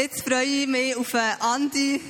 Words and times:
jetzt 0.00 0.22
freue 0.22 0.44
ich 0.44 0.66
mich 0.66 0.96
auf 0.96 1.14
Andi. 1.40 2.00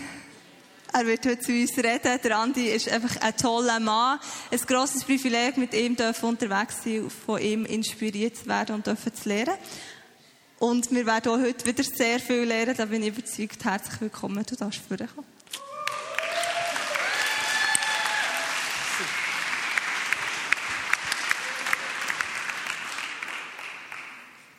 Er 0.93 1.07
wird 1.07 1.27
heute 1.27 1.41
zu 1.41 1.53
uns 1.53 1.77
reden. 1.77 2.21
Der 2.23 2.39
Andi 2.39 2.69
ist 2.69 2.89
einfach 2.89 3.17
ein 3.21 3.37
toller 3.37 3.81
Mann. 3.81 4.21
Ein 4.51 4.59
grosses 4.61 5.05
Privileg, 5.05 5.57
mit 5.57 5.75
ihm 5.75 5.97
unterwegs 6.23 6.83
zu 6.83 6.89
sein, 6.89 7.11
von 7.11 7.41
ihm 7.41 7.65
inspiriert 7.65 8.37
zu 8.37 8.47
werden 8.47 8.77
und 8.77 8.85
zu 8.85 9.29
lernen. 9.29 9.55
Und 10.59 10.91
wir 10.93 11.07
werden 11.07 11.33
auch 11.33 11.41
heute 11.41 11.67
wieder 11.67 11.83
sehr 11.83 12.21
viel 12.21 12.43
lernen, 12.43 12.77
da 12.77 12.85
bin 12.85 13.03
ich 13.03 13.09
überzeugt. 13.09 13.65
Herzlich 13.65 14.01
willkommen, 14.01 14.45
du 14.47 14.55
darfst 14.55 14.81
vorkommen. 14.87 15.27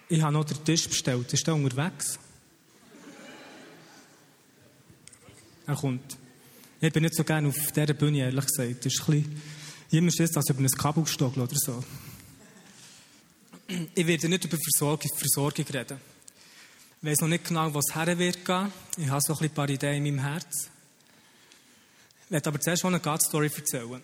Ich 0.10 0.22
habe 0.22 0.34
noch 0.34 0.44
den 0.44 0.66
Tisch 0.66 0.90
bestellt. 0.90 1.32
Ist 1.32 1.48
der 1.48 1.54
unterwegs? 1.54 2.20
Er 5.68 5.76
kommt. 5.76 6.18
Ich 6.80 6.92
bin 6.92 7.04
nicht 7.04 7.16
so 7.16 7.24
gerne 7.24 7.48
auf 7.48 7.72
dieser 7.72 7.94
Bühne, 7.94 8.20
ehrlich 8.20 8.46
gesagt. 8.46 8.86
Das 8.86 8.94
ist 8.94 9.08
ein 9.08 9.22
bisschen, 9.22 9.42
immer 9.92 10.08
ist 10.08 10.36
das, 10.36 10.50
über 10.50 10.62
ein 10.62 10.68
Kabel 10.68 11.04
gestockelt 11.04 11.50
oder 11.50 11.56
so. 11.56 11.84
Ich 13.96 14.08
werde 14.08 14.28
nicht 14.28 14.46
über 14.46 14.58
Versorgung, 14.58 15.12
Versorgung 15.16 15.66
reden. 15.66 15.98
Ich 17.02 17.10
weiß 17.10 17.22
noch 17.22 17.28
nicht 17.30 17.46
genau, 17.46 17.74
was 17.74 17.96
her 17.96 18.18
wird 18.18 18.44
gehen. 18.44 18.72
Ich 18.98 19.10
habe 19.10 19.22
so 19.22 19.38
ein 19.38 19.50
paar 19.50 19.70
Ideen 19.70 20.06
in 20.06 20.16
meinem 20.16 20.26
Herz. 20.26 20.70
Ich 22.26 22.32
werde 22.32 22.50
aber 22.50 22.60
zuerst 22.60 22.84
eine 22.86 23.00
God-Story 23.00 23.52
erzählen. 23.56 24.02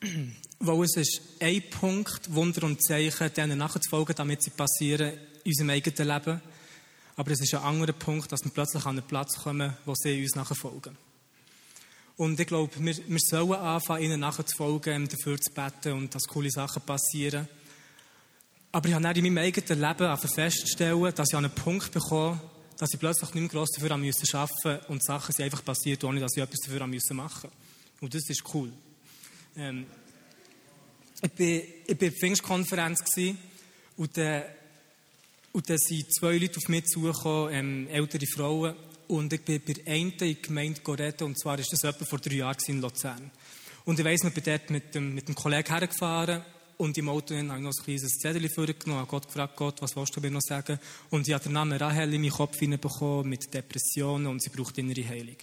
Weil 0.60 0.84
es 0.84 0.96
ist 0.96 1.20
ein 1.40 1.62
Punkt, 1.70 2.34
Wunder 2.34 2.64
und 2.64 2.82
Zeichen, 2.82 3.32
denen 3.34 3.58
nachzufolgen, 3.58 4.16
damit 4.16 4.42
sie 4.42 4.50
passieren 4.50 5.12
in 5.44 5.50
unserem 5.50 5.70
eigenen 5.70 6.08
Leben. 6.08 6.40
Aber 7.16 7.30
es 7.30 7.40
ist 7.40 7.54
ein 7.54 7.62
anderer 7.62 7.92
Punkt, 7.92 8.30
dass 8.32 8.44
wir 8.44 8.50
plötzlich 8.50 8.84
an 8.84 8.98
einen 8.98 9.06
Platz 9.06 9.36
kommen, 9.36 9.76
wo 9.84 9.94
sie 9.94 10.22
uns 10.22 10.34
nachfolgen. 10.34 10.96
Und 12.16 12.38
ich 12.38 12.46
glaube, 12.46 12.72
wir, 12.78 12.96
wir 12.96 13.18
sollen 13.18 13.52
anfangen, 13.52 14.02
ihnen 14.04 14.20
nachzufolgen, 14.20 15.08
dafür 15.08 15.38
zu 15.40 15.52
beten 15.52 15.92
und 15.92 16.14
dass 16.14 16.24
coole 16.24 16.50
Sachen 16.50 16.82
passieren. 16.82 17.48
Aber 18.70 18.88
ich 18.88 18.94
habe 18.94 19.02
dann 19.02 19.16
in 19.16 19.24
meinem 19.24 19.38
eigenen 19.38 19.80
Leben 19.80 20.16
feststellen, 20.16 21.14
dass 21.14 21.28
ich 21.28 21.36
an 21.36 21.44
einen 21.44 21.54
Punkt 21.54 21.92
bekomme, 21.92 22.40
dass 22.78 22.92
ich 22.92 23.00
plötzlich 23.00 23.34
nicht 23.34 23.42
mehr 23.42 23.48
gross 23.48 23.70
dafür 23.70 23.92
arbeiten 23.92 24.16
musste 24.16 24.80
und 24.88 25.04
Sachen 25.04 25.32
sind 25.32 25.44
einfach 25.44 25.64
passiert, 25.64 26.02
ohne 26.04 26.20
dass 26.20 26.36
ich 26.36 26.42
etwas 26.42 26.60
dafür 26.60 26.86
machen 26.86 27.16
musste. 27.16 27.48
Und 28.00 28.14
das 28.14 28.28
ist 28.28 28.42
cool. 28.52 28.72
Ähm, 29.56 29.86
ich 31.22 31.38
war 31.38 31.88
in 31.88 31.98
der 31.98 32.12
Pfingstkonferenz 32.12 33.02
und 33.96 34.16
dann, 34.16 34.42
und 35.54 35.70
dann 35.70 35.78
sind 35.78 36.12
zwei 36.12 36.36
Leute 36.36 36.58
auf 36.58 36.68
mich 36.68 36.86
zugekommen, 36.86 37.54
ähm, 37.54 37.88
ältere 37.88 38.26
Frauen. 38.26 38.74
Und 39.06 39.32
ich 39.32 39.40
bin 39.42 39.62
bei 39.64 39.74
einer 39.86 39.96
in 39.96 40.18
der 40.18 40.34
Gemeinde 40.34 40.80
reden, 40.86 41.24
und 41.24 41.38
zwar 41.38 41.56
war 41.56 41.64
das 41.64 41.84
etwa 41.84 42.04
vor 42.04 42.18
drei 42.18 42.34
Jahren 42.34 42.56
in 42.66 42.80
Luzern. 42.80 43.30
Und 43.84 43.98
ich 43.98 44.04
weiss, 44.04 44.24
ich 44.24 44.34
bin 44.34 44.42
dort 44.44 44.70
mit 44.70 44.94
dem, 44.94 45.14
mit 45.14 45.28
dem 45.28 45.36
Kollegen 45.36 45.68
hergefahren 45.68 46.42
und 46.76 46.98
im 46.98 47.08
Auto 47.08 47.34
habe 47.34 47.44
ich 47.44 47.48
noch 47.48 47.54
ein 47.54 47.84
kleines 47.84 48.18
Zettel 48.18 48.48
vorgenommen, 48.48 49.00
habe 49.00 49.10
Gott 49.10 49.26
gefragt, 49.26 49.54
Gott, 49.54 49.80
was 49.80 49.94
willst 49.94 50.16
du 50.16 50.20
mir 50.20 50.32
noch 50.32 50.40
sagen? 50.40 50.80
Und 51.10 51.28
ich 51.28 51.34
habe 51.34 51.44
den 51.44 51.52
Namen 51.52 51.78
Rahel 51.78 52.12
in 52.12 52.22
meinen 52.22 52.32
Kopf 52.32 52.58
hineinbekommen 52.58 53.28
mit 53.28 53.54
Depressionen 53.54 54.26
und 54.26 54.42
sie 54.42 54.50
braucht 54.50 54.76
innere 54.78 55.06
Heilung 55.06 55.36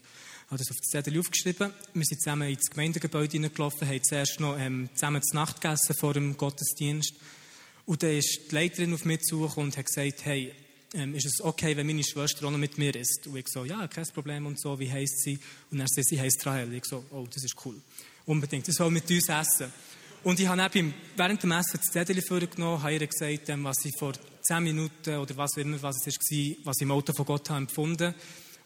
habe 0.47 0.57
das 0.57 0.69
auf 0.69 0.81
den 0.81 0.89
Zettel 0.89 1.17
aufgeschrieben. 1.17 1.71
Wir 1.93 2.03
sind 2.03 2.21
zusammen 2.21 2.49
ins 2.49 2.69
Gemeindegebäude 2.69 3.31
hineingelaufen, 3.31 3.87
haben 3.87 4.03
zuerst 4.03 4.41
noch 4.41 4.59
ähm, 4.59 4.89
zusammen 4.93 5.23
zu 5.23 5.33
Nacht 5.33 5.61
gegessen 5.61 5.95
vor 5.97 6.13
dem 6.13 6.35
Gottesdienst. 6.35 7.13
Und 7.91 8.03
dann 8.03 8.11
ist 8.11 8.39
die 8.49 8.55
Leiterin 8.55 8.93
auf 8.93 9.03
mich 9.03 9.19
zugekommen 9.23 9.69
und 9.69 9.77
hat 9.77 9.85
gesagt, 9.85 10.23
hey, 10.23 10.53
ähm, 10.93 11.13
ist 11.13 11.25
es 11.25 11.41
okay, 11.41 11.75
wenn 11.75 11.85
meine 11.85 12.05
Schwester 12.05 12.47
auch 12.47 12.51
noch 12.51 12.57
mit 12.57 12.77
mir 12.77 12.95
ist? 12.95 13.27
Und 13.27 13.35
ich 13.35 13.49
so, 13.49 13.65
ja, 13.65 13.85
kein 13.89 14.05
Problem 14.13 14.45
und 14.45 14.57
so, 14.61 14.79
wie 14.79 14.89
heisst 14.89 15.23
sie? 15.23 15.37
Und 15.69 15.81
er 15.81 15.87
sagt, 15.89 16.07
sie 16.07 16.17
heisst 16.17 16.45
Rahel. 16.45 16.73
Ich 16.73 16.85
so, 16.85 17.03
oh, 17.11 17.27
das 17.29 17.43
ist 17.43 17.53
cool. 17.65 17.75
Unbedingt, 18.25 18.65
sie 18.65 18.71
soll 18.71 18.91
mit 18.91 19.11
uns 19.11 19.27
essen. 19.27 19.73
Und 20.23 20.39
ich 20.39 20.47
habe 20.47 20.69
dann 20.73 20.93
während 21.17 21.43
dem 21.43 21.51
Essen 21.51 21.81
das 21.83 21.91
Zettel 21.91 22.21
vorgenommen, 22.21 22.81
habe 22.81 22.93
ihr 22.93 23.05
gesagt, 23.05 23.49
ähm, 23.49 23.65
was 23.65 23.83
ich 23.83 23.93
vor 23.99 24.13
zehn 24.41 24.63
Minuten 24.63 25.17
oder 25.17 25.35
was 25.35 25.57
immer 25.57 25.81
was 25.81 25.97
es 26.07 26.15
war, 26.15 26.55
was 26.63 26.77
ich 26.77 26.83
im 26.83 26.91
Auto 26.91 27.11
von 27.11 27.25
Gott 27.25 27.49
habe 27.49 27.57
empfunden. 27.57 28.15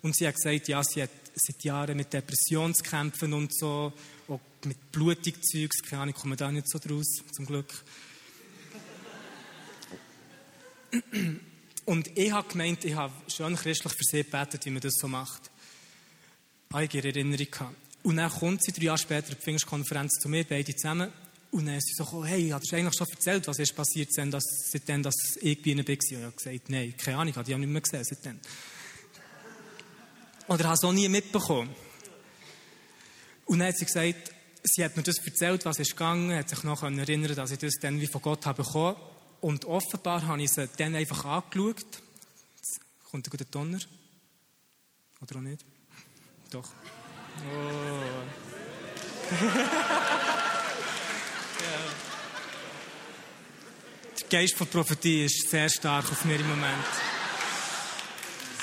Und 0.04 0.16
sie 0.16 0.28
hat 0.28 0.36
gesagt, 0.36 0.68
ja, 0.68 0.84
sie 0.84 1.02
hat 1.02 1.10
seit 1.34 1.64
Jahren 1.64 1.98
mit 1.98 2.14
Depressionen 2.14 2.76
zu 2.76 2.84
kämpfen 2.84 3.34
und 3.34 3.58
so, 3.58 3.92
auch 4.28 4.40
mit 4.66 4.92
Blutigzeugs, 4.92 5.82
keine 5.82 6.04
Ahnung, 6.04 6.14
ich 6.16 6.22
komme 6.22 6.36
da 6.36 6.52
nicht 6.52 6.70
so 6.70 6.78
draus, 6.78 7.24
zum 7.36 7.48
Glück. 7.48 7.74
Und 11.86 12.18
ich 12.18 12.32
habe 12.32 12.48
gemeint, 12.48 12.84
ich 12.84 12.96
habe 12.96 13.14
schon 13.28 13.56
christlich 13.56 13.94
für 13.94 14.04
sie 14.04 14.24
gebetet, 14.24 14.66
wie 14.66 14.72
man 14.72 14.82
das 14.82 14.94
so 14.96 15.08
macht. 15.08 15.52
Habe 16.74 16.86
ich 16.86 16.94
ihre 16.94 17.10
Erinnerung 17.10 17.50
gehabt. 17.50 17.76
Und 18.04 18.18
dann 18.18 18.30
kommt 18.30 18.64
sie 18.64 18.72
drei 18.72 18.86
Jahre 18.86 18.98
später 18.98 19.36
die 19.36 19.42
Pfingstkonferenz 19.42 20.20
zu 20.20 20.30
mir, 20.30 20.44
beide 20.44 20.76
zusammen. 20.76 21.12
Und 21.52 21.68
dann 21.68 21.76
ist 21.76 21.88
sie 21.88 21.94
so, 21.96 22.26
hey, 22.26 22.50
hast 22.50 22.72
du 22.72 22.76
eigentlich 22.76 22.98
schon 22.98 23.08
erzählt, 23.08 23.48
was 23.48 23.60
ist 23.60 23.76
passiert, 23.76 24.10
seitdem 24.12 25.04
dass 25.04 25.38
ich 25.42 25.62
bei 25.62 25.72
ihnen 25.72 25.88
war? 25.88 25.94
Und 25.94 26.04
ich 26.04 26.18
habe 26.18 26.32
gesagt, 26.32 26.70
nein, 26.70 26.94
keine 26.98 27.18
Ahnung, 27.18 27.30
ich 27.30 27.36
habe 27.38 27.46
die 27.46 27.56
nicht 27.56 27.70
mehr 27.70 27.82
gesehen 27.82 28.04
seitdem. 28.04 28.40
Oder 30.48 30.66
habe 30.66 30.74
es 30.76 30.84
auch 30.84 30.92
nie 30.92 31.08
mitbekommen. 31.08 31.74
Und 33.46 33.60
dann 33.60 33.70
hat 33.70 33.78
sie 33.78 33.86
gesagt, 33.86 34.32
sie 34.64 34.84
hat 34.84 34.98
mir 34.98 35.04
das 35.04 35.18
erzählt, 35.26 35.66
was 35.66 35.80
ist 35.80 35.92
gegangen, 35.92 36.36
hat 36.36 36.50
sich 36.50 36.64
noch 36.64 36.84
erinnern 36.84 37.36
dass 37.36 37.52
ich 37.52 37.60
das 37.60 37.76
dann 37.80 38.02
wie 38.02 38.08
von 38.08 38.22
Gott 38.22 38.46
habe 38.46 38.64
bekommen. 38.64 38.98
Und 39.42 39.66
offenbar 39.66 40.26
habe 40.26 40.42
ich 40.44 40.52
sie 40.52 40.68
dann 40.78 40.96
einfach 40.96 41.26
angeschaut. 41.26 41.86
Jetzt 42.56 42.80
kommt 43.10 43.28
ein 43.28 43.30
guter 43.30 43.46
Donner. 43.46 43.80
Oder 45.22 45.36
auch 45.38 45.42
nicht? 45.42 45.66
Doch. 46.52 46.70
Oh. 47.40 48.02
Der 54.20 54.40
Geist 54.42 54.56
von 54.56 54.68
Prophetie 54.68 55.26
ist 55.26 55.50
sehr 55.50 55.70
stark 55.70 56.12
auf 56.12 56.26
mir 56.26 56.40
im 56.40 56.48
Moment. 56.48 56.86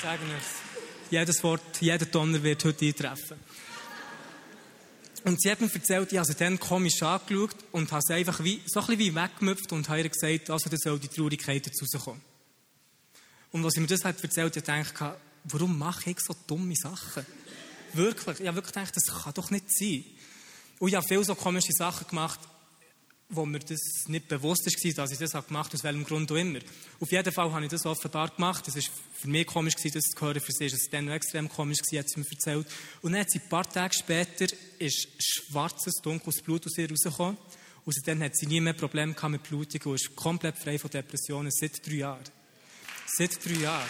Sagen 0.01 0.27
wir 0.27 0.37
es 0.37 0.63
jedes 1.09 1.43
Wort, 1.43 1.61
jeder 1.79 2.05
Donner 2.05 2.41
wird 2.41 2.65
heute 2.65 2.85
eintreffen. 2.85 3.39
Und 5.23 5.41
sie 5.41 5.49
hat 5.49 5.61
mir 5.61 5.73
erzählt, 5.73 6.11
ich 6.11 6.17
habe 6.17 6.27
sie 6.27 6.35
dann 6.35 6.59
komisch 6.59 7.01
angeschaut 7.01 7.55
und 7.71 7.91
habe 7.91 8.01
sie 8.05 8.13
einfach 8.13 8.43
wie, 8.43 8.61
so 8.65 8.81
ein 8.81 8.87
bisschen 8.87 8.99
wie 8.99 9.15
weggemüpft 9.15 9.71
und 9.71 9.87
habe 9.87 10.01
ihr 10.01 10.09
gesagt, 10.09 10.49
also 10.49 10.69
da 10.69 10.77
soll 10.77 10.99
die 10.99 11.07
Traurigkeit 11.07 11.65
dazu 11.65 11.85
rauskommen. 11.85 12.21
Und 13.51 13.63
als 13.63 13.75
sie 13.75 13.79
mir 13.79 13.87
das 13.87 14.03
hat 14.03 14.21
erzählt, 14.21 14.57
ich 14.57 14.63
gedacht, 14.63 14.93
warum 15.45 15.77
mache 15.77 16.09
ich 16.09 16.19
so 16.19 16.35
dumme 16.47 16.75
Sachen? 16.75 17.25
Wirklich. 17.93 18.39
Ich 18.41 18.47
habe 18.47 18.57
wirklich 18.57 18.73
gedacht, 18.73 18.95
das 18.95 19.23
kann 19.23 19.33
doch 19.33 19.49
nicht 19.51 19.65
sein. 19.69 20.03
Und 20.79 20.89
ich 20.89 20.95
habe 20.95 21.07
viele 21.07 21.23
so 21.23 21.35
komische 21.35 21.71
Sachen 21.71 22.07
gemacht, 22.07 22.39
wo 23.29 23.45
mir 23.45 23.59
das 23.59 24.05
nicht 24.07 24.27
bewusst 24.27 24.65
war, 24.65 24.93
dass 24.95 25.11
ich 25.11 25.17
das 25.17 25.31
gemacht 25.31 25.67
habe, 25.67 25.73
aus 25.73 25.83
welchem 25.83 26.03
Grund 26.03 26.31
auch 26.31 26.35
immer. 26.35 26.59
Auf 26.99 27.11
jeden 27.11 27.31
Fall 27.31 27.51
habe 27.51 27.65
ich 27.65 27.71
das 27.71 27.85
offenbar 27.85 28.29
gemacht. 28.29 28.67
Das 28.67 28.75
war 28.75 28.83
für 29.13 29.27
mich 29.27 29.47
komisch, 29.47 29.75
das 29.75 30.03
zu 30.03 30.21
hören. 30.21 30.39
Für 30.39 30.51
sie 30.51 30.65
war 30.65 30.73
es 30.73 30.89
dann 30.89 31.05
noch 31.05 31.13
extrem 31.13 31.49
komisch, 31.49 31.79
hat 31.79 32.09
sie 32.09 32.19
mir 32.19 32.25
erzählt. 32.29 32.67
Und 33.01 33.13
dann 33.13 33.21
hat 33.21 33.31
sie 33.31 33.39
ein 33.39 33.49
paar 33.49 33.69
Tage 33.69 33.93
später 33.93 34.45
ist 34.79 35.07
schwarzes, 35.19 35.95
dunkles 36.01 36.41
Blut 36.41 36.65
aus 36.65 36.77
ihr 36.77 36.89
rausgekommen. 36.89 37.37
Und 37.85 37.93
seitdem 37.93 38.23
hat 38.23 38.35
sie 38.35 38.47
nie 38.47 38.61
mehr 38.61 38.73
Probleme 38.73 39.15
mit 39.29 39.43
Blutung 39.43 39.81
und 39.91 39.95
ist 39.95 40.15
komplett 40.15 40.57
frei 40.57 40.79
von 40.79 40.89
Depressionen 40.89 41.51
seit 41.51 41.85
drei 41.85 41.95
Jahren. 41.95 42.23
Seit 43.17 43.43
drei 43.45 43.61
Jahren. 43.61 43.89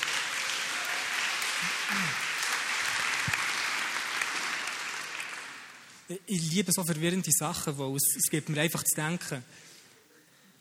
Ich 6.26 6.52
liebe 6.52 6.72
so 6.72 6.84
verwirrende 6.84 7.32
Sachen, 7.32 7.78
weil 7.78 7.96
es, 7.96 8.16
es 8.18 8.30
gibt 8.30 8.50
mir 8.50 8.62
einfach 8.62 8.84
zu 8.84 8.96
denken. 8.96 9.44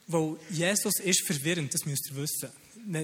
Weil 0.06 0.36
Jesus 0.50 0.98
ist 1.00 1.26
verwirrend, 1.26 1.72
das 1.72 1.84
müsst 1.84 2.10
ihr 2.10 2.16
wissen. 2.16 2.50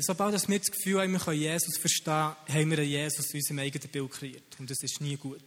Sobald 0.01 0.49
wir 0.49 0.59
das 0.59 0.71
Gefühl 0.71 1.01
haben, 1.01 1.13
wir 1.13 1.21
können 1.21 1.41
Jesus 1.41 1.79
verstehen, 1.79 2.13
haben 2.13 2.71
wir 2.71 2.79
einen 2.79 2.89
Jesus 2.89 3.31
in 3.31 3.41
unserem 3.41 3.59
eigenen 3.61 3.89
Bild 3.89 4.11
kreiert. 4.11 4.57
Und 4.59 4.71
das 4.71 4.83
ist 4.83 5.01
nie 5.01 5.17
gut. 5.17 5.41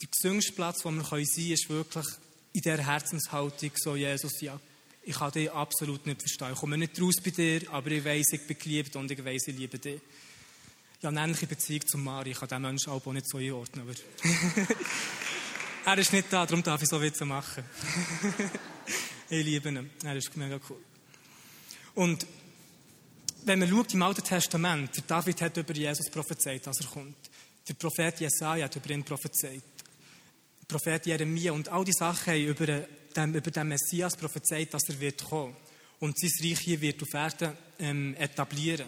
Der 0.00 0.08
gesüngste 0.08 0.52
Platz, 0.52 0.84
wo 0.84 0.90
wir 0.90 1.02
sein 1.02 1.24
können, 1.24 1.52
ist 1.52 1.68
wirklich 1.68 2.06
in 2.52 2.60
dieser 2.60 2.86
Herzenshaltung, 2.86 3.70
so 3.74 3.96
Jesus, 3.96 4.40
ja, 4.40 4.60
ich 5.02 5.16
kann 5.16 5.32
dich 5.32 5.50
absolut 5.50 6.06
nicht 6.06 6.22
verstehen. 6.22 6.52
Ich 6.52 6.58
komme 6.58 6.78
nicht 6.78 7.00
raus 7.00 7.16
bei 7.22 7.30
dir, 7.30 7.62
aber 7.70 7.90
ich 7.90 8.04
weiß, 8.04 8.32
ich 8.32 8.46
bin 8.46 8.58
geliebt 8.58 8.96
und 8.96 9.10
ich 9.10 9.22
weiß, 9.22 9.48
ich 9.48 9.56
liebe 9.56 9.78
dich. 9.78 10.00
Ich 10.98 11.04
habe 11.04 11.18
eine 11.18 11.26
ähnliche 11.26 11.46
Beziehung 11.46 11.86
zu 11.86 11.98
Mari. 11.98 12.30
Ich 12.30 12.38
kann 12.38 12.48
diesen 12.48 12.62
Menschen 12.62 12.90
auch 12.90 13.04
nicht 13.06 13.28
so 13.28 13.36
einordnen. 13.36 13.86
Aber 13.86 13.94
Er 15.86 15.98
ist 15.98 16.12
nicht 16.14 16.32
da, 16.32 16.46
darum 16.46 16.62
darf 16.62 16.80
ich 16.80 16.88
so 16.88 17.00
Witze 17.00 17.26
machen. 17.26 17.62
ich 19.28 19.44
liebe 19.44 19.68
ihn. 19.68 19.90
Er 20.02 20.16
ist 20.16 20.34
mega 20.34 20.58
cool. 20.70 20.82
Und 21.94 22.26
wenn 23.44 23.58
man 23.58 23.68
schaut 23.68 23.92
im 23.92 24.02
Alten 24.02 24.24
Testament, 24.24 24.96
der 24.96 25.04
David 25.06 25.42
hat 25.42 25.56
über 25.58 25.74
Jesus 25.74 26.10
prophezeit, 26.10 26.66
dass 26.66 26.80
er 26.80 26.86
kommt. 26.86 27.16
Der 27.68 27.74
Prophet 27.74 28.18
Jesaja 28.18 28.64
hat 28.64 28.76
über 28.76 28.90
ihn 28.90 29.04
prophezeit. 29.04 29.62
Der 30.62 30.66
Prophet 30.66 31.04
Jeremia 31.04 31.52
und 31.52 31.68
all 31.68 31.84
die 31.84 31.92
Sachen 31.92 32.32
haben 32.32 32.46
über 32.46 32.66
den, 32.66 33.34
über 33.34 33.50
den 33.50 33.68
Messias 33.68 34.16
prophezeit, 34.16 34.72
dass 34.72 34.88
er 34.88 34.98
wird 34.98 35.22
kommen. 35.22 35.54
Und 36.00 36.18
sein 36.18 36.32
Reich 36.40 36.60
hier 36.60 36.80
wird 36.80 37.02
auf 37.02 37.12
Erden 37.12 37.56
ähm, 37.78 38.14
etablieren. 38.18 38.86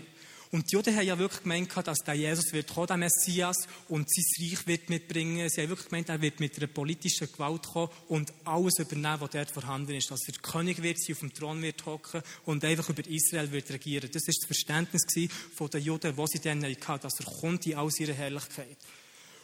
Und 0.56 0.72
die 0.72 0.76
Juden 0.76 0.96
haben 0.96 1.06
ja 1.06 1.18
wirklich 1.18 1.42
gemeint, 1.42 1.70
dass 1.86 1.98
der 1.98 2.14
Jesus 2.14 2.50
wird 2.50 2.72
kommen, 2.72 2.86
der 2.86 2.96
Messias, 2.96 3.68
und 3.90 4.08
sein 4.10 4.24
Reich 4.40 4.66
wird 4.66 4.88
mitbringen. 4.88 5.50
Sie 5.50 5.60
haben 5.60 5.68
wirklich 5.68 5.90
gemeint, 5.90 6.08
er 6.08 6.22
wird 6.22 6.40
mit 6.40 6.56
einer 6.56 6.66
politischen 6.66 7.30
Gewalt 7.30 7.66
kommen 7.66 7.90
und 8.08 8.32
alles 8.42 8.78
übernehmen, 8.78 9.20
was 9.20 9.32
dort 9.32 9.50
vorhanden 9.50 9.92
ist. 9.92 10.10
Dass 10.10 10.26
er 10.26 10.32
König 10.40 10.80
wird 10.80 10.98
sein, 10.98 11.12
auf 11.14 11.20
dem 11.20 11.34
Thron 11.34 11.60
wird 11.60 11.84
hocken 11.84 12.22
und 12.46 12.64
einfach 12.64 12.88
über 12.88 13.06
Israel 13.06 13.52
wird 13.52 13.70
regieren. 13.70 14.08
Das 14.10 14.26
ist 14.26 14.38
das 14.40 14.46
Verständnis 14.46 15.02
von 15.54 15.68
den 15.68 15.82
Juden, 15.82 16.16
was 16.16 16.30
sie 16.30 16.40
dann 16.40 16.64
hatten, 16.64 17.02
dass 17.02 17.20
er 17.20 17.26
kommt 17.26 17.66
in 17.66 17.74
all 17.74 17.90
seiner 17.90 18.14
Herrlichkeit. 18.14 18.78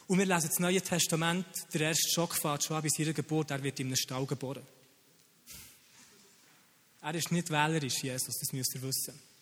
Und 0.07 0.17
wir 0.17 0.25
lesen 0.25 0.47
das 0.47 0.59
Neue 0.59 0.81
Testament, 0.81 1.45
der 1.75 1.81
erste 1.81 2.09
Schock 2.09 2.33
fährt 2.33 2.63
schon 2.63 2.81
bei 2.81 2.89
seiner 2.89 3.13
Geburt, 3.13 3.51
er 3.51 3.61
wird 3.61 3.79
in 3.79 3.85
einem 3.85 3.97
Stall 3.97 4.25
geboren. 4.25 4.63
Er 7.03 7.13
ist 7.13 7.31
nicht 7.31 7.51
wählerisch, 7.51 8.01
Jesus, 8.01 8.39
das 8.39 8.51
müsst 8.51 8.73
ihr 8.73 8.81
wissen. 8.81 9.32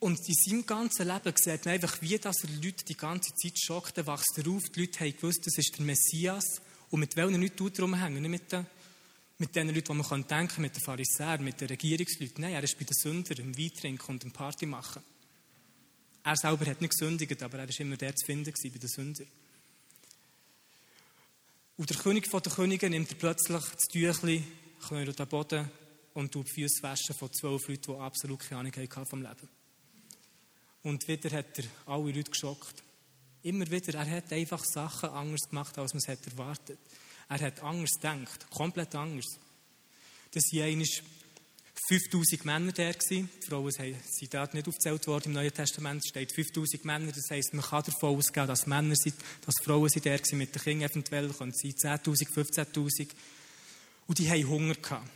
Und 0.00 0.20
in 0.28 0.34
seinem 0.34 0.66
ganzen 0.66 1.08
Leben 1.08 1.34
sieht 1.36 1.64
man 1.64 1.74
einfach, 1.74 2.00
wie 2.00 2.18
das 2.18 2.44
er 2.44 2.50
Leute 2.50 2.84
die 2.84 2.96
ganze 2.96 3.34
Zeit 3.34 3.58
schockt, 3.58 3.98
dann 3.98 4.06
wächst 4.06 4.38
auf. 4.46 4.68
Die 4.70 4.80
Leute 4.80 5.00
haben 5.00 5.16
gewusst, 5.16 5.44
das 5.44 5.58
ist 5.58 5.76
der 5.76 5.84
Messias. 5.84 6.62
Und 6.90 7.00
mit 7.00 7.16
welchen 7.16 7.40
Leuten 7.40 7.56
tut 7.56 7.78
er 7.78 7.82
rumhängen? 7.82 8.22
Nicht 8.22 8.30
mit 8.30 8.52
den, 8.52 8.66
mit 9.38 9.56
den 9.56 9.68
Leuten, 9.68 10.00
die 10.00 10.08
man 10.08 10.26
denken 10.26 10.48
kann, 10.54 10.62
mit 10.62 10.76
den 10.76 10.82
Pharisäern, 10.82 11.42
mit 11.42 11.60
den 11.60 11.68
Regierungsleuten. 11.68 12.42
Nein, 12.42 12.54
er 12.54 12.62
ist 12.62 12.78
bei 12.78 12.84
den 12.84 12.94
Sündern, 12.94 13.38
im 13.38 13.58
Weintrinken 13.58 14.08
und 14.08 14.24
im 14.24 14.30
Party 14.30 14.66
machen. 14.66 15.02
Er 16.22 16.36
selber 16.36 16.66
hat 16.66 16.80
nicht 16.80 16.90
gesündigt, 16.90 17.42
aber 17.42 17.58
er 17.58 17.68
war 17.68 17.80
immer 17.80 17.96
der 17.96 18.14
zu 18.14 18.26
finden 18.26 18.52
bei 18.52 18.68
den 18.68 18.88
Sündern. 18.88 19.26
Und 21.76 21.90
der 21.90 21.96
König 21.96 22.28
der 22.30 22.52
Könige 22.52 22.90
nimmt 22.90 23.10
er 23.10 23.16
plötzlich 23.16 23.62
das 23.64 23.84
Tüchlein, 23.86 24.44
knurrt 24.86 25.18
den 25.18 25.28
Boden 25.28 25.70
und 26.14 26.32
tut 26.32 26.48
die 26.48 26.66
Füße 26.68 27.14
von 27.14 27.32
zwölf 27.32 27.68
Leuten, 27.68 27.92
die 27.92 27.98
absolut 27.98 28.40
keine 28.40 28.60
Ahnung 28.60 28.72
hatten 28.72 29.06
vom 29.06 29.22
Leben. 29.22 29.57
Und 30.82 31.06
wieder 31.08 31.30
hat 31.36 31.58
er 31.58 31.64
alle 31.86 32.12
Leute 32.12 32.30
geschockt. 32.30 32.82
Immer 33.42 33.70
wieder, 33.70 33.94
er 33.94 34.10
hat 34.10 34.32
einfach 34.32 34.64
Sachen 34.64 35.10
anders 35.10 35.48
gemacht, 35.48 35.76
als 35.78 35.94
man 35.94 36.02
es 36.06 36.26
erwartet. 36.26 36.78
Er 37.28 37.40
hat 37.40 37.62
anders 37.62 37.90
gedacht, 37.92 38.50
komplett 38.50 38.94
anders. 38.94 39.38
Das 40.32 40.44
waren 40.52 40.64
einmal 40.64 40.86
5000 41.88 42.44
Männer 42.44 42.72
da. 42.72 42.90
Die 42.92 43.28
Frauen 43.46 43.70
sind 43.70 44.34
dort 44.34 44.54
nicht 44.54 44.68
aufgezählt 44.68 45.06
worden 45.06 45.26
im 45.26 45.32
Neuen 45.34 45.52
Testament. 45.52 46.02
Es 46.04 46.10
steht 46.10 46.32
5000 46.32 46.84
Männer. 46.84 47.12
Das 47.12 47.30
heisst, 47.30 47.54
man 47.54 47.64
kann 47.64 47.84
davon 47.84 48.16
ausgehen, 48.16 48.46
dass 48.46 48.66
Männer 48.66 48.94
sind, 48.96 49.14
dass 49.46 49.54
Frauen 49.62 49.88
sind 49.88 50.04
da 50.04 50.16
mit 50.32 50.54
den 50.54 50.62
Kindern 50.62 50.90
eventuell. 50.90 51.28
Können 51.30 51.52
sein 51.52 51.72
10.000, 51.72 52.28
15.000. 52.34 53.08
Und 54.06 54.18
die 54.18 54.28
haben 54.28 54.48
Hunger 54.48 54.74
gehabt. 54.74 55.08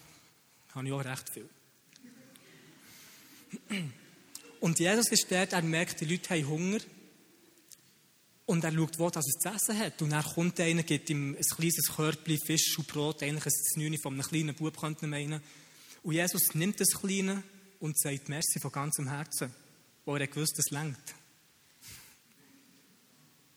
Das 0.66 0.76
habe 0.76 0.86
ich 0.86 0.92
auch 0.92 1.04
recht 1.04 1.30
viel. 1.30 1.48
Und 4.62 4.78
Jesus 4.78 5.08
ist 5.08 5.26
dort, 5.28 5.54
er 5.54 5.62
merkt, 5.62 6.00
die 6.00 6.04
Leute 6.04 6.30
haben 6.30 6.48
Hunger. 6.48 6.78
Und 8.46 8.62
er 8.62 8.72
schaut, 8.72 8.96
wo 8.96 9.10
das 9.10 9.26
es 9.26 9.42
zu 9.42 9.48
essen 9.48 9.76
hat. 9.76 10.00
Und 10.02 10.12
er 10.12 10.22
kommt 10.22 10.60
einer, 10.60 10.84
gibt 10.84 11.10
ihm 11.10 11.34
ein 11.34 11.56
kleines 11.56 11.88
Körbchen 11.96 12.38
Fisch 12.38 12.78
und 12.78 12.86
Brot, 12.86 13.24
eigentlich 13.24 13.46
ein 13.46 13.50
Znüni 13.50 13.98
von 13.98 14.12
einem 14.14 14.22
kleinen 14.22 14.54
Bub, 14.54 14.78
könnte 14.78 15.08
man 15.08 15.18
meinen. 15.18 15.42
Und 16.04 16.14
Jesus 16.14 16.54
nimmt 16.54 16.78
das 16.78 16.90
Kleine 16.90 17.42
und 17.80 17.98
sagt 17.98 18.28
Merci 18.28 18.60
von 18.60 18.70
ganzem 18.70 19.08
Herzen, 19.08 19.52
wo 20.04 20.14
er 20.14 20.28
gewusst, 20.28 20.56
es 20.60 20.70
längt. 20.70 20.96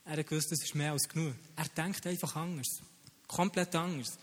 Er 0.06 0.18
hat 0.18 0.28
gewusst, 0.28 0.52
es 0.54 0.64
ist 0.64 0.74
mehr 0.74 0.92
als 0.92 1.08
genug. 1.08 1.36
Er 1.56 1.68
denkt 1.78 2.08
einfach 2.08 2.36
anders. 2.36 2.82
Komplett 3.28 3.76
anders. 3.76 4.18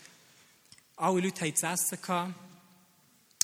Alle 0.97 1.21
Leute 1.21 1.45
hatten 1.45 1.55
zu 1.55 1.65
essen 1.65 2.01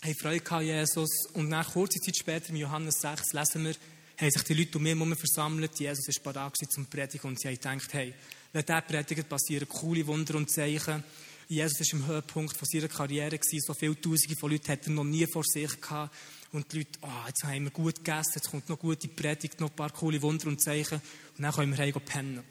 haben 0.04 0.16
Freude 0.16 0.52
an 0.52 0.66
Jesus. 0.66 1.10
Und 1.34 1.50
nach 1.50 1.74
kurzer 1.74 2.00
Zeit 2.00 2.18
später, 2.18 2.50
im 2.50 2.58
Johannes 2.58 3.02
6, 3.02 3.34
lesen 3.34 3.66
wir, 3.66 3.76
haben 4.18 4.32
sich 4.32 4.44
die 4.44 4.54
Leute 4.54 4.78
um 4.78 4.84
mich 4.84 5.20
versammelt. 5.20 5.80
Jesus 5.80 6.08
war 6.24 6.34
bereit 6.34 6.56
zum 6.72 6.86
Predigen 6.86 7.28
und 7.28 7.40
sie 7.40 7.48
haben 7.48 7.56
gedacht, 7.56 7.94
hey, 7.94 8.14
wenn 8.52 8.66
der 8.66 8.82
predigt, 8.82 9.30
passieren 9.30 9.68
coole 9.68 10.06
Wunder 10.08 10.36
und 10.36 10.50
Zeichen. 10.50 11.04
Jesus 11.48 11.80
war 11.80 12.00
im 12.00 12.08
Höhepunkt 12.08 12.56
von 12.56 12.68
seiner 12.68 12.88
Karriere, 12.88 13.38
gewesen. 13.38 13.62
so 13.66 13.74
viele 13.74 14.00
Tausende 14.00 14.36
von 14.40 14.52
Leuten 14.52 14.72
hat 14.72 14.86
er 14.86 14.92
noch 14.92 15.04
nie 15.04 15.26
vor 15.32 15.44
sich 15.44 15.82
gehabt. 15.82 16.16
Und 16.52 16.72
die 16.72 16.80
Leute, 16.80 17.00
oh, 17.02 17.28
jetzt 17.28 17.44
haben 17.44 17.64
wir 17.64 17.72
gut 17.72 17.96
gegessen, 17.96 18.34
jetzt 18.36 18.50
kommt 18.50 18.70
noch 18.70 18.80
gute 18.80 19.08
Predigt, 19.08 19.60
noch 19.60 19.70
ein 19.70 19.76
paar 19.76 19.92
coole 19.92 20.22
Wunder 20.22 20.48
und 20.48 20.62
Zeichen. 20.62 21.02
Und 21.38 21.44
dann 21.44 21.52
können 21.52 21.76
wir 21.76 21.84
heim 21.84 21.94
pennen. 21.94 22.44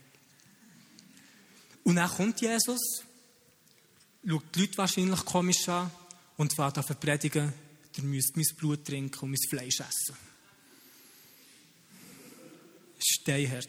Und 1.84 1.96
dann 1.96 2.08
kommt 2.08 2.40
Jesus, 2.40 3.02
schaut 4.26 4.54
die 4.54 4.60
Leute 4.60 4.78
wahrscheinlich 4.78 5.24
komisch 5.24 5.68
an 5.68 5.90
und 6.38 6.54
fährt 6.54 6.78
an 6.78 7.00
predigen, 7.00 7.52
ihr 7.96 8.04
müsst 8.04 8.36
mein 8.36 8.46
Blut 8.56 8.86
trinken 8.86 9.18
und 9.20 9.30
mein 9.30 9.48
Fleisch 9.50 9.80
essen. 9.80 10.16
Steinhart. 12.98 13.68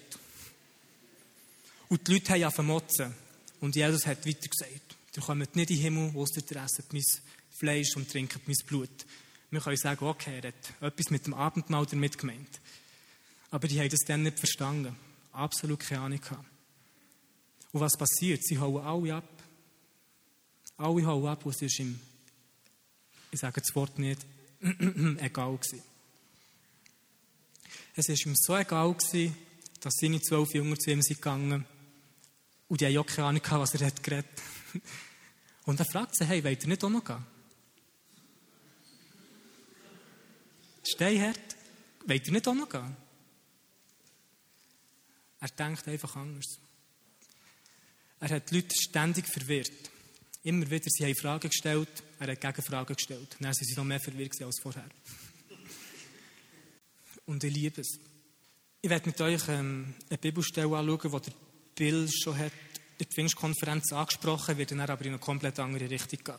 Und 1.90 2.08
die 2.08 2.14
Leute 2.14 2.32
haben 2.32 2.40
ja 2.40 2.52
vermotzen. 2.52 3.14
Und 3.60 3.76
Jesus 3.76 4.06
hat 4.06 4.26
weiter 4.26 4.48
gesagt, 4.48 4.96
ihr 5.16 5.22
kommt 5.24 5.56
nicht 5.56 5.72
in 5.72 5.76
den 5.76 5.78
Himmel, 5.78 6.14
wo 6.14 6.26
ihr 6.26 6.58
esset 6.58 6.94
mein 6.94 7.04
Fleisch 7.58 7.96
und 7.96 8.10
trinkt 8.10 8.48
mein 8.48 8.56
Blut. 8.68 9.06
Wir 9.50 9.62
können 9.62 9.78
sagen, 9.78 10.06
okay, 10.06 10.40
er 10.40 10.50
hat 10.50 10.92
etwas 10.94 11.10
mit 11.10 11.26
dem 11.26 11.34
Abendmahl 11.34 11.86
damit 11.88 12.18
gemeint. 12.18 12.62
Aber 13.50 13.68
die 13.68 13.80
haben 13.80 13.90
das 13.90 14.06
dann 14.06 14.24
nicht 14.24 14.38
verstanden. 14.38 14.96
Absolut 15.32 15.80
keine 15.80 16.02
Ahnung 16.02 16.22
gehabt. 16.22 16.46
Und 17.72 17.82
was 17.82 17.98
passiert? 17.98 18.44
Sie 18.44 18.60
hauen 18.60 18.86
alle 18.86 19.16
ab. 19.16 19.44
Alle 20.78 21.06
hauen 21.06 21.28
ab, 21.28 21.42
was 21.46 21.62
ist 21.62 21.80
im 21.80 22.00
ich 23.32 23.40
sage 23.40 23.62
das 23.62 23.76
Wort 23.76 23.98
nicht, 24.00 24.26
egal 24.62 25.58
gewesen. 25.58 25.84
Es 27.96 28.08
war 28.08 28.16
ihm 28.16 28.36
so 28.36 28.56
egal 28.58 28.94
gewesen, 28.94 29.36
dass 29.82 29.94
seine 30.00 30.22
zwölf 30.22 30.54
Jünger 30.54 30.78
zu 30.78 30.92
ihm 30.92 31.02
sind 31.02 31.18
gegangen 31.18 31.66
und 32.68 32.82
die 32.82 32.86
haben 32.86 32.98
auch 32.98 33.06
keine 33.06 33.28
Ahnung 33.28 33.42
was 33.50 33.74
er 33.74 33.88
hat 33.88 34.04
geredet. 34.04 34.30
Und 35.66 35.80
er 35.80 35.86
fragt 35.86 36.16
sie, 36.16 36.26
hey, 36.26 36.44
wollt 36.44 36.64
ihr 36.64 36.70
nicht 36.70 36.84
auch 36.84 36.90
noch 36.90 37.04
gehen? 37.04 37.24
Steinhart, 40.84 41.56
wollt 42.08 42.26
ihr 42.26 42.34
nicht 42.34 42.48
auch 42.48 42.56
noch 42.56 42.70
gehen? 42.70 42.96
Er 45.42 45.50
denkt 45.50 45.88
einfach 45.88 46.16
anders. 46.16 46.58
Er 48.20 48.30
hat 48.30 48.50
die 48.50 48.56
Leute 48.56 48.76
ständig 48.76 49.28
verwirrt. 49.28 49.92
Immer 50.44 50.70
wieder, 50.70 50.86
sie 50.88 51.06
haben 51.06 51.16
Fragen 51.16 51.50
gestellt, 51.50 52.04
er 52.20 52.32
hat 52.32 52.42
Gegenfragen 52.42 52.96
gestellt. 52.96 53.36
Dann 53.40 53.54
sind 53.54 53.68
sie 53.68 53.76
noch 53.76 53.84
mehr 53.84 54.00
verwirrt 54.00 54.42
als 54.42 54.60
vorher. 54.62 54.90
Und 57.26 57.44
ich 57.44 57.54
liebe 57.54 57.82
es. 57.82 58.00
Ich 58.82 58.90
werde 58.90 59.10
mit 59.10 59.20
euch 59.20 59.48
ähm, 59.50 59.94
eine 60.10 60.18
Bibelstelle 60.18 60.78
anschauen, 60.78 61.12
die 61.12 61.30
der 61.30 61.34
Bill 61.76 62.10
schon 62.10 62.38
hat 62.38 62.54
in 63.00 63.06
der 63.06 63.08
Pfingstkonferenz 63.08 63.92
angesprochen 63.92 64.58
wird, 64.58 64.72
dann 64.72 64.80
aber 64.80 65.02
in 65.02 65.12
eine 65.12 65.20
komplett 65.20 65.60
andere 65.60 65.90
Richtung 65.90 66.20
gehen. 66.24 66.36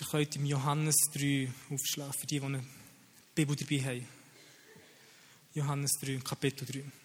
Ihr 0.00 0.06
könnt 0.06 0.36
im 0.36 0.46
Johannes 0.46 0.96
3 1.14 1.48
aufschlagen, 1.70 2.12
für 2.12 2.26
die, 2.26 2.40
die 2.40 2.44
eine 2.44 2.64
Bibel 3.34 3.54
dabei 3.54 3.82
haben. 3.82 4.08
Johannes 5.54 5.92
3, 6.00 6.16
Kapitel 6.24 6.66
3. 6.66 7.01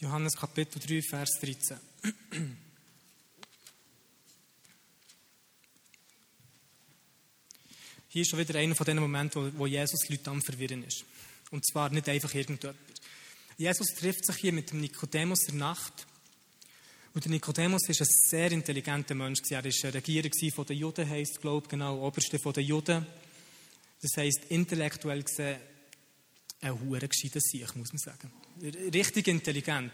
Johannes 0.00 0.34
Kapitel 0.34 0.80
3, 0.80 1.02
Vers 1.02 1.28
13. 1.42 1.76
Hier 8.08 8.22
ist 8.22 8.30
schon 8.30 8.38
wieder 8.38 8.58
einer 8.58 8.74
von 8.74 8.86
den 8.86 8.96
Momenten, 8.96 9.52
wo, 9.58 9.66
Jesus 9.66 10.08
Leute 10.08 10.30
am 10.30 10.40
Verwirren 10.40 10.84
ist. 10.84 11.04
Und 11.50 11.66
zwar 11.66 11.90
nicht 11.90 12.08
einfach 12.08 12.34
irgendjemand. 12.34 12.78
Jesus 13.58 13.88
trifft 13.88 14.24
sich 14.24 14.36
hier 14.36 14.54
mit 14.54 14.70
dem 14.70 14.80
Nikodemus 14.80 15.40
in 15.48 15.58
der 15.58 15.68
Nacht. 15.68 16.06
Und 17.12 17.22
der 17.22 17.32
Nikodemus 17.32 17.86
ist 17.86 18.00
ein 18.00 18.08
sehr 18.08 18.52
intelligenter 18.52 19.14
Mensch. 19.14 19.40
Er 19.50 19.62
war 19.62 19.94
Regierer 19.94 20.30
von 20.54 20.64
den 20.64 20.78
Juden, 20.78 21.06
heisst, 21.10 21.42
glaube 21.42 21.66
ich, 21.66 21.70
genau, 21.70 22.06
Oberste 22.06 22.38
von 22.38 22.54
den 22.54 22.64
Juden. 22.64 23.06
Das 24.00 24.16
heisst, 24.16 24.46
intellektuell 24.48 25.22
gesehen, 25.22 25.60
ein 26.60 26.80
hure 26.80 27.08
gescheiter 27.08 27.40
Sieg, 27.40 27.74
muss 27.76 27.92
man 27.92 27.98
sagen. 27.98 28.30
Richtig 28.92 29.28
intelligent. 29.28 29.92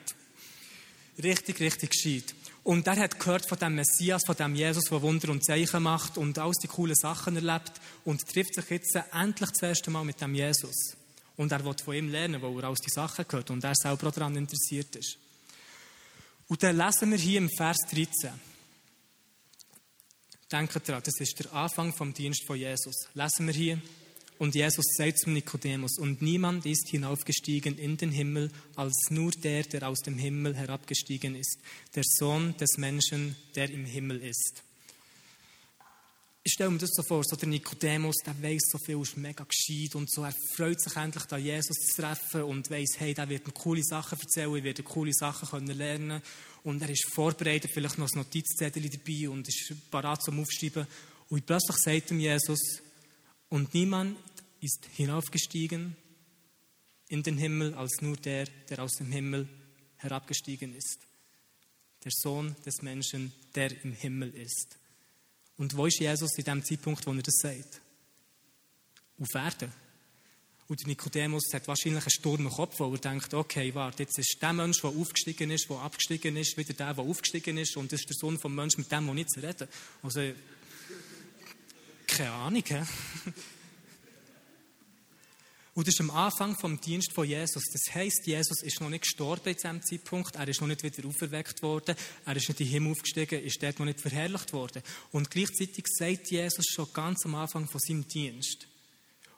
Richtig, 1.23 1.61
richtig 1.61 1.91
gescheit. 1.91 2.35
Und 2.63 2.87
er 2.87 2.97
hat 2.97 3.19
gehört 3.19 3.49
von 3.49 3.59
dem 3.59 3.77
Messias, 3.77 4.23
von 4.27 4.37
dem 4.37 4.55
Jesus, 4.55 4.85
der 4.85 5.01
Wunder 5.01 5.31
und 5.31 5.45
Zeichen 5.45 5.83
macht 5.83 6.19
und 6.19 6.39
all 6.39 6.53
die 6.63 6.67
coolen 6.67 6.97
Sachen 6.97 7.37
erlebt 7.37 7.73
und 8.05 8.27
trifft 8.27 8.55
sich 8.55 8.69
jetzt 8.71 8.99
endlich 9.13 9.51
das 9.51 9.63
erste 9.63 9.91
Mal 9.91 10.05
mit 10.05 10.21
dem 10.21 10.35
Jesus. 10.35 10.97
Und 11.37 11.53
er 11.53 11.65
will 11.65 11.77
von 11.83 11.95
ihm 11.95 12.11
lernen, 12.11 12.43
wo 12.43 12.59
er 12.59 12.65
all 12.65 12.75
die 12.75 12.91
Sachen 12.91 13.27
gehört 13.27 13.51
und 13.51 13.65
er 13.65 13.75
selber 13.75 14.11
daran 14.11 14.37
interessiert 14.37 14.95
ist. 14.97 15.17
Und 16.49 16.63
dann 16.63 16.77
lesen 16.77 17.11
wir 17.11 17.19
hier 17.19 17.39
im 17.39 17.51
Vers 17.51 17.79
13. 17.91 18.33
Denkt 20.51 20.89
daran, 20.89 21.03
das 21.03 21.19
ist 21.19 21.39
der 21.39 21.53
Anfang 21.53 21.93
vom 21.93 22.13
Dienst 22.13 22.45
von 22.47 22.57
Jesus. 22.57 23.09
Lesen 23.15 23.47
wir 23.47 23.55
hier 23.55 23.83
Und 24.39 24.55
Jesus 24.55 24.85
sagt 24.97 25.21
zum 25.21 25.33
Nikodemus, 25.33 25.99
und 25.99 26.21
niemand 26.21 26.67
ist 26.67 26.89
hinaufgestiegen 26.89 27.79
in 27.79 27.97
den 27.97 28.11
Himmel, 28.11 28.51
als 28.75 29.07
nur 29.11 29.31
der, 29.31 29.63
der 29.63 29.89
aus 29.89 30.01
dem 30.01 30.19
Himmel 30.19 30.55
herabgestiegen 30.55 31.35
ist, 31.35 31.59
der 31.95 32.05
Sohn 32.05 32.55
des 32.59 32.77
Menschen, 32.77 33.37
der 33.55 33.71
im 33.71 33.87
Himmel 33.87 34.23
ist. 34.23 34.63
Ich 36.47 36.53
stelle 36.53 36.71
mir 36.71 36.79
das 36.79 36.91
so 36.93 37.03
vor, 37.03 37.25
so 37.25 37.35
der 37.35 37.49
Nikodemus, 37.49 38.19
der 38.25 38.41
weiß 38.41 38.69
so 38.71 38.79
viel, 38.79 39.01
ist 39.01 39.17
mega 39.17 39.43
gescheit 39.43 39.97
und 39.97 40.09
so, 40.09 40.23
er 40.23 40.35
freut 40.55 40.81
sich 40.81 40.95
endlich, 40.95 41.25
da 41.25 41.39
Jesus 41.39 41.77
zu 41.77 42.03
treffen 42.03 42.43
und 42.45 42.71
weiß, 42.71 43.01
hey, 43.01 43.15
der 43.15 43.29
wird 43.29 43.49
mir 43.49 43.53
coole 43.53 43.83
Sachen 43.83 44.17
erzählen, 44.21 44.55
ich 44.55 44.63
werde 44.63 44.85
coole 44.85 45.13
Sachen 45.13 45.49
können 45.49 45.77
lernen. 45.77 46.23
Und 46.63 46.83
er 46.83 46.91
ist 46.91 47.11
vorbereitet, 47.13 47.73
vielleicht 47.75 47.99
noch 47.99 48.09
ein 48.09 48.19
Notizzettel 48.19 48.89
dabei 48.89 49.29
und 49.29 49.49
ist 49.49 49.91
parat 49.91 50.23
zum 50.23 50.39
Aufschreiben. 50.39 50.87
Und 51.31 51.45
plötzlich 51.47 51.79
sagt 51.79 52.13
ihm 52.13 52.21
Jesus, 52.21 52.81
und 53.49 53.75
niemand 53.75 54.19
ist 54.61 54.87
hinaufgestiegen 54.97 55.97
in 57.09 57.23
den 57.23 57.39
Himmel 57.39 57.75
als 57.75 58.01
nur 58.01 58.17
der, 58.17 58.47
der 58.69 58.83
aus 58.83 58.95
dem 58.95 59.13
Himmel 59.13 59.49
herabgestiegen 59.97 60.75
ist. 60.75 60.99
Der 62.05 62.13
Sohn 62.13 62.57
des 62.65 62.83
Menschen, 62.83 63.33
der 63.55 63.73
im 63.85 63.93
Himmel 63.93 64.35
ist. 64.35 64.77
Und 65.57 65.77
wo 65.77 65.87
ist 65.87 66.01
Jesus 66.01 66.37
in 66.37 66.45
dem 66.45 66.65
Zeitpunkt, 66.65 67.07
wo 67.07 67.13
er 67.13 67.23
das 67.23 67.37
sagt? 67.41 67.81
Auf 69.19 69.35
Erden. 69.35 69.73
Und 70.69 70.87
Nikodemus 70.87 71.45
hat 71.53 71.69
wahrscheinlich 71.69 72.03
einen 72.03 72.11
Sturm 72.11 72.47
im 72.47 72.51
Kopf, 72.51 72.81
wo 72.81 72.93
er 72.93 72.99
denkt, 72.99 73.33
okay, 73.33 73.73
warte, 73.75 74.03
jetzt 74.03 74.19
ist 74.19 74.37
der 74.43 74.53
Mensch, 74.53 74.81
der 74.81 74.91
aufgestiegen 74.91 75.51
ist, 75.51 75.71
der 75.71 75.79
abgestiegen 75.79 76.37
ist, 76.37 76.57
wieder 76.57 76.75
der, 76.75 76.93
der 76.93 77.05
aufgestiegen 77.05 77.57
ist, 77.57 77.77
und 77.77 77.93
das 77.93 78.01
ist 78.01 78.09
der 78.09 78.17
Sohn 78.17 78.39
vom 78.39 78.55
Menschen, 78.55 78.81
mit 78.81 78.91
dem, 78.91 79.07
der 79.07 79.15
nicht 79.15 79.31
zu 79.31 79.41
reden. 79.41 79.69
Also, 80.03 80.33
keine 82.17 82.33
Ahnung, 82.33 82.65
hä? 82.67 82.83
Und 85.75 85.87
das 85.87 85.95
ist 85.95 86.01
am 86.01 86.11
Anfang 86.11 86.57
vom 86.59 86.81
Dienst 86.81 87.13
von 87.13 87.29
Jesus. 87.29 87.65
Das 87.71 87.95
heißt, 87.95 88.27
Jesus 88.27 88.63
ist 88.63 88.81
noch 88.81 88.89
nicht 88.89 89.03
gestorben 89.03 89.51
in 89.51 89.55
diesem 89.55 89.83
Zeitpunkt. 89.83 90.35
Er 90.35 90.49
ist 90.49 90.63
noch 90.63 90.69
nicht 90.69 90.83
wieder 90.83 91.07
auferweckt 91.07 91.63
worden. 91.63 91.95
Er 92.25 92.35
ist 92.37 92.49
nicht 92.49 92.61
in 92.61 92.67
den 92.67 92.73
Himmel 92.73 92.93
aufgestiegen, 92.93 93.45
ist 93.45 93.63
dort 93.63 93.79
noch 93.79 93.85
nicht 93.85 94.01
verherrlicht 94.01 94.55
worden. 94.55 94.83
Und 95.13 95.31
gleichzeitig 95.31 95.85
sagt 95.89 96.31
Jesus 96.31 96.65
schon 96.73 96.91
ganz 96.95 97.27
am 97.27 97.35
Anfang 97.35 97.69
von 97.69 97.79
seinem 97.79 98.09
Dienst. 98.09 98.67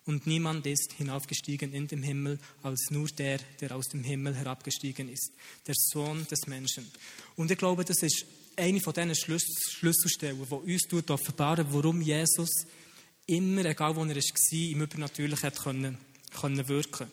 Und 0.05 0.29
niemand 0.29 0.65
ist 0.69 0.93
hinaufgestiegen 0.93 1.73
in 1.73 1.89
den 1.89 2.05
Himmel, 2.05 2.39
als 2.63 2.91
nur 2.91 3.09
der, 3.09 3.39
der 3.61 3.75
aus 3.75 3.89
dem 3.89 4.05
Himmel 4.05 4.37
herabgestiegen 4.37 5.09
ist. 5.09 5.33
Der 5.67 5.75
Sohn 5.77 6.25
des 6.29 6.47
Menschen. 6.47 6.89
Und 7.35 7.51
ich 7.51 7.59
glaube, 7.59 7.85
das 7.85 8.01
ist 8.03 8.25
eine 8.59 8.81
von 8.81 8.93
diesen 8.93 9.15
Schlüsselstellen, 9.15 10.47
die 10.47 10.55
uns 10.55 11.11
offenbaren, 11.11 11.67
warum 11.71 12.00
Jesus 12.00 12.67
immer, 13.27 13.65
egal 13.65 13.95
wo 13.95 14.05
er 14.05 14.17
war, 14.17 14.53
im 14.53 14.83
Übernatürlichen 14.83 15.55
können 15.55 15.99
können 16.31 16.69
wirken 16.69 17.11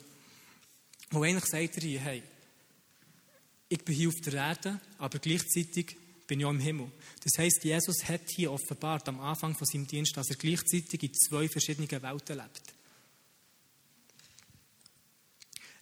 Wo 1.11 1.23
eigentlich 1.23 1.45
sagt 1.45 1.77
er 1.77 1.83
hier, 1.83 1.99
hey, 1.99 2.23
ich 3.69 3.83
bin 3.83 3.95
hier 3.95 4.09
auf 4.09 4.21
der 4.21 4.33
Erde, 4.33 4.79
aber 4.97 5.19
gleichzeitig 5.19 5.97
bin 6.27 6.39
ich 6.39 6.45
auch 6.45 6.51
im 6.51 6.59
Himmel. 6.59 6.91
Das 7.23 7.37
heißt, 7.37 7.63
Jesus 7.63 8.07
hat 8.07 8.29
hier 8.29 8.51
offenbart 8.51 9.07
am 9.07 9.19
Anfang 9.19 9.55
von 9.55 9.65
seinem 9.65 9.87
Dienst, 9.87 10.17
dass 10.17 10.29
er 10.29 10.35
gleichzeitig 10.35 11.01
in 11.03 11.13
zwei 11.13 11.47
verschiedenen 11.47 11.89
Welten 11.89 12.37
lebt. 12.37 12.73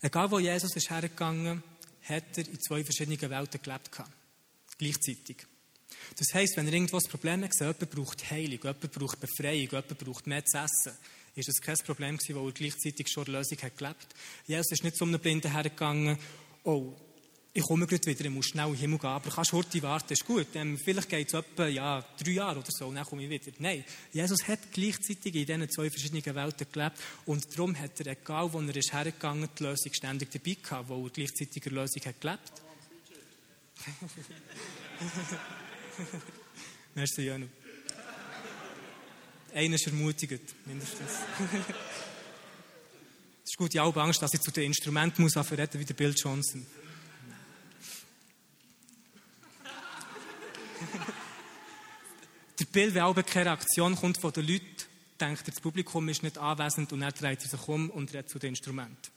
Egal 0.01 0.31
wo 0.31 0.39
Jesus 0.39 0.75
ist 0.75 0.89
hergegangen, 0.89 1.63
hat 2.03 2.37
er 2.37 2.47
in 2.47 2.59
zwei 2.59 2.83
verschiedenen 2.83 3.29
Welten 3.29 3.61
gelebt. 3.61 3.91
Gleichzeitig. 4.77 5.37
Das 6.17 6.33
heißt, 6.33 6.57
wenn 6.57 6.67
er 6.67 6.73
irgendwo 6.73 6.97
ein 6.97 7.09
Problem 7.09 7.43
hat, 7.43 7.59
jemand 7.59 7.89
braucht 7.89 8.31
Heilung, 8.31 8.59
jemand 8.61 8.91
braucht 8.91 9.19
Befreiung, 9.19 9.69
jemand 9.69 9.97
braucht 9.97 10.27
mehr 10.27 10.45
zu 10.45 10.57
essen, 10.57 10.97
ist 11.35 11.47
das 11.47 11.61
kein 11.61 11.77
Problem 11.85 12.17
gewesen, 12.17 12.35
weil 12.35 12.45
er 12.45 12.51
gleichzeitig 12.51 13.07
schon 13.09 13.25
eine 13.25 13.37
Lösung 13.37 13.57
hat 13.61 13.77
gelebt. 13.77 14.07
Jesus 14.45 14.71
ist 14.71 14.83
nicht 14.83 14.95
zu 14.95 15.05
einem 15.05 15.19
Blinden 15.19 15.51
hergegangen, 15.51 16.17
oh, 16.63 16.93
ich 17.55 17.61
komme 17.61 17.85
gerade 17.85 18.05
wieder, 18.07 18.25
ich 18.25 18.31
muss 18.31 18.47
schnell 18.47 18.65
in 18.65 18.73
den 18.73 18.79
Himmel 18.79 18.97
gehen, 18.97 19.09
aber 19.11 19.29
kannst 19.29 19.53
heute 19.53 19.79
warten, 19.83 20.11
ist 20.11 20.25
gut. 20.25 20.47
Ähm, 20.55 20.75
vielleicht 20.75 21.07
geht 21.07 21.27
es 21.27 21.35
etwa 21.35 21.67
ja, 21.67 22.03
drei 22.17 22.31
Jahre 22.31 22.59
oder 22.59 22.71
so, 22.71 22.91
dann 22.91 23.05
komme 23.05 23.23
ich 23.23 23.29
wieder. 23.29 23.51
Nein, 23.59 23.83
Jesus 24.11 24.47
hat 24.47 24.71
gleichzeitig 24.71 25.35
in 25.35 25.45
diesen 25.45 25.69
zwei 25.69 25.89
verschiedenen 25.91 26.35
Welten 26.35 26.65
gelebt 26.71 26.97
und 27.27 27.45
darum 27.53 27.77
hat 27.77 27.99
er, 27.99 28.07
egal 28.07 28.51
wo 28.51 28.59
er 28.59 28.75
ist 28.75 28.91
hergegangen, 28.91 29.47
die 29.57 29.63
Lösung 29.63 29.93
ständig 29.93 30.31
dabei 30.31 30.57
gehabt, 30.59 30.89
wo 30.89 31.05
er 31.05 31.11
gleichzeitig 31.11 31.67
eine 31.67 31.75
Lösung 31.75 32.01
hat 32.03 32.19
gelebt. 32.19 32.51
Merci, 36.95 37.23
Janu. 37.23 37.47
Einer 39.53 39.75
ist 39.75 39.87
ermutigt, 39.87 40.55
mindestens. 40.65 41.11
Es 43.45 43.49
ist 43.51 43.57
gut, 43.57 43.73
ich 43.75 43.81
habe 43.81 44.01
Angst, 44.01 44.21
dass 44.21 44.33
ich 44.33 44.39
zu 44.39 44.51
den 44.51 44.63
Instrumenten 44.63 45.21
muss 45.21 45.35
reden 45.35 45.77
wie 45.77 45.83
der 45.83 45.95
Bill 45.95 46.15
Johnson. 46.17 46.65
der 52.59 52.65
Bill, 52.65 52.93
wenn 52.93 53.01
auch 53.01 53.13
keine 53.25 53.47
Reaktion 53.47 53.97
kommt 53.97 54.17
von 54.17 54.31
den 54.31 54.47
Leuten, 54.47 54.65
denkt 55.19 55.41
er, 55.45 55.51
das 55.51 55.59
Publikum 55.59 56.07
ist 56.07 56.23
nicht 56.23 56.37
anwesend 56.37 56.93
und 56.93 57.01
er 57.01 57.11
dreht 57.11 57.41
sich 57.41 57.67
um 57.67 57.89
und 57.89 58.13
redet 58.13 58.29
zu 58.29 58.39
den 58.39 58.51
Instrumenten. 58.51 59.11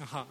Aha. 0.00 0.26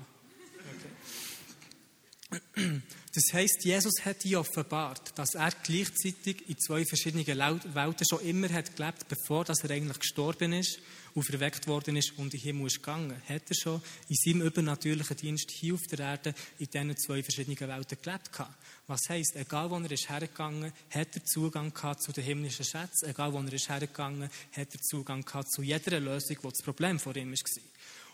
Okay. 2.53 2.75
Das 3.16 3.32
heißt, 3.32 3.64
Jesus 3.64 4.04
hat 4.04 4.24
hier 4.24 4.42
offenbart, 4.42 5.18
dass 5.18 5.36
er 5.36 5.52
gleichzeitig 5.64 6.50
in 6.50 6.60
zwei 6.60 6.84
verschiedenen 6.84 7.26
Welten 7.26 8.06
schon 8.06 8.20
immer 8.20 8.50
hat 8.50 8.76
gelebt, 8.76 9.08
bevor 9.08 9.46
dass 9.46 9.64
er 9.64 9.72
eigentlich 9.72 10.00
gestorben 10.00 10.52
ist, 10.52 10.80
auferweckt 11.16 11.66
worden 11.66 11.96
ist 11.96 12.12
und 12.18 12.26
in 12.26 12.30
den 12.32 12.40
Himmel 12.42 12.68
ist 12.68 12.84
gegangen. 12.84 13.16
Hat 13.30 13.44
er 13.48 13.56
schon 13.56 13.82
in 14.10 14.18
seinem 14.18 14.46
übernatürlichen 14.46 15.16
Dienst 15.16 15.50
hier 15.50 15.76
auf 15.76 15.84
der 15.84 16.00
Erde 16.00 16.36
in 16.60 16.68
diesen 16.70 16.98
zwei 16.98 17.24
verschiedenen 17.24 17.58
Welten 17.58 17.98
gelebt 18.02 18.34
gehabt. 18.34 18.54
Was 18.88 19.08
heißt, 19.08 19.38
egal 19.38 19.72
wo 19.72 19.78
er 19.78 19.92
ist 19.92 20.10
hergegangen, 20.10 20.74
hat 20.90 21.16
er 21.16 21.24
Zugang 21.24 21.74
gehabt 21.74 22.04
zu 22.04 22.12
den 22.12 22.26
himmlischen 22.26 22.66
Schätzen. 22.66 23.08
Egal 23.08 23.32
wo 23.32 23.40
er 23.40 23.54
ist 23.54 23.70
hergegangen, 23.70 24.30
hat 24.52 24.74
er 24.74 24.82
Zugang 24.82 25.24
gehabt 25.24 25.54
zu 25.54 25.62
jeder 25.62 26.02
Lösung, 26.02 26.36
wo 26.42 26.50
das 26.50 26.62
Problem 26.62 27.00
vor 27.00 27.16
ihm 27.16 27.32
war. 27.32 27.62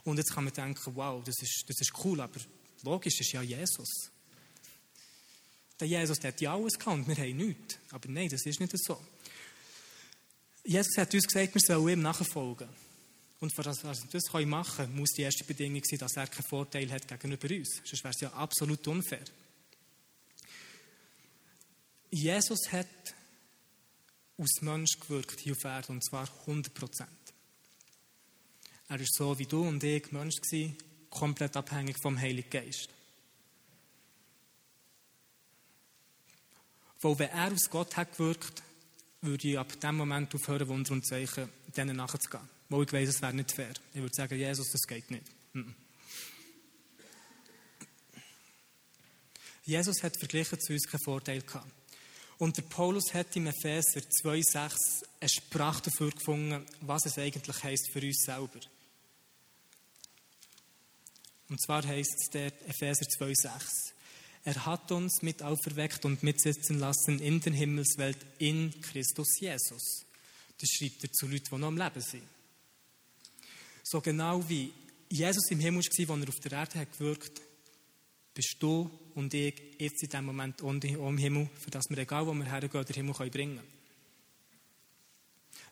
Und 0.04 0.18
jetzt 0.18 0.36
kann 0.36 0.44
man 0.44 0.54
denken, 0.54 0.96
wow, 0.96 1.24
das 1.24 1.42
ist, 1.42 1.66
das 1.68 1.82
ist 1.82 1.92
cool, 2.06 2.22
aber 2.22 2.40
logisch 2.84 3.20
ist 3.20 3.32
ja 3.32 3.42
Jesus. 3.42 4.12
Der 5.82 5.88
Jesus 5.88 6.20
der 6.20 6.32
hat 6.32 6.40
ja 6.42 6.54
alles 6.54 6.78
gehabt 6.78 7.08
wir 7.08 7.16
haben 7.16 7.38
nichts. 7.38 7.78
Aber 7.90 8.08
nein, 8.08 8.30
das 8.30 8.46
ist 8.46 8.60
nicht 8.60 8.78
so. 8.78 9.02
Jesus 10.64 10.96
hat 10.96 11.14
uns 11.14 11.26
gesagt, 11.26 11.56
wir 11.56 11.62
sollen 11.62 11.90
ihm 11.90 12.02
nachfolgen. 12.02 12.70
Und 13.40 13.56
für 13.56 13.64
das, 13.64 13.84
was 13.84 14.04
wir 14.04 14.12
das 14.12 14.46
machen 14.46 14.76
können, 14.76 14.96
muss 14.96 15.10
die 15.18 15.24
erste 15.24 15.44
Bedingung 15.44 15.82
sein, 15.84 15.98
dass 15.98 16.16
er 16.16 16.28
keinen 16.28 16.46
Vorteil 16.46 16.92
hat 16.92 17.08
gegenüber 17.08 17.50
uns. 17.50 17.82
Sonst 17.84 18.04
wäre 18.04 18.14
es 18.14 18.22
ja 18.22 18.32
absolut 18.34 18.88
unfair. 18.88 19.26
Jesus 22.12 22.72
hat 22.72 22.88
aus 24.38 24.62
Mensch 24.62 25.00
gewirkt 25.00 25.40
hier 25.40 25.54
auf 25.54 25.64
Erden, 25.64 25.94
und 25.94 26.06
zwar 26.06 26.30
100 26.42 26.72
Prozent. 26.74 27.10
Er 28.88 29.00
war 29.00 29.08
so 29.10 29.40
wie 29.40 29.46
du 29.48 29.68
und 29.68 29.84
ich 29.84 30.12
Mensch, 30.12 30.36
gewesen, 30.36 30.78
komplett 31.10 31.58
abhängig 31.58 31.98
vom 32.02 32.20
Heiligen 32.20 32.50
Geist. 32.50 32.90
Weil 37.02 37.20
wenn 37.20 37.30
er 37.30 37.52
aus 37.52 37.70
Gott 37.70 37.98
hat 37.98 38.16
gewirkt, 38.18 38.62
würde 39.22 39.48
ich 39.48 39.58
ab 39.58 39.80
dem 39.80 39.98
Moment 39.98 40.34
aufhören, 40.34 40.68
Wunder 40.68 40.92
und 40.92 41.06
Zeichen 41.06 41.50
denen 41.76 41.98
nachzugehen. 41.98 42.48
Weil 42.70 42.84
ich 42.84 42.94
weiss, 42.94 43.10
es 43.10 43.22
wäre 43.22 43.34
nicht 43.34 43.52
fair. 43.52 43.74
Ich 43.94 44.02
würde 44.02 44.16
sagen, 44.16 44.38
Jesus, 44.38 44.70
das 44.72 44.82
geht 44.88 45.10
nicht. 45.12 45.26
Jesus 49.64 50.04
hat 50.04 50.18
verglichen 50.18 50.60
zu 50.60 50.74
uns 50.74 50.88
keinen 50.88 51.04
Vorteil 51.04 51.42
gehabt. 51.42 51.72
Und 52.38 52.58
der 52.58 52.64
Paulus 52.64 53.14
hat 53.14 53.36
im 53.36 53.48
Epheser 53.48 54.00
2,6 54.00 55.04
eine 55.20 55.30
Sprache 55.30 55.84
dafür 55.84 56.10
gefunden, 56.10 56.66
was 56.82 57.06
es 57.06 57.18
eigentlich 57.20 57.64
heisst 57.64 57.92
für 57.92 58.02
uns 58.02 58.24
selber. 58.26 58.60
Und 61.50 61.62
zwar 61.62 61.86
heisst 61.86 62.16
es 62.20 62.30
der 62.30 62.48
Epheser 62.68 63.06
2,6. 63.06 63.92
Er 64.44 64.66
hat 64.66 64.92
uns 64.92 65.22
mit 65.22 65.44
auferweckt 65.44 66.04
und 66.06 66.24
mitsitzen 66.24 66.80
lassen 66.80 67.20
in 67.20 67.40
der 67.42 67.54
Himmelswelt 67.54 68.18
in 68.40 68.74
Christus 68.82 69.40
Jesus. 69.40 70.06
Das 70.60 70.70
schreibt 70.70 71.04
er 71.04 71.12
zu 71.12 71.28
Leuten, 71.28 71.46
die 71.52 71.58
noch 71.58 71.68
am 71.68 71.78
Leben 71.78 72.02
sind. 72.02 72.24
So 73.84 74.02
genau 74.02 74.48
wie 74.48 74.72
Jesus 75.10 75.52
im 75.52 75.60
Himmel 75.60 75.84
war, 75.84 76.16
als 76.16 76.24
er 76.24 76.30
auf 76.30 76.40
der 76.40 76.52
Erde 76.54 76.80
hat 76.80 76.98
gewirkt 76.98 77.42
bist 78.34 78.56
du 78.60 78.90
und 79.14 79.34
ich 79.34 79.54
jetzt 79.78 80.04
in 80.04 80.10
diesem 80.10 80.26
Moment 80.26 80.62
im 80.62 81.18
Himmel, 81.18 81.50
für 81.60 81.70
das 81.70 81.90
wir, 81.90 81.98
egal 81.98 82.26
wo 82.26 82.34
wir 82.34 82.46
hergehen, 82.46 82.86
den 82.86 82.96
Himmel 82.96 83.30
bringen 83.30 83.58
können. 83.58 83.68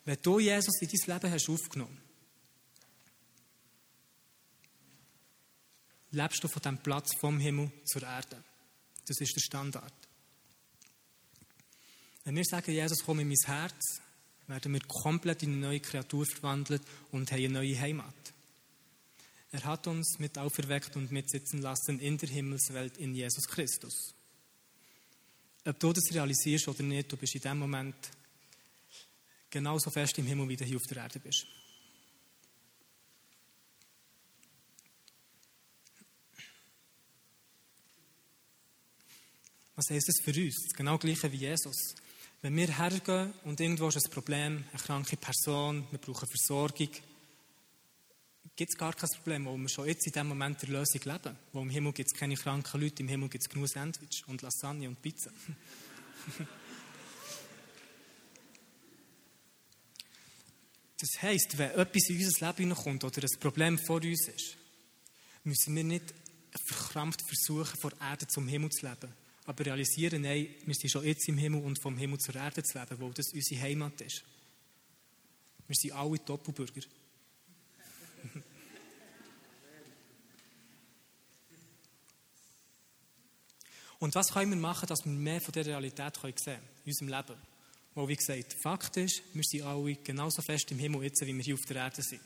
Wenn 0.04 0.18
du 0.22 0.38
Jesus 0.38 0.80
in 0.82 0.88
dein 0.88 1.14
Leben 1.14 1.32
hast 1.32 1.48
aufgenommen 1.48 1.98
lebst 6.12 6.42
du 6.42 6.48
von 6.48 6.62
diesem 6.62 6.78
Platz 6.78 7.14
vom 7.16 7.38
Himmel 7.38 7.70
zur 7.84 8.02
Erde. 8.02 8.42
Das 9.10 9.20
ist 9.20 9.34
der 9.34 9.40
Standard. 9.40 9.92
Wenn 12.22 12.36
wir 12.36 12.44
sagen, 12.44 12.70
Jesus, 12.70 13.02
komm 13.04 13.18
in 13.18 13.26
mein 13.26 13.36
Herz, 13.44 14.00
werden 14.46 14.72
wir 14.72 14.80
komplett 14.86 15.42
in 15.42 15.50
eine 15.50 15.62
neue 15.62 15.80
Kreatur 15.80 16.24
verwandelt 16.24 16.80
und 17.10 17.32
haben 17.32 17.38
eine 17.40 17.54
neue 17.54 17.80
Heimat. 17.80 18.14
Er 19.50 19.64
hat 19.64 19.88
uns 19.88 20.20
mit 20.20 20.38
auferweckt 20.38 20.94
und 20.94 21.10
mitsitzen 21.10 21.60
lassen 21.60 21.98
in 21.98 22.18
der 22.18 22.28
Himmelswelt 22.28 22.98
in 22.98 23.12
Jesus 23.12 23.48
Christus. 23.48 24.14
Ob 25.64 25.80
du 25.80 25.92
das 25.92 26.14
realisierst 26.14 26.68
oder 26.68 26.84
nicht, 26.84 27.10
du 27.10 27.16
bist 27.16 27.34
in 27.34 27.40
dem 27.40 27.58
Moment 27.58 27.96
genauso 29.50 29.90
fest 29.90 30.16
im 30.18 30.26
Himmel, 30.26 30.50
wie 30.50 30.56
du 30.56 30.64
hier 30.64 30.76
auf 30.76 30.86
der 30.86 30.98
Erde 30.98 31.18
bist. 31.18 31.48
Was 39.80 39.88
heisst 39.88 40.08
das 40.08 40.20
für 40.22 40.38
uns? 40.38 40.56
Das 40.62 40.74
genau 40.74 40.98
gleiche 40.98 41.32
wie 41.32 41.38
Jesus. 41.38 41.94
Wenn 42.42 42.54
wir 42.54 42.68
hergehen 42.68 43.32
und 43.44 43.58
irgendwo 43.60 43.88
ist 43.88 43.96
ein 43.96 44.10
Problem, 44.10 44.62
eine 44.70 44.82
kranke 44.82 45.16
Person, 45.16 45.86
wir 45.90 45.98
brauchen 45.98 46.28
Versorgung, 46.28 46.90
gibt 48.56 48.70
es 48.70 48.76
gar 48.76 48.92
kein 48.92 49.08
Problem, 49.08 49.46
weil 49.46 49.56
wir 49.56 49.68
schon 49.70 49.86
jetzt 49.86 50.06
in 50.06 50.12
diesem 50.12 50.28
Moment 50.28 50.60
der 50.60 50.68
Lösung 50.68 51.00
leben. 51.02 51.34
Weil 51.54 51.62
im 51.62 51.70
Himmel 51.70 51.94
gibt 51.94 52.12
es 52.12 52.18
keine 52.18 52.34
kranken 52.34 52.78
Leute, 52.78 53.02
im 53.02 53.08
Himmel 53.08 53.30
gibt 53.30 53.42
es 53.42 53.48
genug 53.48 53.68
Sandwich 53.68 54.22
und 54.26 54.42
Lasagne 54.42 54.86
und 54.86 55.00
Pizza. 55.00 55.30
Das 60.98 61.22
heisst, 61.22 61.56
wenn 61.56 61.70
etwas 61.70 62.10
in 62.10 62.18
unser 62.18 62.46
Leben 62.48 62.68
hineinkommt 62.68 63.04
oder 63.04 63.22
ein 63.22 63.40
Problem 63.40 63.78
vor 63.78 64.02
uns 64.02 64.28
ist, 64.28 64.58
müssen 65.44 65.74
wir 65.74 65.84
nicht 65.84 66.12
verkrampft 66.66 67.22
versuchen, 67.22 67.80
vor 67.80 67.92
Erde 67.98 68.26
zum 68.26 68.46
Himmel 68.46 68.68
zu 68.68 68.86
leben. 68.86 69.19
Aber 69.46 69.66
realisieren, 69.66 70.22
nein, 70.22 70.48
wir 70.64 70.74
sind 70.74 70.90
schon 70.90 71.04
jetzt 71.04 71.28
im 71.28 71.38
Himmel 71.38 71.62
und 71.62 71.80
vom 71.80 71.96
Himmel 71.96 72.18
zur 72.18 72.36
Erde 72.36 72.62
zu 72.62 72.78
leben, 72.78 73.00
weil 73.00 73.12
das 73.12 73.32
unsere 73.32 73.60
Heimat 73.60 74.00
ist. 74.00 74.22
Wir 75.66 75.76
sind 75.76 75.92
alle 75.92 76.18
Doppelbürger. 76.18 76.82
Und 84.00 84.14
was 84.14 84.32
können 84.32 84.50
wir 84.50 84.58
machen, 84.58 84.86
dass 84.88 85.04
wir 85.04 85.12
mehr 85.12 85.40
von 85.42 85.52
der 85.52 85.66
Realität 85.66 86.16
sehen 86.16 86.34
können 86.34 86.62
in 86.84 86.90
unserem 86.90 87.08
Leben? 87.08 87.36
Weil, 87.94 88.08
wie 88.08 88.16
gesagt, 88.16 88.54
Fakt 88.54 88.96
ist, 88.96 89.22
wir 89.34 89.44
sind 89.44 89.62
alle 89.62 89.94
genauso 89.96 90.42
fest 90.42 90.70
im 90.72 90.78
Himmel 90.78 91.04
jetzt, 91.04 91.20
wie 91.20 91.36
wir 91.36 91.44
hier 91.44 91.54
auf 91.54 91.66
der 91.66 91.76
Erde 91.76 92.02
sind. 92.02 92.22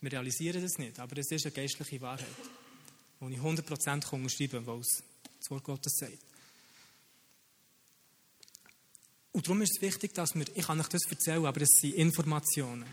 Wir 0.00 0.12
realisieren 0.12 0.60
das 0.60 0.78
nicht, 0.78 0.98
aber 0.98 1.16
es 1.18 1.30
ist 1.30 1.46
eine 1.46 1.54
geistliche 1.54 2.00
Wahrheit, 2.00 2.26
die 3.28 3.34
ich 3.34 3.40
100% 3.40 4.12
unterschreiben 4.12 4.50
kann, 4.50 4.66
weil 4.66 4.80
es 4.80 5.02
das 5.38 5.50
Wort 5.50 5.64
Gottes 5.64 5.92
sagt. 5.96 6.18
Und 9.32 9.46
darum 9.46 9.62
ist 9.62 9.76
es 9.76 9.82
wichtig, 9.82 10.14
dass 10.14 10.34
wir, 10.34 10.44
ich 10.54 10.66
kann 10.66 10.80
euch 10.80 10.88
das 10.88 11.06
erzählen, 11.08 11.46
aber 11.46 11.62
es 11.62 11.70
sind 11.80 11.94
Informationen. 11.94 12.84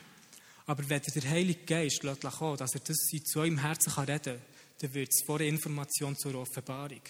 Aber 0.66 0.88
wenn 0.88 1.02
der 1.02 1.30
Heilige 1.30 1.66
Geist 1.66 2.02
kommen 2.02 2.58
dass 2.58 2.76
er 2.76 2.80
das 2.82 2.98
zu 3.26 3.40
eurem 3.40 3.58
Herzen 3.58 3.92
reden 3.92 4.20
kann, 4.24 4.42
dann 4.80 4.94
wird 4.94 5.10
es 5.10 5.24
vor 5.26 5.40
der 5.40 5.48
Information 5.48 6.16
zur 6.16 6.36
Offenbarung. 6.36 7.02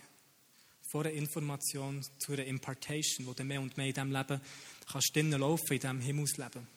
Vor 0.89 1.03
der 1.03 1.13
Information 1.13 2.03
zu 2.17 2.31
einer 2.31 2.45
Impartation, 2.45 3.27
wo 3.27 3.33
du 3.33 3.43
mehr 3.43 3.61
und 3.61 3.77
mehr 3.77 3.87
in 3.87 3.93
diesem 3.93 4.11
Leben 4.11 4.41
kannst 4.91 5.15
laufen, 5.15 5.73
in 5.73 5.79
diesem 5.79 5.99
Himmelsleben. 5.99 6.67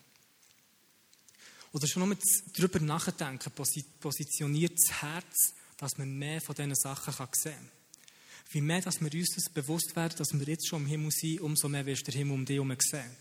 Oder 1.71 1.87
schon 1.87 2.07
nur 2.07 2.17
darüber 2.55 2.79
nachdenken, 2.79 3.51
positioniert 3.99 4.77
das 4.77 5.01
Herz, 5.01 5.53
dass 5.77 5.97
man 5.97 6.17
mehr 6.17 6.41
von 6.41 6.55
diesen 6.55 6.75
Sachen 6.75 7.13
sehen 7.33 7.53
kann. 7.53 7.69
Wie 8.51 8.61
mehr, 8.61 8.81
dass 8.81 9.01
wir 9.01 9.13
uns 9.13 9.35
das 9.35 9.51
bewusst 9.51 9.95
werden, 9.95 10.15
dass 10.17 10.33
wir 10.33 10.47
jetzt 10.47 10.67
schon 10.67 10.83
im 10.83 10.87
Himmel 10.87 11.11
sind, 11.11 11.41
umso 11.41 11.67
mehr 11.67 11.85
wirst 11.85 12.07
du 12.07 12.11
den 12.11 12.19
Himmel 12.19 12.33
um 12.35 12.45
dich 12.45 12.55
herum 12.55 12.75
sehen. 12.79 13.17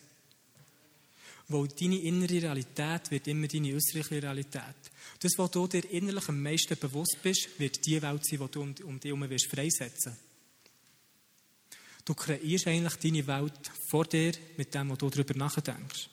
Weil 1.48 1.68
deine 1.68 2.00
innere 2.00 2.42
Realität 2.42 3.10
wird 3.10 3.26
immer 3.28 3.48
deine 3.48 3.74
äußerliche 3.74 4.22
Realität. 4.22 4.76
Das, 5.20 5.32
was 5.36 5.50
du 5.50 5.66
dir 5.66 5.90
innerlich 5.90 6.28
am 6.28 6.42
meisten 6.42 6.78
bewusst 6.78 7.18
bist, 7.22 7.48
wird 7.58 7.84
die 7.86 8.00
Welt 8.00 8.24
sein, 8.24 8.40
die 8.40 8.50
du 8.50 8.60
um, 8.60 8.74
um 8.84 9.00
dich 9.00 9.10
herum 9.10 9.28
wirst 9.28 9.46
freisetzen 9.46 10.16
Du 12.04 12.14
kreierst 12.14 12.66
eigentlich 12.66 12.96
deine 12.96 13.26
Welt 13.26 13.70
vor 13.88 14.04
dir 14.04 14.32
mit 14.56 14.74
dem, 14.74 14.90
was 14.90 14.98
du 14.98 15.08
darüber 15.08 15.34
nachdenkst. 15.34 16.08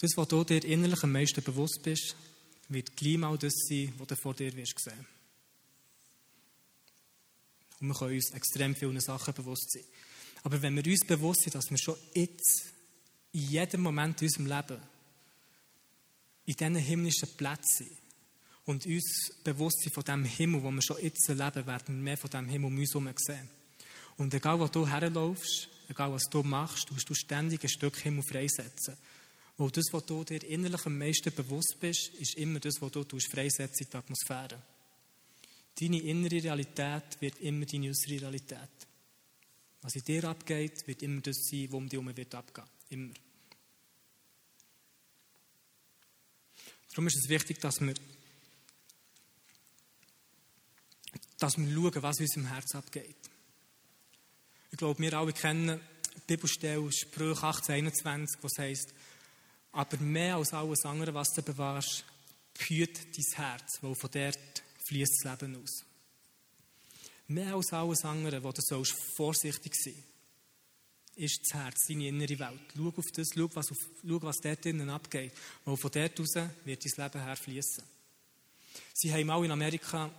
Das, 0.00 0.10
was 0.16 0.28
du 0.28 0.42
dir 0.44 0.64
innerlich 0.64 1.02
am 1.04 1.12
meisten 1.12 1.42
bewusst 1.42 1.80
bist, 1.82 2.16
wird 2.70 2.96
gleich 2.96 3.18
mal 3.18 3.36
das 3.36 3.52
sein, 3.68 3.92
was 3.98 4.06
du 4.06 4.16
vor 4.16 4.34
dir 4.34 4.54
wirst 4.56 4.78
sehen. 4.78 5.06
Und 7.80 7.88
wir 7.88 7.94
können 7.94 8.14
uns 8.14 8.30
extrem 8.32 8.74
viele 8.74 9.00
Sachen 9.00 9.34
bewusst 9.34 9.72
sein. 9.72 9.84
Aber 10.42 10.60
wenn 10.62 10.76
wir 10.76 10.86
uns 10.86 11.04
bewusst 11.06 11.42
sind, 11.42 11.54
dass 11.54 11.70
wir 11.70 11.78
schon 11.78 11.96
jetzt, 12.14 12.72
in 13.32 13.48
jedem 13.48 13.82
Moment 13.82 14.20
in 14.22 14.28
unserem 14.28 14.46
Leben, 14.46 14.82
in 16.46 16.54
diesen 16.54 16.74
himmlischen 16.76 17.36
Plätzen 17.36 17.86
sind 17.86 17.98
und 18.64 18.86
uns 18.86 19.32
bewusst 19.44 19.82
sind 19.82 19.94
von 19.94 20.04
dem 20.04 20.24
Himmel, 20.24 20.62
wo 20.62 20.70
wir 20.70 20.82
schon 20.82 21.02
jetzt 21.02 21.28
leben, 21.28 21.66
werden 21.66 21.96
wir 21.96 22.02
mehr 22.02 22.16
von 22.16 22.30
dem 22.30 22.48
Himmel 22.48 22.66
um 22.66 22.78
uns 22.78 22.94
herum 22.94 23.12
sehen. 23.16 23.48
Und 24.16 24.34
egal, 24.34 24.58
wo 24.60 24.66
du 24.66 24.86
herlaufst, 24.86 25.68
egal, 25.88 26.12
was 26.12 26.24
du 26.30 26.42
machst, 26.42 26.90
du 26.90 26.94
du 26.94 27.14
ständig 27.14 27.62
ein 27.62 27.68
Stück 27.68 27.96
Himmel 27.98 28.22
freisetzen. 28.22 28.96
Weil 29.60 29.70
das, 29.72 29.92
was 29.92 30.06
du 30.06 30.24
dir 30.24 30.42
innerlich 30.44 30.86
am 30.86 30.96
meisten 30.96 31.34
bewusst 31.34 31.76
bist, 31.78 32.14
ist 32.14 32.36
immer 32.36 32.60
das, 32.60 32.80
was 32.80 32.92
du 32.92 33.04
freisetzen 33.04 33.84
in 33.84 33.90
der 33.90 34.00
Atmosphäre. 34.00 34.62
Deine 35.78 36.00
innere 36.00 36.42
Realität 36.42 37.20
wird 37.20 37.38
immer 37.40 37.66
deine 37.66 37.90
äußere 37.90 38.22
Realität. 38.22 38.70
Was 39.82 39.96
in 39.96 40.04
dir 40.04 40.24
abgeht, 40.24 40.86
wird 40.86 41.02
immer 41.02 41.20
das 41.20 41.36
sein, 41.44 41.66
was 41.68 41.74
um 41.74 41.90
dich 41.90 42.00
herum 42.00 42.16
wird 42.16 42.34
abgehen. 42.34 42.66
Immer. 42.88 43.12
Darum 46.88 47.06
ist 47.08 47.18
es 47.18 47.28
wichtig, 47.28 47.60
dass 47.60 47.82
wir, 47.82 47.92
dass 51.38 51.58
wir 51.58 51.70
schauen, 51.70 52.02
was 52.02 52.18
in 52.18 52.24
unserem 52.24 52.46
Herz 52.46 52.74
abgeht. 52.74 53.28
Ich 54.70 54.78
glaube, 54.78 54.98
wir 55.02 55.12
alle 55.12 55.34
kennen 55.34 55.78
die 56.16 56.34
Bibelstelle 56.34 56.90
Sprüche 56.90 57.46
1821, 57.46 58.42
was 58.42 58.52
heißt, 58.56 58.94
aber 59.72 59.96
mehr 59.98 60.36
als 60.36 60.52
alles 60.52 60.84
andere, 60.84 61.14
was 61.14 61.30
du 61.30 61.42
bewahrst, 61.42 62.04
behüt 62.58 62.98
dein 62.98 63.44
Herz, 63.44 63.78
weil 63.80 63.94
von 63.94 64.10
dort 64.10 64.62
fließt 64.86 65.24
das 65.24 65.40
Leben 65.40 65.62
aus. 65.62 65.84
Mehr 67.28 67.54
als 67.54 67.72
alles 67.72 68.04
andere, 68.04 68.42
wo 68.42 68.50
du 68.50 68.60
sollst 68.60 68.96
vorsichtig 69.16 69.74
sein 69.74 70.04
ist 71.20 71.40
das 71.42 71.60
Herz, 71.60 71.86
deine 71.86 72.08
innere 72.08 72.38
Welt. 72.38 72.60
Schau 72.74 72.88
auf 72.96 73.10
das, 73.14 73.28
schau, 73.34 73.48
was, 73.54 73.70
auf, 73.70 73.78
schau, 74.06 74.22
was 74.22 74.36
dort 74.38 74.64
drinnen 74.64 74.88
abgeht. 74.88 75.32
Weil 75.64 75.76
von 75.76 75.90
dort 75.90 76.20
aus 76.20 76.34
wird 76.64 76.84
dein 76.84 77.04
Leben 77.04 77.24
herfließen. 77.24 77.84
Sie 78.94 79.12
haben 79.12 79.30
auch 79.30 79.42
in 79.42 79.50
Amerika 79.50 80.10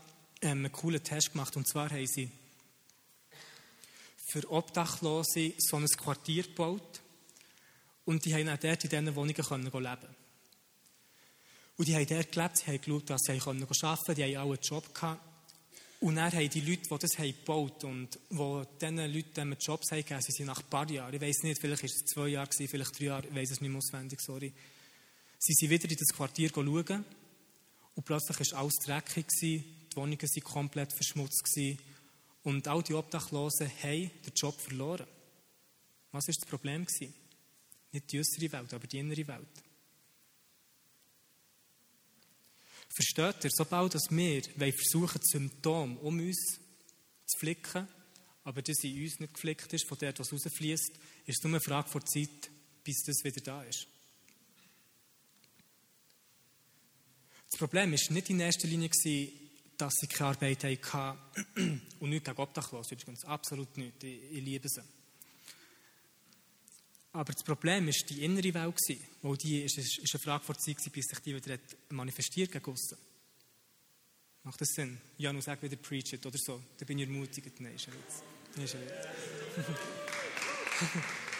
ähm, 0.42 0.60
einen 0.60 0.72
coolen 0.72 1.04
Test 1.04 1.32
gemacht. 1.32 1.56
Und 1.58 1.68
zwar 1.68 1.90
haben 1.90 2.06
sie 2.06 2.30
für 4.32 4.50
Obdachlose 4.52 5.54
so 5.58 5.78
ein 5.78 5.88
Quartier 5.88 6.44
gebaut. 6.44 7.01
Und 8.06 8.26
die 8.26 8.34
haben 8.34 8.50
auch 8.50 8.58
dort 8.58 8.84
in 8.84 8.90
diesen 8.90 9.16
Wohnungen 9.16 9.36
können 9.36 9.64
leben 9.64 10.16
Und 11.78 11.88
die 11.88 11.96
haben 11.96 12.08
dort 12.08 12.32
gelebt, 12.32 12.58
sie 12.58 12.66
haben 12.66 12.82
geschaut, 12.82 13.10
dass 13.10 13.22
sie 13.22 13.32
arbeiten 13.34 13.68
konnten, 13.68 14.16
die 14.16 14.24
haben 14.24 14.38
auch 14.38 14.52
einen 14.52 14.62
Job 14.62 14.94
gehabt. 14.94 15.22
Und 16.02 16.16
dann 16.16 16.32
haben 16.32 16.50
die 16.50 16.62
Leute, 16.62 16.82
die 16.82 16.98
das 16.98 17.20
haben 17.20 17.32
gebaut 17.32 17.84
und 17.84 18.20
die 18.32 18.64
diesen 18.82 19.14
Leuten 19.14 19.56
Jobs 19.60 19.92
haben 19.92 20.00
gegeben, 20.00 20.22
sie 20.22 20.32
sind 20.32 20.48
nach 20.48 20.60
ein 20.60 20.68
paar 20.68 20.90
Jahren, 20.90 21.14
ich 21.14 21.22
weiß 21.22 21.44
nicht, 21.44 21.62
vielleicht 21.62 21.84
war 21.84 21.90
es 21.90 22.06
zwei 22.06 22.28
Jahre, 22.30 22.50
vielleicht 22.52 23.00
drei 23.00 23.06
Jahre, 23.06 23.28
ich 23.28 23.36
weiß 23.36 23.52
es 23.52 23.62
nicht 23.62 23.70
mehr 23.70 23.78
auswendig, 23.78 24.20
sorry. 24.20 24.52
Sie 25.38 25.54
sind 25.54 25.70
wieder 25.70 25.88
in 25.88 25.96
das 25.96 26.08
Quartier 26.16 26.50
schauen 26.50 27.06
und 27.94 28.04
plötzlich 28.04 28.52
war 28.52 28.62
alles 28.62 28.76
dreckig, 28.84 29.28
die 29.44 29.64
Wohnungen 29.94 30.20
waren 30.20 30.44
komplett 30.44 30.92
verschmutzt 30.92 31.60
und 32.42 32.68
all 32.68 32.82
die 32.82 32.96
Obdachlosen 32.96 33.70
haben 33.84 34.12
den 34.26 34.34
Job 34.36 34.60
verloren. 34.60 35.06
Was 36.12 36.28
war 36.28 36.34
das 36.34 36.50
Problem? 36.50 36.88
Nicht 37.92 38.12
die 38.12 38.20
äußere 38.20 38.52
Welt, 38.52 38.74
aber 38.74 38.88
die 38.88 39.00
innere 39.00 39.28
Welt. 39.28 39.64
Versteht 42.94 43.46
ihr, 43.46 43.52
sobald 43.54 43.94
wir 43.94 44.74
versuchen, 44.74 45.22
Symptome 45.24 45.98
um 46.00 46.20
uns 46.20 46.60
zu 47.26 47.40
flicken, 47.40 47.88
aber 48.44 48.62
das 48.62 48.84
in 48.84 49.02
uns 49.02 49.20
nicht 49.20 49.34
geflickt 49.34 49.72
ist, 49.74 49.88
von 49.88 49.98
der, 49.98 50.18
was 50.18 50.32
rausfließt, 50.32 50.92
ist 51.26 51.38
es 51.38 51.44
nur 51.44 51.54
eine 51.54 51.62
Frage 51.62 51.90
von 51.90 52.06
Zeit, 52.06 52.50
bis 52.84 53.04
das 53.04 53.24
wieder 53.24 53.42
da 53.42 53.64
ist. 53.64 53.88
Das 57.50 57.60
Problem 57.60 57.92
war 57.92 58.14
nicht 58.14 58.30
in 58.30 58.40
erster 58.40 58.68
Linie, 58.68 58.90
dass 59.78 59.94
sie 59.96 60.08
keine 60.08 60.30
Arbeit 60.32 60.64
hatten 60.64 61.82
und 62.00 62.10
nicht 62.10 62.26
gegen 62.26 62.38
Obdachlose 62.38 62.96
übrigens, 62.96 63.26
absolut 63.26 63.78
nicht, 63.78 64.04
ich, 64.04 64.24
ich 64.32 64.44
liebe 64.44 64.68
sie. 64.68 64.82
Aber 67.13 67.34
das 67.34 67.43
Problem 67.43 67.88
war 67.88 67.93
die 68.10 68.24
innere 68.24 68.54
Welt, 68.54 68.80
weil 69.21 69.38
die 69.38 69.63
ist, 69.63 69.78
ist, 69.78 70.00
ist 70.00 70.15
eine 70.15 70.24
Frage 70.24 70.43
vor 70.45 70.58
Zeit, 70.58 70.78
bis 70.91 71.06
sich 71.06 71.19
die 71.19 71.36
wieder 71.36 71.58
manifestiert 71.89 72.52
gegen. 72.52 72.76
Macht 74.43 74.62
das 74.62 74.69
Sinn? 74.69 75.00
Janus 75.17 75.45
sagt 75.45 75.62
wieder, 75.62 75.76
preach 75.76 76.13
it 76.13 76.26
oder 76.26 76.38
so. 76.39 76.62
Da 76.78 76.86
bin 76.86 76.97
ich 76.97 77.08
ermutigt. 77.08 77.60
Nein, 77.60 77.76
ist 77.76 77.88
ein 77.88 77.93
Witz. 77.93 78.63
Ist 78.63 78.76
ein 78.76 78.82
Witz. 78.82 79.78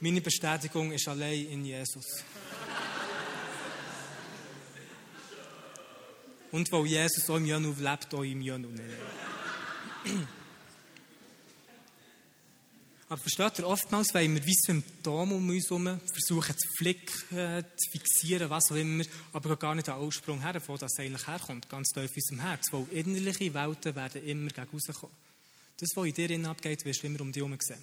Meine 0.00 0.20
Bestätigung 0.20 0.92
ist 0.92 1.08
allein 1.08 1.46
in 1.46 1.64
Jesus. 1.64 2.24
Und 6.52 6.70
weil 6.72 6.86
Jesus 6.86 7.28
auch 7.28 7.36
im 7.36 7.46
Jönu 7.46 7.74
lebt, 7.78 8.14
auch 8.14 8.22
im 8.22 8.40
Jönu. 8.40 8.68
Aber 13.10 13.20
versteht 13.20 13.58
ihr, 13.58 13.66
oftmals 13.66 14.14
wollen 14.14 14.36
wir 14.36 14.46
wie 14.46 14.54
Symptome 14.54 15.34
um 15.34 15.48
uns 15.50 15.68
herum 15.68 15.98
versuchen 16.12 16.56
zu 16.56 16.68
flicken, 16.78 17.64
zu 17.76 17.90
fixieren, 17.90 18.48
was 18.48 18.70
auch 18.70 18.76
immer, 18.76 19.02
aber 19.32 19.56
gar 19.56 19.74
nicht 19.74 19.88
an 19.88 19.98
Aussprung 19.98 20.40
her, 20.40 20.62
wo 20.68 20.76
das 20.76 20.96
eigentlich 20.96 21.26
herkommt, 21.26 21.68
ganz 21.68 21.88
tief 21.88 22.08
in 22.08 22.22
unserem 22.22 22.40
Herz. 22.40 22.72
Weil 22.72 22.86
innerliche 22.92 23.52
Welten 23.52 23.96
werden 23.96 24.24
immer 24.24 24.50
gegen 24.50 24.68
rauskommen. 24.70 25.16
Das, 25.76 25.88
was 25.96 26.06
in 26.06 26.14
dir 26.14 26.48
abgeht, 26.48 26.84
wirst 26.84 27.02
du 27.02 27.08
immer 27.08 27.20
um 27.22 27.32
dich 27.32 27.42
herum 27.42 27.58
sehen. 27.60 27.82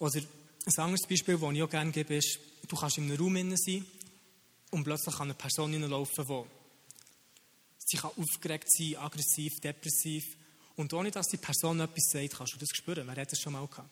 Oder 0.00 0.18
ein 0.18 0.78
anderes 0.78 1.06
Beispiel, 1.08 1.38
das 1.38 1.52
ich 1.52 1.62
auch 1.62 1.70
gerne 1.70 1.92
gebe, 1.92 2.16
ist, 2.16 2.40
du 2.66 2.74
kannst 2.74 2.98
in 2.98 3.04
einem 3.04 3.20
Raum 3.20 3.56
sein 3.56 3.86
und 4.72 4.82
plötzlich 4.82 5.14
kann 5.14 5.28
eine 5.28 5.34
Person 5.34 5.72
hineinlaufen, 5.74 6.26
die 6.26 6.44
sie 7.86 7.98
kann 7.98 8.10
aufgeregt 8.16 8.66
sein, 8.68 8.96
aggressiv, 8.96 9.60
depressiv. 9.60 10.41
Und 10.76 10.92
ohne 10.92 11.10
dass 11.10 11.26
die 11.28 11.36
Person 11.36 11.80
etwas 11.80 12.10
sagt, 12.10 12.36
kannst 12.36 12.54
du 12.54 12.58
das 12.58 12.68
spüren. 12.72 13.06
Wer 13.06 13.16
hat 13.16 13.32
das 13.32 13.40
schon 13.40 13.52
mal 13.52 13.66
gehabt? 13.66 13.90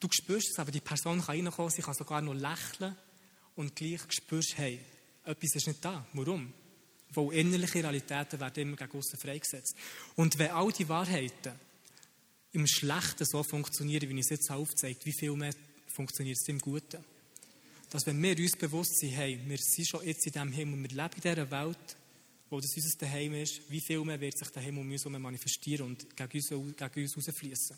Du 0.00 0.08
spürst 0.10 0.50
es, 0.50 0.58
aber 0.58 0.70
die 0.70 0.80
Person 0.80 1.20
kann 1.20 1.36
reinkommen, 1.36 1.70
sie 1.70 1.82
kann 1.82 1.94
sogar 1.94 2.20
noch 2.20 2.34
lächeln 2.34 2.96
und 3.56 3.74
gleich 3.74 4.00
spürst, 4.10 4.54
hey, 4.56 4.80
etwas 5.24 5.54
ist 5.54 5.66
nicht 5.66 5.84
da. 5.84 6.06
Warum? 6.12 6.52
Weil 7.10 7.32
innerliche 7.32 7.82
Realitäten 7.82 8.40
werden 8.40 8.62
immer 8.62 8.76
gegen 8.76 8.98
außen 8.98 9.18
freigesetzt. 9.18 9.74
Und 10.16 10.38
wenn 10.38 10.50
all 10.50 10.72
die 10.72 10.88
Wahrheiten 10.88 11.52
im 12.52 12.66
Schlechten 12.66 13.24
so 13.24 13.42
funktionieren, 13.42 14.08
wie 14.08 14.14
ich 14.14 14.26
es 14.26 14.30
jetzt 14.30 14.50
aufzeige, 14.50 14.98
wie 15.04 15.12
viel 15.12 15.32
mehr 15.32 15.54
funktioniert 15.86 16.36
es 16.36 16.48
im 16.48 16.58
Guten? 16.58 17.04
Dass 17.90 18.06
wenn 18.06 18.20
wir 18.22 18.36
uns 18.36 18.56
bewusst 18.56 18.98
sind, 18.98 19.10
hey, 19.10 19.40
wir 19.44 19.58
sind 19.58 19.88
schon 19.88 20.04
jetzt 20.04 20.26
in 20.26 20.32
diesem 20.32 20.52
Himmel, 20.52 20.82
wir 20.82 20.88
leben 20.88 21.14
in 21.14 21.20
dieser 21.20 21.50
Welt, 21.50 21.96
wo 22.54 22.60
das 22.60 22.76
unser 22.76 22.96
Daheim 22.98 23.34
ist, 23.34 23.68
wie 23.68 23.80
viel 23.80 24.04
mehr 24.04 24.20
wird 24.20 24.38
sich 24.38 24.48
Himmel 24.62 24.82
um 24.82 24.92
uns 24.92 25.04
manifestieren 25.06 25.86
und 25.86 26.16
gegen 26.16 26.38
uns, 26.38 26.76
gegen 26.76 27.02
uns 27.02 27.16
rausfließen. 27.16 27.76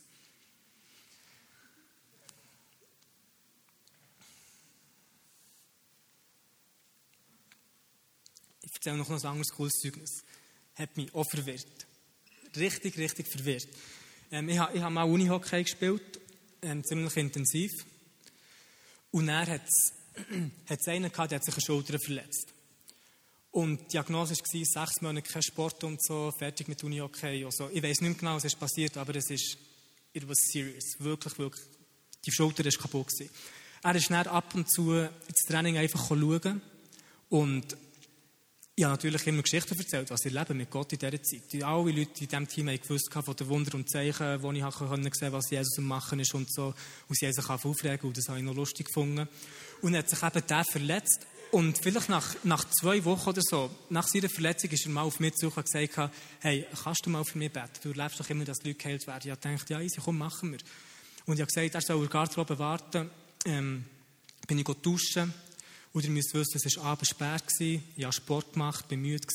Ich 8.60 8.74
erzähle 8.74 8.98
noch 8.98 9.08
ein 9.08 9.24
anderes 9.24 9.48
cooles 9.48 9.72
Zeugnis. 9.80 10.22
Hat 10.74 10.94
mich 10.98 11.14
auch 11.14 11.24
verwirrt. 11.24 11.86
Richtig, 12.54 12.98
richtig 12.98 13.28
verwirrt. 13.28 13.68
Ähm, 14.30 14.50
ich 14.50 14.58
habe 14.58 14.78
hab 14.82 14.92
mal 14.92 15.04
Unihockey 15.04 15.62
gespielt, 15.62 16.20
ähm, 16.60 16.84
ziemlich 16.84 17.16
intensiv. 17.16 17.72
Und 19.10 19.28
er 19.30 19.46
hat 19.46 19.66
es 19.66 19.94
einen 20.88 21.10
gehabt, 21.10 21.30
der 21.30 21.38
hat 21.38 21.44
sich 21.46 21.54
eine 21.54 21.64
Schulter 21.64 21.98
verletzt. 21.98 22.55
Und 23.56 23.80
die 23.80 23.92
Diagnose 23.92 24.34
war, 24.34 24.84
sechs 24.84 25.00
Monate 25.00 25.26
kein 25.32 25.42
Sport 25.42 25.82
und 25.84 26.04
so, 26.04 26.30
fertig 26.30 26.68
mit 26.68 26.84
Unihockey. 26.84 27.42
Also, 27.42 27.70
ich 27.72 27.82
weiß 27.82 28.02
nicht 28.02 28.10
mehr 28.10 28.14
genau, 28.18 28.36
was 28.36 28.44
ist 28.44 28.60
passiert, 28.60 28.98
aber 28.98 29.16
es 29.16 29.30
ist, 29.30 29.56
it 30.12 30.28
was 30.28 30.36
serious. 30.52 30.84
Wirklich, 30.98 31.38
wirklich. 31.38 31.64
Die 32.26 32.32
Schulter 32.32 32.66
war 32.66 32.72
kaputt. 32.72 33.06
Gewesen. 33.06 33.30
Er 33.82 33.94
ist 33.94 34.10
dann 34.10 34.26
ab 34.26 34.54
und 34.54 34.70
zu 34.70 34.92
ins 34.92 35.46
Training 35.48 35.78
einfach 35.78 36.06
schauen 36.06 36.60
und 37.30 37.78
ich 38.74 38.84
habe 38.84 38.92
natürlich 38.92 39.26
immer 39.26 39.40
Geschichten 39.40 39.78
erzählt, 39.78 40.10
was 40.10 40.26
ich 40.26 40.34
lebe 40.34 40.52
mit 40.52 40.70
Gott 40.70 40.92
in 40.92 40.98
dieser 40.98 41.22
Zeit. 41.22 41.64
Alle 41.64 41.92
Leute 41.92 42.24
in 42.24 42.28
diesem 42.28 42.46
Team 42.46 42.68
haben 42.68 42.78
gewusst 42.78 43.10
von 43.10 43.36
den 43.36 43.48
Wunder 43.48 43.74
und 43.74 43.88
Zeichen, 43.88 44.42
wo 44.42 44.52
ich 44.52 44.60
sehen 44.60 44.70
konnte, 44.70 45.32
was 45.32 45.48
Jesus 45.48 45.78
am 45.78 45.84
Machen 45.84 46.20
ist 46.20 46.34
und 46.34 46.52
so. 46.52 46.74
Und 47.08 47.18
sie 47.18 47.24
haben 47.24 47.32
sich 47.32 47.48
aufregen 47.48 48.06
und 48.06 48.18
das 48.18 48.28
habe 48.28 48.38
ich 48.38 48.44
noch 48.44 48.54
lustig 48.54 48.88
gefunden. 48.88 49.26
Und 49.80 49.94
er 49.94 50.00
hat 50.00 50.10
sich 50.10 50.22
eben 50.22 50.46
der 50.46 50.64
verletzt. 50.70 51.26
Und 51.56 51.78
vielleicht 51.78 52.10
nach, 52.10 52.36
nach 52.44 52.66
zwei 52.68 53.02
Wochen 53.06 53.30
oder 53.30 53.40
so, 53.40 53.70
nach 53.88 54.06
seiner 54.06 54.28
Verletzung, 54.28 54.68
ist 54.68 54.84
er 54.84 54.92
mal 54.92 55.04
auf 55.04 55.20
mich 55.20 55.36
zu 55.36 55.46
und 55.46 55.64
gesagt, 55.64 56.12
hey, 56.40 56.66
kannst 56.84 57.06
du 57.06 57.08
mal 57.08 57.24
für 57.24 57.38
mich 57.38 57.50
beten? 57.50 57.70
Du 57.82 57.92
lebst 57.94 58.20
doch 58.20 58.28
immer, 58.28 58.44
dass 58.44 58.58
die 58.58 58.68
Leute 58.68 58.78
geheilt 58.78 59.06
werden. 59.06 59.22
Ich 59.24 59.30
habe 59.30 59.40
gedacht, 59.40 59.70
ja, 59.70 59.80
easy, 59.80 59.98
komm, 60.04 60.18
machen 60.18 60.52
wir. 60.52 60.58
Und 61.24 61.36
ich 61.36 61.40
habe 61.40 61.46
gesagt, 61.46 61.74
er 61.74 61.80
soll 61.80 61.96
in 61.96 62.02
der 62.02 62.10
Garderobe 62.10 62.58
warten. 62.58 63.08
Ähm, 63.46 63.86
bin 64.46 64.58
ich 64.58 64.66
duschen 64.66 65.32
und 65.94 66.04
ihr 66.04 66.10
müsst 66.10 66.34
wissen, 66.34 66.60
es 66.62 66.76
war 66.76 66.84
abends 66.84 67.08
spät, 67.08 67.80
ich 67.96 68.04
habe 68.04 68.12
Sport 68.12 68.52
gemacht, 68.52 68.90
war 68.90 68.98
müde, 68.98 69.26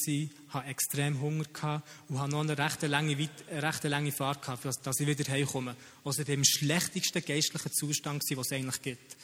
hatte 0.49 0.67
extrem 0.67 1.19
Hunger 1.19 1.45
gehabt 1.45 1.89
und 2.07 2.19
hatte 2.19 2.29
noch 2.33 2.41
eine 2.41 2.55
recht 2.55 2.83
lange, 2.83 3.17
recht 3.49 3.83
lange 3.85 4.11
Fahrt, 4.11 4.43
gehabt, 4.43 4.67
dass 4.83 4.99
ich 4.99 5.07
wieder 5.07 5.27
heimkomme. 5.27 5.75
Also 6.05 6.21
ich 6.21 6.27
war 6.27 6.45
schlechtesten 6.45 7.25
geistlichen 7.25 7.71
Zustand, 7.71 8.21
den 8.29 8.37
es 8.37 8.51
eigentlich 8.51 8.81
gibt. 8.83 9.17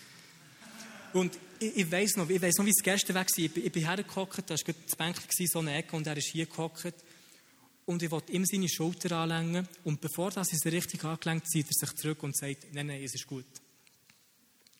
Und 1.14 1.38
ich, 1.60 1.78
ich 1.78 1.92
weiss 1.92 2.16
noch, 2.16 2.30
ich 2.30 2.42
weiss 2.42 2.56
noch, 2.58 2.66
wie 2.66 2.72
es 2.72 2.84
gestern 2.84 3.16
war. 3.16 3.26
Ich, 3.36 3.58
ich 3.58 3.72
bin 3.72 3.86
hergehockt, 3.86 4.50
da 4.50 4.56
war 4.56 4.74
das 4.86 4.96
Bänkchen 4.96 5.48
so 5.48 5.60
eine 5.60 5.76
Ecke 5.76 5.96
und 5.96 6.08
er 6.08 6.18
ist 6.18 6.28
hier 6.28 6.46
gehockt. 6.46 6.94
Und 7.86 8.04
ich 8.04 8.12
wollte 8.12 8.34
ihm 8.34 8.46
seine 8.46 8.68
Schulter 8.68 9.18
anlängen. 9.18 9.68
Und 9.84 10.02
bevor 10.02 10.32
das 10.32 10.52
ist 10.52 10.66
richtig 10.66 11.04
angelenkt, 11.04 11.48
zieht 11.48 11.68
er 11.68 11.88
sich 11.88 11.96
zurück 11.96 12.22
und 12.24 12.36
sagt, 12.36 12.74
nein, 12.74 12.88
nein, 12.88 13.04
es 13.04 13.16
ist 13.16 13.28
gut. 13.28 13.46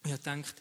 Und 0.04 0.12
ich 0.12 0.18
gedacht, 0.18 0.56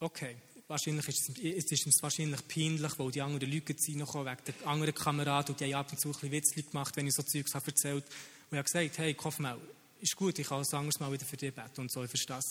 okay, 0.00 0.36
Wahrscheinlich 0.68 1.08
ist 1.08 1.30
es, 1.30 1.38
ist 1.38 1.86
es 1.86 2.02
wahrscheinlich 2.02 2.46
peinlich, 2.46 2.98
weil 2.98 3.10
die 3.10 3.22
anderen 3.22 3.50
Leute 3.50 3.74
reinkommen, 3.74 4.26
wegen 4.26 4.44
der 4.46 4.68
anderen 4.68 4.94
Kameraden, 4.94 5.54
und 5.54 5.60
die 5.60 5.74
haben 5.74 5.80
ab 5.80 5.90
und 5.90 5.98
zu 5.98 6.08
ein 6.08 6.12
bisschen 6.12 6.30
Witzchen 6.30 6.70
gemacht, 6.70 6.94
wenn 6.94 7.06
ich 7.06 7.14
so 7.14 7.22
Zeugs 7.22 7.54
habe 7.54 7.68
erzählt. 7.68 8.04
Und 8.04 8.52
ich 8.52 8.58
habe 8.58 8.64
gesagt, 8.64 8.98
hey, 8.98 9.16
mal, 9.38 9.58
ist 10.02 10.14
gut, 10.14 10.38
ich 10.38 10.46
kann 10.46 10.60
es 10.60 10.74
anderes 10.74 11.00
Mal 11.00 11.10
wieder 11.10 11.24
für 11.24 11.38
dich 11.38 11.54
beten 11.54 11.80
und 11.80 11.90
so, 11.90 12.04
ich 12.04 12.10
verstehe 12.10 12.36
das. 12.36 12.44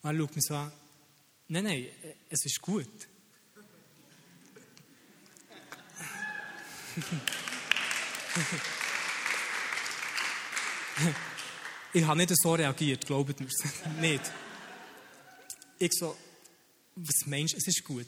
Und 0.00 0.10
er 0.10 0.16
schaut 0.16 0.36
mich 0.36 0.44
so 0.44 0.54
an, 0.54 0.70
nein, 1.50 1.64
nein, 1.64 1.86
es 2.28 2.44
ist 2.44 2.60
gut. 2.60 2.88
ich 11.92 12.04
habe 12.04 12.18
nicht 12.18 12.32
so 12.36 12.54
reagiert, 12.54 13.06
glaubt 13.06 13.40
mir 13.40 13.48
nicht. 14.00 14.22
Ich 15.78 15.92
so, 15.92 16.16
was 16.96 17.26
meinst 17.26 17.54
du, 17.54 17.58
es 17.58 17.68
ist 17.68 17.84
gut? 17.84 18.06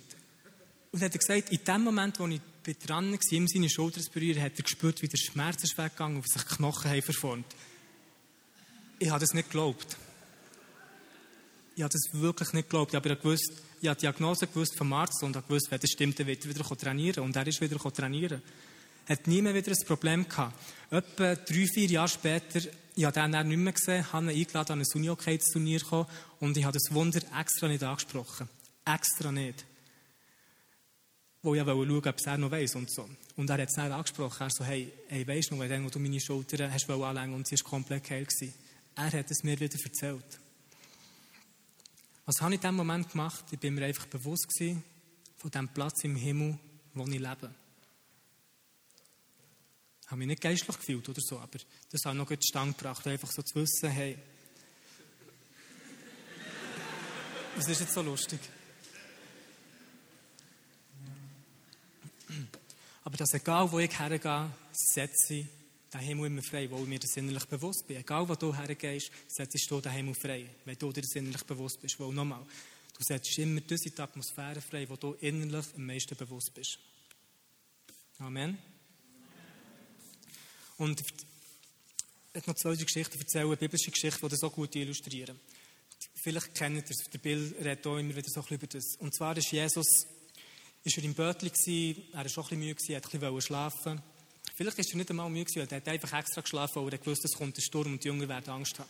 Und 0.92 1.00
dann 1.00 1.06
hat 1.06 1.14
er 1.14 1.18
gesagt, 1.18 1.50
in 1.50 1.64
dem 1.64 1.82
Moment, 1.82 2.20
wo 2.20 2.26
ich 2.26 2.40
dran 2.78 3.12
war, 3.12 3.32
ihm 3.32 3.48
seine 3.48 3.70
Schulter 3.70 4.00
zu 4.00 4.10
berühren, 4.10 4.42
hat 4.42 4.52
er 4.56 4.62
gespürt, 4.62 5.00
wie 5.02 5.08
der 5.08 5.16
Schmerz 5.16 5.64
ist 5.64 5.78
weggegangen 5.78 6.18
und 6.18 6.24
wie 6.24 6.28
sich 6.28 6.42
die 6.42 6.54
Knochen 6.54 6.90
haben 6.90 7.02
verformt. 7.02 7.46
Ich 8.98 9.10
habe 9.10 9.20
das 9.20 9.32
nicht 9.32 9.48
geglaubt. 9.48 9.96
Ich 11.74 11.82
habe 11.82 11.92
das 11.92 12.20
wirklich 12.20 12.52
nicht 12.52 12.68
geglaubt. 12.68 12.94
Aber 12.94 13.10
ich, 13.10 13.24
wusste, 13.24 13.54
ich 13.80 13.88
habe 13.88 13.96
die 13.96 14.02
Diagnose 14.02 14.46
gewusst 14.46 14.76
vom 14.76 14.92
Arzt 14.92 15.22
und 15.22 15.36
habe 15.36 15.46
gewusst, 15.46 15.70
wenn 15.70 15.80
das 15.80 15.90
stimmt, 15.90 16.18
dann 16.18 16.26
wird 16.26 16.44
er 16.44 16.50
wieder 16.50 16.64
trainieren. 16.64 17.24
Und 17.24 17.36
er 17.36 17.46
ist 17.46 17.60
wieder 17.60 17.78
trainieren. 17.78 18.42
Er 19.06 19.16
hat 19.16 19.26
nie 19.26 19.42
mehr 19.42 19.54
wieder 19.54 19.72
ein 19.72 19.86
Problem 19.86 20.28
gehabt. 20.28 20.54
Etwa 20.90 21.34
drei, 21.34 21.66
vier 21.66 21.88
Jahre 21.88 22.08
später, 22.08 22.60
ich 22.94 23.04
habe 23.04 23.20
ihn 23.20 23.32
dann 23.32 23.48
nicht 23.48 23.58
mehr 23.58 23.72
gesehen, 23.72 24.12
habe 24.12 24.32
ihn 24.32 24.38
eingeladen, 24.40 24.72
an 24.72 24.80
ein 24.80 24.86
Uni-Turnier 24.94 25.80
zu 25.80 25.86
kommen 25.86 26.06
und 26.40 26.56
ich 26.56 26.64
habe 26.64 26.78
das 26.78 26.94
Wunder 26.94 27.20
extra 27.38 27.68
nicht 27.68 27.82
angesprochen. 27.82 28.48
Extra 28.84 29.32
nicht. 29.32 29.64
Wo 31.42 31.54
ich 31.54 31.62
schauen, 31.62 31.90
ob 31.90 32.06
es 32.06 32.26
er 32.26 32.38
noch 32.38 32.50
weiss 32.50 32.76
und 32.76 32.90
so. 32.90 33.08
Und 33.36 33.50
er 33.50 33.60
hat 33.60 33.68
es 33.68 33.74
dann 33.74 33.90
angesprochen. 33.90 34.42
Er 34.44 34.50
so, 34.50 34.64
hey, 34.64 34.92
hey 35.08 35.26
weisst 35.26 35.50
du 35.50 35.56
noch, 35.56 35.68
wenn 35.68 35.88
du 35.88 35.98
meine 35.98 36.20
Schulter 36.20 36.70
hast 36.70 36.88
anlängen 36.88 37.34
und 37.34 37.48
sie 37.48 37.56
war 37.56 37.70
komplett 37.70 38.08
heil 38.10 38.24
gewesen. 38.24 38.54
Er 38.94 39.10
hat 39.10 39.30
es 39.30 39.42
mir 39.42 39.58
wieder 39.58 39.78
erzählt. 39.82 40.41
Was 42.24 42.40
habe 42.40 42.54
ich 42.54 42.58
in 42.58 42.60
diesem 42.60 42.76
Moment 42.76 43.10
gemacht? 43.10 43.44
Ich 43.50 43.58
bin 43.58 43.74
mir 43.74 43.84
einfach 43.84 44.06
bewusst 44.06 44.48
gewesen, 44.48 44.84
von 45.36 45.50
dem 45.50 45.68
Platz 45.68 46.04
im 46.04 46.14
Himmel, 46.14 46.56
wo 46.94 47.04
ich 47.04 47.18
lebe. 47.18 47.52
Ich 50.02 50.06
habe 50.06 50.18
mich 50.18 50.28
nicht 50.28 50.40
geistlich 50.40 50.76
gefühlt 50.76 51.08
oder 51.08 51.20
so, 51.20 51.38
aber 51.38 51.58
das 51.90 52.04
hat 52.04 52.14
noch 52.14 52.28
gut 52.28 52.44
Stand 52.44 52.78
gebracht, 52.78 53.06
einfach 53.06 53.30
so 53.30 53.42
zu 53.42 53.56
wissen, 53.56 53.90
hey, 53.90 54.16
was 57.56 57.68
ist 57.68 57.80
jetzt 57.80 57.94
so 57.94 58.02
lustig? 58.02 58.38
Aber 63.04 63.16
dass 63.16 63.34
egal, 63.34 63.72
wo 63.72 63.80
ich 63.80 63.98
hergehe, 63.98 64.48
setze 64.72 65.34
ich 65.34 65.61
den 65.92 66.00
Himmel 66.00 66.26
immer 66.26 66.42
frei, 66.42 66.64
ich 66.64 66.70
mir 66.70 66.98
das 66.98 67.16
innerlich 67.16 67.44
bewusst 67.44 67.86
bin. 67.86 67.98
Egal, 67.98 68.28
wo 68.28 68.34
du 68.34 68.54
hergehst, 68.54 69.10
setzt 69.28 69.70
du 69.70 69.80
den 69.80 69.92
Himmel 69.92 70.14
frei, 70.14 70.46
wenn 70.64 70.78
du 70.78 70.92
dir 70.92 71.02
das 71.02 71.14
innerlich 71.14 71.44
bewusst 71.44 71.80
bist. 71.80 72.00
Weil 72.00 72.12
nochmal, 72.12 72.44
du 72.96 73.04
setzt 73.04 73.38
immer 73.38 73.60
diese 73.60 74.02
Atmosphäre 74.02 74.60
frei, 74.60 74.88
wo 74.88 74.96
du 74.96 75.12
innerlich 75.14 75.66
am 75.74 75.86
meisten 75.86 76.16
bewusst 76.16 76.52
bist. 76.54 76.78
Amen. 78.18 78.56
Und 80.78 81.00
ich 81.00 82.34
möchte 82.34 82.50
noch 82.50 82.56
zwei 82.56 82.74
Geschichten 82.74 83.18
erzählen, 83.18 83.46
eine 83.46 83.56
biblische 83.56 83.90
Geschichte, 83.90 84.20
die 84.22 84.28
das 84.28 84.40
so 84.40 84.50
gut 84.50 84.74
illustrieren. 84.74 85.38
Vielleicht 86.22 86.54
kennt 86.54 86.76
ihr 86.76 86.84
es, 86.88 87.10
der 87.10 87.18
Bill 87.18 87.54
redet 87.60 87.86
auch 87.86 87.98
immer 87.98 88.16
wieder 88.16 88.28
so 88.28 88.40
ein 88.40 88.54
über 88.54 88.66
das. 88.66 88.96
Und 88.98 89.14
zwar 89.14 89.36
ist 89.36 89.52
Jesus 89.52 89.86
ist 90.84 90.98
er 90.98 91.04
im 91.04 91.14
Bötli, 91.14 91.50
er 92.12 92.18
war 92.18 92.28
schon 92.28 92.44
ein 92.44 92.48
bisschen 92.48 92.58
müde, 92.58 92.82
er 92.88 93.02
wollte 93.02 93.14
ein 93.14 93.20
bisschen 93.20 93.40
schlafen. 93.42 94.02
Vielleicht 94.62 94.78
ist 94.78 94.92
er 94.92 94.96
nicht 94.96 95.10
einmal 95.10 95.28
müde 95.28 95.44
gewesen, 95.44 95.68
er 95.68 95.76
hat 95.76 95.88
einfach 95.88 96.16
extra 96.16 96.40
geschlafen, 96.40 96.84
weil 96.86 96.92
er 96.92 97.04
wusste, 97.04 97.26
es 97.26 97.36
kommt 97.36 97.58
ein 97.58 97.60
Sturm 97.60 97.94
und 97.94 98.04
die 98.04 98.06
Jünger 98.06 98.28
werden 98.28 98.48
Angst 98.48 98.78
haben. 98.78 98.88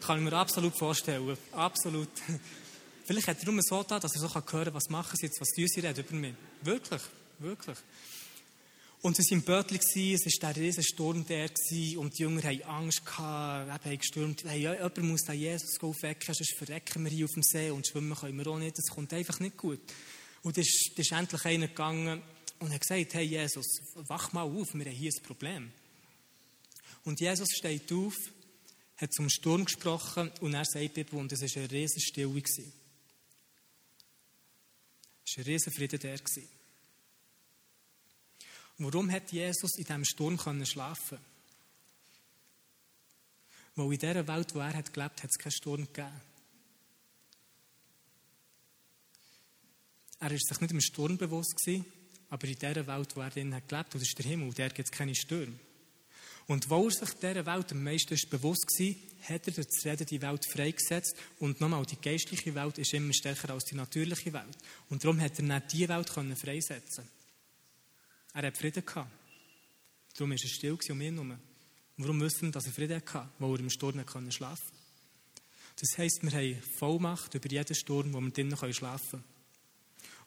Kann 0.00 0.18
ich 0.18 0.24
mir 0.24 0.36
absolut 0.36 0.72
vorstellen. 0.78 1.36
Absolut. 1.50 2.08
Vielleicht 3.04 3.26
hat 3.26 3.42
er 3.42 3.50
nur 3.50 3.60
so 3.60 3.82
da, 3.82 3.98
dass 3.98 4.14
er 4.14 4.20
so 4.20 4.32
hören 4.32 4.46
kann, 4.46 4.72
was 4.72 4.88
machen 4.88 5.16
sie 5.16 5.26
jetzt, 5.26 5.40
was 5.40 5.48
tun 5.48 5.66
sie 5.66 5.80
über 5.80 6.14
mich. 6.14 6.34
Wirklich, 6.62 7.02
wirklich. 7.40 7.76
Und 9.02 9.16
sie 9.16 9.24
waren 9.24 9.38
im 9.38 9.42
Bötli, 9.42 10.14
es 10.14 10.42
war 10.42 10.52
der 10.52 10.62
riesen 10.62 10.84
Sturm 10.84 11.26
der 11.26 11.50
und 11.96 12.16
die 12.16 12.22
Jünger 12.22 12.44
hatten 12.44 12.62
Angst, 12.62 13.04
gehabt, 13.04 13.84
haben 13.84 13.98
gestürmt, 13.98 14.44
hey, 14.44 14.60
jemand 14.60 14.98
muss 14.98 15.22
den 15.22 15.40
Jesus 15.40 15.80
aufwecken, 15.80 16.34
sonst 16.34 16.54
verrecken 16.56 17.02
wir 17.02 17.10
hier 17.10 17.24
auf 17.24 17.32
dem 17.32 17.42
See 17.42 17.70
und 17.70 17.84
schwimmen 17.84 18.14
können 18.14 18.38
wir 18.38 18.46
auch 18.46 18.58
nicht, 18.60 18.78
das 18.78 18.94
kommt 18.94 19.12
einfach 19.12 19.40
nicht 19.40 19.56
gut. 19.56 19.80
Und 20.44 20.56
dann 20.56 20.62
ist, 20.62 20.92
ist 20.96 21.12
endlich 21.12 21.44
einer 21.44 21.66
gegangen 21.66 22.22
und 22.60 22.72
hat 22.72 22.80
gesagt, 22.82 23.14
hey 23.14 23.24
Jesus, 23.24 23.66
wach 23.94 24.32
mal 24.32 24.42
auf, 24.42 24.74
wir 24.74 24.84
haben 24.84 24.92
hier 24.92 25.10
ein 25.12 25.22
Problem. 25.22 25.72
Und 27.04 27.20
Jesus 27.20 27.48
steht 27.56 27.90
auf, 27.92 28.14
hat 28.98 29.12
zum 29.14 29.28
Sturm 29.30 29.64
gesprochen 29.64 30.30
und 30.40 30.54
er 30.54 30.64
sagt 30.64 31.12
und 31.12 31.32
es 31.32 31.40
war 31.40 31.62
eine 31.62 31.70
riesen 31.70 32.00
Stille. 32.00 32.42
Es 32.42 32.58
war 32.58 32.64
ein 35.38 35.44
riesen 35.44 35.72
Frieden 35.72 35.98
der. 35.98 36.20
Warum 38.76 39.10
hat 39.10 39.32
Jesus 39.32 39.76
in 39.76 39.84
diesem 39.84 40.04
Sturm 40.04 40.38
schlafen 40.66 41.18
Weil 43.74 43.92
in 43.92 43.98
dieser 43.98 44.26
Welt, 44.28 44.54
wo 44.54 44.58
er 44.58 44.74
hat 44.74 44.92
gelebt 44.92 45.22
hat, 45.22 45.30
es 45.30 45.38
keinen 45.38 45.52
Sturm 45.52 45.86
gegeben. 45.86 46.20
Er 50.18 50.30
war 50.30 50.38
sich 50.38 50.60
nicht 50.60 50.72
im 50.72 50.80
Sturm 50.82 51.16
bewusst, 51.16 51.58
aber 52.30 52.46
in 52.46 52.54
dieser 52.54 52.86
Welt, 52.86 53.16
wo 53.16 53.20
er 53.20 53.30
drin 53.30 53.54
hat 53.54 53.68
gelebt, 53.68 53.94
und 53.94 54.00
das 54.00 54.08
ist 54.08 54.18
der 54.18 54.26
Himmel, 54.26 54.54
der 54.54 54.70
gibt 54.70 54.88
es 54.88 54.96
keine 54.96 55.14
Stürme. 55.14 55.58
Und 56.46 56.68
wo 56.68 56.84
er 56.84 56.90
sich 56.90 57.14
dieser 57.14 57.46
Welt 57.46 57.70
am 57.70 57.84
meisten 57.84 58.16
bewusst 58.28 58.66
war, 58.78 59.34
hat 59.34 59.46
er 59.46 59.52
das 59.52 59.84
Reden 59.84 60.06
die 60.06 60.20
Welt 60.20 60.44
freigesetzt. 60.50 61.14
Und 61.38 61.60
nochmal, 61.60 61.86
die 61.86 62.00
geistliche 62.00 62.54
Welt 62.54 62.78
ist 62.78 62.92
immer 62.92 63.12
stärker 63.12 63.50
als 63.50 63.66
die 63.66 63.76
natürliche 63.76 64.32
Welt. 64.32 64.58
Und 64.88 65.04
darum 65.04 65.20
hat 65.20 65.38
er 65.38 65.44
nicht 65.44 65.72
diese 65.72 65.88
Welt 65.88 66.08
freisetzen 66.10 67.04
können. 67.04 67.08
Er 68.34 68.42
hat 68.48 68.58
Frieden 68.58 68.84
gehabt. 68.84 69.10
Darum 70.14 70.30
war 70.30 70.38
er 70.42 70.48
still 70.48 70.78
um 70.90 71.00
ihn 71.00 71.14
herum. 71.14 71.38
Warum 71.98 72.20
wissen 72.20 72.48
wir, 72.48 72.50
dass 72.52 72.66
er 72.66 72.72
Frieden 72.72 73.00
hatte? 73.00 73.28
Weil 73.38 73.52
er 73.52 73.60
im 73.60 73.70
Sturm 73.70 73.92
schlafen 73.92 74.26
konnte. 74.26 74.70
Das 75.78 75.98
heisst, 75.98 76.22
wir 76.22 76.32
haben 76.32 76.62
Vollmacht 76.78 77.34
über 77.34 77.48
jeden 77.48 77.74
Sturm, 77.76 78.12
wo 78.12 78.20
wir 78.20 78.30
drinnen 78.30 78.56
schlafen 78.72 79.10
können. 79.10 79.24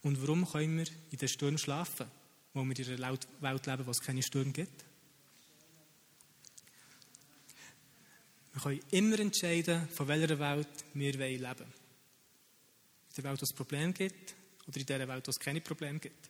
Und 0.04 0.22
warum 0.22 0.46
können 0.50 0.78
wir 0.78 0.88
in 1.12 1.18
den 1.18 1.28
Sturm 1.30 1.58
schlafen? 1.58 2.06
Weil 2.54 2.66
wir 2.66 2.80
in 2.88 3.04
einer 3.04 3.18
Welt 3.40 3.66
leben, 3.66 3.86
wo 3.86 3.92
es 3.92 4.02
keine 4.02 4.22
Sturm 4.22 4.54
gibt. 4.54 4.84
Wir 8.54 8.62
können 8.62 8.82
immer 8.92 9.20
entscheiden, 9.20 9.88
von 9.90 10.08
welcher 10.08 10.38
Welt 10.38 10.68
wir 10.94 11.14
leben 11.14 11.42
wollen. 11.42 11.74
In 13.10 13.16
der 13.18 13.24
Welt, 13.24 13.42
wo 13.42 13.44
es 13.44 13.54
Probleme 13.54 13.94
gibt, 13.94 14.36
oder 14.68 14.78
in 14.80 14.86
der 14.86 15.08
Welt, 15.08 15.26
wo 15.26 15.32
es 15.32 15.40
keine 15.40 15.62
Probleme 15.62 16.00
gibt. 16.00 16.30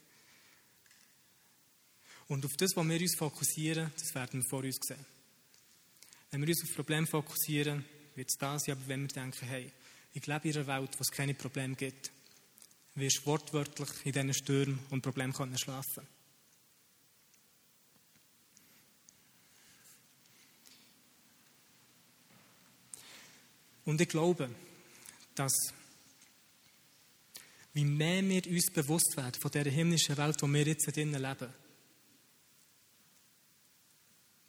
Und 2.28 2.46
auf 2.46 2.56
das, 2.56 2.76
was 2.76 2.88
wir 2.88 3.02
uns 3.02 3.16
fokussieren, 3.16 3.92
das 4.00 4.16
werden 4.16 4.42
wir 4.42 4.50
vor 4.50 4.64
uns 4.64 4.78
sehen. 4.82 5.06
Wenn 6.32 6.42
wir 6.42 6.48
uns 6.48 6.64
auf 6.64 6.76
Probleme 6.76 7.06
fokussieren, 7.06 7.84
wird 8.16 8.30
es 8.30 8.38
da 8.38 8.58
sein, 8.58 8.78
aber 8.78 8.88
wenn 8.88 9.02
wir 9.02 9.08
denken, 9.10 9.46
hey, 9.46 9.72
ich 10.14 10.26
lebe 10.26 10.48
in 10.48 10.56
einer 10.56 10.68
Welt, 10.68 10.92
wo 10.98 11.02
es 11.02 11.12
keine 11.12 11.34
Probleme 11.34 11.76
gibt, 11.76 12.12
wirst 12.96 13.22
du 13.22 13.26
wortwörtlich 13.26 13.90
in 14.04 14.12
diesen 14.12 14.34
Stürmen 14.34 14.80
und 14.90 15.02
Problemen 15.02 15.34
können 15.34 15.58
schlafen. 15.58 16.08
Und 23.86 24.00
ich 24.00 24.08
glaube, 24.08 24.50
dass 25.36 25.52
wie 27.74 27.86
mehr 27.86 28.24
wir 28.24 28.46
uns 28.46 28.72
bewusst 28.72 29.18
werden 29.18 29.42
von 29.42 29.52
dieser 29.52 29.70
himmlischen 29.70 30.16
Welt, 30.16 30.42
wo 30.42 30.48
wir 30.48 30.64
jetzt 30.64 30.96
drinnen 30.96 31.22
leben, 31.22 31.54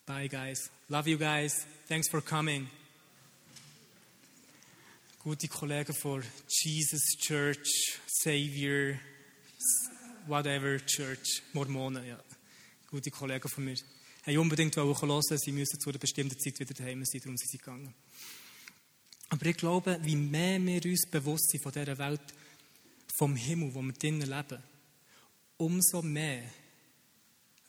Bye, 0.07 0.29
guys. 0.29 0.71
Love 0.91 1.09
you 1.09 1.17
guys. 1.17 1.67
Thanks 1.89 2.11
for 2.11 2.21
coming. 2.21 2.69
Gute 5.25 5.49
Kollegen 5.49 5.95
von 5.95 6.23
Jesus 6.51 7.17
Church, 7.17 7.99
Savior, 8.07 8.99
whatever 10.27 10.77
Church, 10.85 11.43
Mormonen, 11.55 12.07
ja. 12.07 12.23
Gute 12.91 13.11
Kollegen 13.11 13.49
von 13.49 13.65
mir. 13.65 13.75
Haben 14.27 14.37
unbedingt 14.37 14.77
hören, 14.77 15.23
sie 15.39 15.53
müssen 15.53 15.81
zu 15.81 15.89
einer 15.89 15.99
bestimmten 15.99 16.39
Zeit 16.39 16.61
wieder 16.61 16.75
daheim 16.75 17.03
sein, 17.07 17.23
darum 17.23 17.39
sind 17.39 17.49
sie 17.49 17.57
gegangen. 17.57 17.95
Aber 19.31 19.47
ich 19.47 19.57
glaube, 19.57 19.99
wie 20.03 20.15
mehr 20.15 20.63
wir 20.63 20.85
uns 20.85 21.07
bewusst 21.11 21.53
sind 21.53 21.63
von 21.63 21.73
dieser 21.73 21.97
Welt, 21.97 22.35
vom 23.17 23.35
Himmel, 23.35 23.75
wo 23.75 23.81
wir 23.81 23.95
drinnen 23.95 24.29
leben, 24.29 24.63
umso 25.57 26.03
mehr 26.03 26.43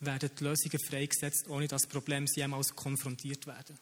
werden 0.00 0.30
die 0.38 0.44
Lösungen 0.44 0.78
freigesetzt, 0.78 1.48
ohne 1.48 1.68
dass 1.68 1.86
Probleme 1.86 2.26
jemals 2.36 2.76
konfrontiert 2.76 3.46
werden. 3.46 3.78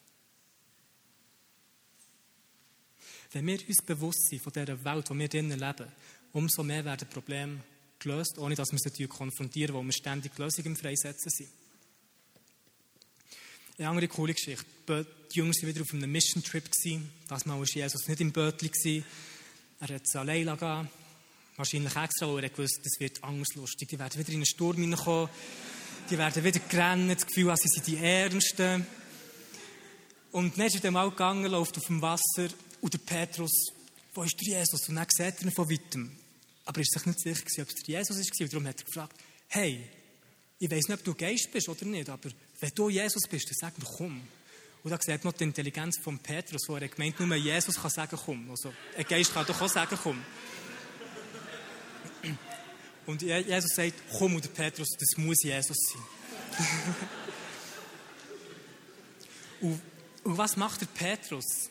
Wenn 3.35 3.49
wir 3.49 3.59
uns 3.67 3.83
bewusst 3.83 4.29
sind 4.29 4.41
von 4.41 4.53
dieser 4.53 4.85
Welt, 4.85 5.11
in 5.11 5.19
der 5.19 5.19
wir 5.19 5.29
drinnen 5.29 5.59
leben, 5.59 5.93
umso 6.33 6.63
mehr 6.63 6.85
werden 6.85 7.09
Probleme 7.09 7.61
gelöst, 7.99 8.39
ohne 8.39 8.55
dass 8.55 8.71
wir 8.71 8.79
sie 8.79 9.07
konfrontieren, 9.09 9.75
weil 9.75 9.85
wir 9.85 9.93
ständig 9.93 10.39
Lösungen 10.39 10.77
freisetzen 10.77 11.31
sind. 11.31 11.49
Eine 13.77 13.89
andere 13.89 14.07
coole 14.07 14.35
Geschichte. 14.35 14.65
Die 14.87 15.39
Jungs 15.39 15.61
waren 15.61 15.69
wieder 15.69 15.83
auf 15.83 15.93
einem 15.93 16.13
Mission 16.13 16.45
Trip. 16.45 16.63
Das 17.27 17.45
Mal 17.45 17.59
war 17.59 17.67
Jesus 17.67 18.07
nicht 18.07 18.21
im 18.21 18.31
Bötli. 18.31 19.03
Er 19.81 19.89
hat 19.89 20.03
es 20.05 20.15
alleine 20.15 20.57
gehen. 20.57 20.89
Wahrscheinlich 21.57 21.97
extra, 21.97 22.33
weil 22.33 22.45
er 22.45 22.57
wusste, 22.57 22.83
es 22.85 23.01
wird 23.01 23.25
angstlustig. 23.25 23.89
Die 23.89 23.99
werden 23.99 24.17
wieder 24.17 24.29
in 24.29 24.37
einen 24.37 24.47
Sturm 24.47 24.77
hineinkommen. 24.77 25.29
Die 26.09 26.19
werden 26.19 26.45
wieder 26.45 26.61
gerannt, 26.61 27.11
das 27.11 27.27
Gefühl, 27.27 27.53
sie 27.57 27.69
sind 27.69 27.87
die 27.89 27.97
Ernsten. 27.97 28.87
Und 30.31 30.57
dann 30.57 30.67
ist 30.67 30.77
er 30.77 30.81
dann 30.83 30.95
mal 30.95 31.11
gegangen, 31.11 31.51
läuft 31.51 31.77
auf 31.77 31.87
dem 31.87 32.01
Wasser 32.01 32.49
und 32.85 32.93
der 32.93 32.99
Petrus, 32.99 33.73
wo 34.13 34.25
ist 34.25 34.39
der 34.43 34.59
Jesus? 34.59 34.91
Und 34.91 34.97
dann 34.97 35.07
sieht 35.09 35.37
er 35.39 35.43
ihn 35.43 35.51
von 35.53 35.71
weitem. 35.71 36.15
Aber 36.67 36.77
er 36.77 36.83
ist 36.83 36.93
sich 36.93 37.07
nicht 37.07 37.19
sicher, 37.19 37.63
ob 37.63 37.69
es 37.69 37.83
der 37.83 37.99
Jesus 37.99 38.19
war. 38.19 38.41
Und 38.43 38.53
darum 38.53 38.67
hat 38.67 38.79
er 38.79 38.85
gefragt, 38.85 39.17
hey, 39.49 39.89
ich 40.59 40.71
weiß 40.71 40.89
nicht, 40.89 40.99
ob 40.99 41.03
du 41.05 41.15
Geist 41.15 41.51
bist 41.51 41.67
oder 41.67 41.87
nicht, 41.87 42.11
aber 42.11 42.29
wenn 42.61 42.71
du 42.75 42.91
Jesus 42.91 43.27
bist, 43.27 43.47
dann 43.49 43.55
sag 43.59 43.79
mir, 43.79 43.87
komm. 43.97 44.21
Und 44.83 44.91
da 44.91 44.99
sieht 45.01 45.25
man 45.25 45.33
die 45.33 45.45
Intelligenz 45.45 45.97
von 45.97 46.19
Petrus, 46.19 46.69
wo 46.69 46.77
er 46.77 46.87
gemeint 46.89 47.19
nur 47.19 47.35
Jesus 47.35 47.77
kann 47.77 47.91
sagen, 47.91 48.19
komm. 48.23 48.51
Also, 48.51 48.75
ein 48.99 49.05
Geist 49.07 49.33
kann 49.33 49.47
doch 49.47 49.63
auch 49.63 49.69
sagen, 49.69 49.99
komm. 50.03 50.23
Und 53.07 53.23
Jesus 53.23 53.75
sagt, 53.75 53.95
komm, 54.19 54.35
und 54.35 54.53
Petrus, 54.53 54.89
das 54.91 55.17
muss 55.17 55.43
Jesus 55.43 55.79
sein. 55.91 56.03
und, 59.63 59.81
und, 60.23 60.37
was 60.37 60.59
macht 60.59 60.83
der 60.83 60.87
Petrus? 60.87 61.71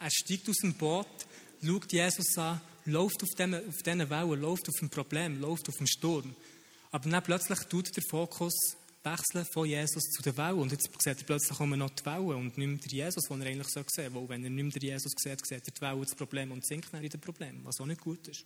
Er 0.00 0.10
steigt 0.10 0.48
aus 0.48 0.56
dem 0.56 0.74
Boot, 0.74 1.06
schaut 1.62 1.92
Jesus 1.92 2.38
an, 2.38 2.60
läuft 2.86 3.22
auf 3.22 3.28
diesen, 3.36 3.54
auf 3.54 4.10
Wellen, 4.10 4.40
läuft 4.40 4.68
auf 4.68 4.82
ein 4.82 4.88
Problem, 4.88 5.40
läuft 5.40 5.68
auf 5.68 5.76
einen 5.76 5.86
Sturm. 5.86 6.34
Aber 6.90 7.08
dann 7.08 7.22
plötzlich 7.22 7.58
tut 7.68 7.94
der 7.94 8.02
Fokus 8.08 8.54
wechseln 9.04 9.46
von 9.52 9.66
Jesus 9.66 10.02
zu 10.04 10.22
der 10.22 10.36
Welle. 10.38 10.56
Und 10.56 10.72
jetzt 10.72 10.88
sieht 10.98 11.18
er 11.18 11.24
plötzlich 11.24 11.58
nur 11.58 11.76
noch 11.76 11.90
die 11.90 12.04
Welle 12.06 12.36
und 12.36 12.56
nicht 12.56 12.66
mehr 12.66 13.06
Jesus, 13.06 13.24
den 13.24 13.42
er 13.42 13.48
eigentlich 13.48 13.68
so 13.68 13.82
sehen 13.86 14.14
Weil 14.14 14.28
wenn 14.28 14.44
er 14.44 14.50
nicht 14.50 14.74
mehr 14.74 14.92
Jesus 14.92 15.12
sieht, 15.16 15.46
sieht 15.46 15.68
er 15.68 15.74
die 15.74 15.80
Welle 15.80 16.00
das 16.00 16.14
Problem 16.14 16.52
und 16.52 16.66
sinkt 16.66 16.92
dann 16.92 17.02
in 17.02 17.10
das 17.10 17.20
Problem, 17.20 17.60
was 17.64 17.78
auch 17.80 17.86
nicht 17.86 18.00
gut 18.00 18.26
ist. 18.26 18.44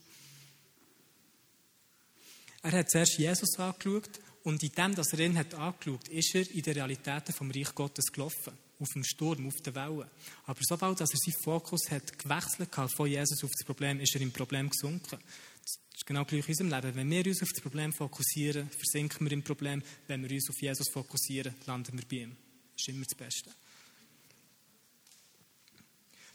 Er 2.62 2.72
hat 2.72 2.90
zuerst 2.90 3.18
Jesus 3.18 3.58
angeschaut 3.58 4.10
und 4.42 4.62
in 4.62 4.72
dem, 4.72 4.94
dass 4.94 5.12
er 5.12 5.20
ihn 5.20 5.38
hat 5.38 5.54
angeschaut, 5.54 6.08
ist 6.08 6.34
er 6.34 6.50
in 6.50 6.62
den 6.62 6.74
Realitäten 6.74 7.32
vom 7.32 7.50
Reich 7.50 7.74
Gottes 7.74 8.06
gelaufen. 8.06 8.54
Auf 8.84 8.92
dem 8.92 9.04
Sturm, 9.04 9.46
auf 9.46 9.56
der 9.64 9.74
Welle. 9.74 10.10
Aber 10.44 10.60
sobald 10.62 11.00
er 11.00 11.06
seinen 11.06 11.42
Fokus 11.42 11.90
hat 11.90 12.18
gewechselt 12.18 12.76
hat 12.76 12.92
von 12.94 13.08
Jesus 13.08 13.42
auf 13.42 13.50
das 13.50 13.64
Problem, 13.64 13.98
ist 13.98 14.14
er 14.14 14.20
im 14.20 14.30
Problem 14.30 14.68
gesunken. 14.68 15.18
Das 15.62 15.78
ist 15.94 16.06
genau 16.06 16.26
gleich 16.26 16.46
in 16.46 16.50
unserem 16.50 16.70
Leben. 16.70 16.94
Wenn 16.94 17.10
wir 17.10 17.26
uns 17.26 17.42
auf 17.42 17.48
das 17.48 17.62
Problem 17.62 17.94
fokussieren, 17.94 18.68
versinken 18.68 19.26
wir 19.26 19.32
im 19.32 19.42
Problem. 19.42 19.82
Wenn 20.06 20.22
wir 20.22 20.30
uns 20.30 20.50
auf 20.50 20.60
Jesus 20.60 20.90
fokussieren, 20.92 21.54
landen 21.64 21.96
wir 21.96 22.04
bei 22.06 22.24
ihm. 22.24 22.36
Das 22.74 22.82
ist 22.82 22.88
immer 22.88 23.06
das 23.06 23.16
Beste. 23.16 23.50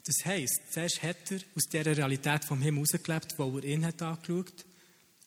Das 0.04 0.24
heisst, 0.24 0.72
zuerst 0.72 1.02
hat 1.04 1.30
er 1.30 1.40
aus 1.54 1.64
dieser 1.70 1.96
Realität 1.96 2.44
vom 2.44 2.60
Himmel 2.60 2.80
rausgelebt, 2.80 3.38
wo 3.38 3.58
er 3.58 3.64
ihn 3.64 3.84
hat 3.84 4.02
angeschaut 4.02 4.64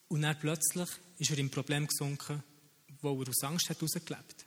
und 0.10 0.24
dann 0.24 0.38
plötzlich 0.38 0.90
ist 1.20 1.32
er 1.32 1.38
im 1.38 1.50
Problem 1.50 1.88
gesunken, 1.88 2.44
wo 3.02 3.22
er 3.22 3.30
aus 3.30 3.44
Angst 3.44 3.70
hat 3.70 3.78
herausgelebt. 3.78 4.43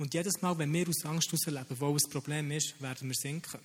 Und 0.00 0.14
jedes 0.14 0.40
Mal, 0.40 0.56
wenn 0.56 0.72
wir 0.72 0.88
aus 0.88 1.04
Angst 1.04 1.30
herausleben, 1.30 1.78
wo 1.78 1.92
ein 1.92 2.10
Problem 2.10 2.50
ist, 2.52 2.80
werden 2.80 3.08
wir 3.08 3.14
sinken. 3.14 3.60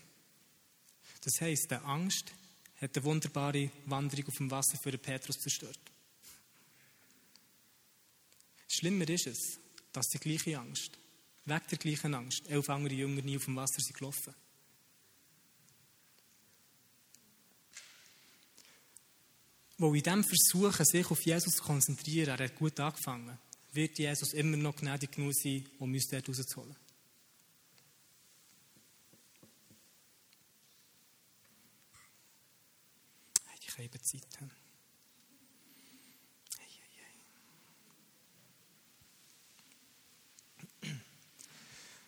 Das 1.21 1.39
heisst, 1.39 1.71
die 1.71 1.75
Angst 1.75 2.33
hat 2.81 2.93
eine 2.93 3.05
wunderbare 3.05 3.71
Wanderung 3.85 4.27
auf 4.27 4.35
dem 4.35 4.51
Wasser 4.51 4.77
für 4.83 4.91
den 4.91 4.99
Petrus 4.99 5.37
zerstört. 5.37 5.79
Schlimmer 8.67 9.07
ist 9.07 9.27
es, 9.27 9.59
Das 9.93 10.07
ist 10.07 10.13
die 10.13 10.29
gleiche 10.29 10.59
Angst. 10.59 10.97
Weg 11.45 11.69
der 11.69 11.77
gleichen 11.77 12.13
Angst. 12.13 12.41
Elf 12.49 12.69
andere 12.69 12.95
Jünger 12.95 13.21
nie 13.21 13.37
auf 13.37 13.45
dem 13.45 13.55
Wasser 13.55 13.79
sind 13.79 13.97
gelaufen. 13.97 14.35
Wo 19.77 19.93
in 19.93 20.03
diesem 20.03 20.25
Versuchen, 20.25 20.85
sich 20.85 21.09
auf 21.09 21.25
Jesus 21.25 21.55
zu 21.55 21.63
konzentrieren, 21.63 22.37
er 22.37 22.43
hat 22.43 22.55
gut 22.55 22.77
angefangen, 22.77 23.39
wird 23.75 23.99
Jesus 23.99 24.33
immer 24.33 24.57
noch 24.57 24.75
gnädig 24.75 25.11
genug 25.11 25.33
sein, 25.33 25.65
um 25.79 25.93
uns 25.93 26.07
dort 26.07 26.27
rauszuholen. 26.27 26.75
Ich 33.59 33.71
habe 33.73 33.83
eben 33.83 34.03
Zeit. 34.03 34.23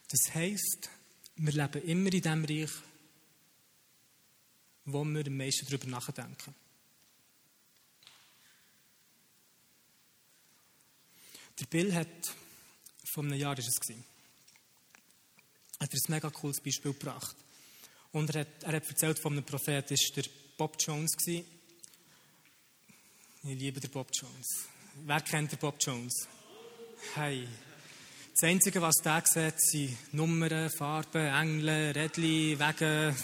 Das 0.09 0.33
heisst, 0.33 0.89
wir 1.35 1.51
leben 1.51 1.83
immer 1.83 2.13
in 2.13 2.21
dem 2.21 2.45
Reich, 2.45 2.71
wo 4.85 5.03
wir 5.03 5.27
am 5.27 5.35
meisten 5.35 5.65
darüber 5.65 5.87
nachdenken. 5.87 6.55
Der 11.59 11.65
Bill 11.65 11.93
hat, 11.93 12.35
vor 13.03 13.23
einem 13.23 13.33
Jahr 13.33 13.57
ist 13.57 13.67
es 13.67 13.79
hat 15.79 15.93
er 15.93 15.99
ein 15.99 16.11
mega 16.11 16.29
cooles 16.29 16.59
Beispiel 16.61 16.93
gebracht. 16.93 17.35
Und 18.11 18.33
er 18.33 18.41
hat, 18.41 18.63
er 18.63 18.73
hat 18.73 18.87
erzählt 18.87 19.19
von 19.19 19.33
einem 19.33 19.43
Prophet, 19.43 19.89
das 19.89 19.99
war 20.15 20.23
Bob 20.57 20.75
Jones. 20.79 21.15
Gewesen. 21.17 21.45
Ich 23.43 23.59
liebe 23.59 23.79
den 23.79 23.91
Bob 23.91 24.09
Jones. 24.13 24.65
Wer 25.05 25.21
kennt 25.21 25.51
den 25.51 25.59
Bob 25.59 25.75
Jones? 25.79 26.27
Hey. 27.15 27.47
Das 28.39 28.49
Einzige, 28.49 28.81
was 28.81 28.95
der 29.03 29.23
sieht, 29.25 29.59
sind 29.59 30.13
Nummern, 30.13 30.69
Farben, 30.69 31.25
Engel, 31.25 31.91
Rädchen, 31.91 32.59
Wege. 32.59 33.15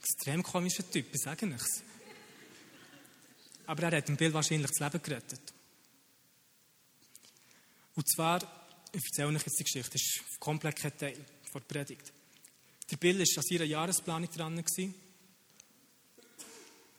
Extrem 0.00 0.42
komischer 0.42 0.88
Typ, 0.90 1.06
ich 1.12 1.20
sage 1.20 1.46
nichts. 1.46 1.82
Aber 3.66 3.82
er 3.82 3.98
hat 3.98 4.08
dem 4.08 4.16
Bill 4.16 4.32
wahrscheinlich 4.32 4.70
das 4.70 4.78
Leben 4.80 5.02
gerettet. 5.02 5.52
Und 7.94 8.08
zwar, 8.08 8.40
ich 8.92 9.02
erzähle 9.04 9.36
euch 9.36 9.46
jetzt 9.46 9.58
die 9.58 9.64
Geschichte, 9.64 9.90
das 9.90 10.02
ist 10.02 10.40
komplett 10.40 10.76
kein 10.76 10.96
Teil 10.96 11.16
der 11.52 11.60
Predigt. 11.60 12.12
Der 12.90 12.96
Bill 12.96 13.18
war 13.18 13.26
an 13.38 13.42
seiner 13.42 13.64
Jahresplanung 13.64 14.30
dran. 14.30 14.64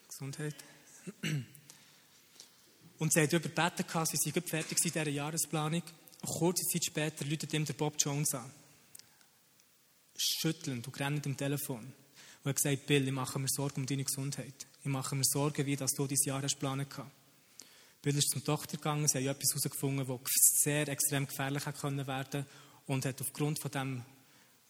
Gesundheit. 0.08 0.56
Und 2.98 3.14
sie 3.14 3.22
haben 3.22 3.30
darüber 3.30 3.50
gebeten, 3.50 4.06
sie 4.06 4.18
seien 4.18 4.44
fertig 4.44 4.78
in 4.78 4.92
dieser 4.92 5.08
Jahresplanung. 5.08 5.84
Kurze 6.26 6.64
Zeit 6.68 6.86
später 6.86 7.26
läutet 7.26 7.54
ihm 7.54 7.64
der 7.64 7.74
Bob 7.74 7.96
Jones 8.00 8.34
an. 8.34 8.52
Schüttelnd 10.18 10.88
und 10.88 11.00
rennend 11.00 11.28
am 11.28 11.38
Telefon. 11.38 11.94
Und 12.48 12.52
er 12.52 12.56
hat 12.56 12.64
gesagt, 12.64 12.88
Bill, 12.88 13.06
ich 13.06 13.14
mache 13.14 13.40
mir 13.40 13.50
Sorgen 13.50 13.82
um 13.82 13.86
deine 13.86 14.06
Gesundheit. 14.06 14.68
Ich 14.80 14.86
mache 14.88 15.18
mir 15.18 15.26
Sorgen, 15.26 15.66
wie 15.66 15.76
dass 15.76 15.92
du 15.92 16.08
dein 16.08 16.18
Jahr 16.24 16.42
hast 16.42 16.56
planen 16.56 16.88
kannst. 16.88 17.12
Bill 18.02 18.18
ist 18.18 18.30
zum 18.30 18.42
Doktor 18.42 18.78
gegangen, 18.78 19.06
sie 19.06 19.18
haben 19.18 19.28
etwas 19.28 19.50
herausgefunden, 19.50 20.08
das 20.08 20.62
sehr 20.64 20.88
extrem 20.88 21.28
gefährlich 21.28 21.66
werden 21.66 22.06
konnte 22.08 22.46
und 22.86 23.06
hat 23.06 23.20
aufgrund 23.20 23.60
von 23.60 23.70
diesem 23.70 24.06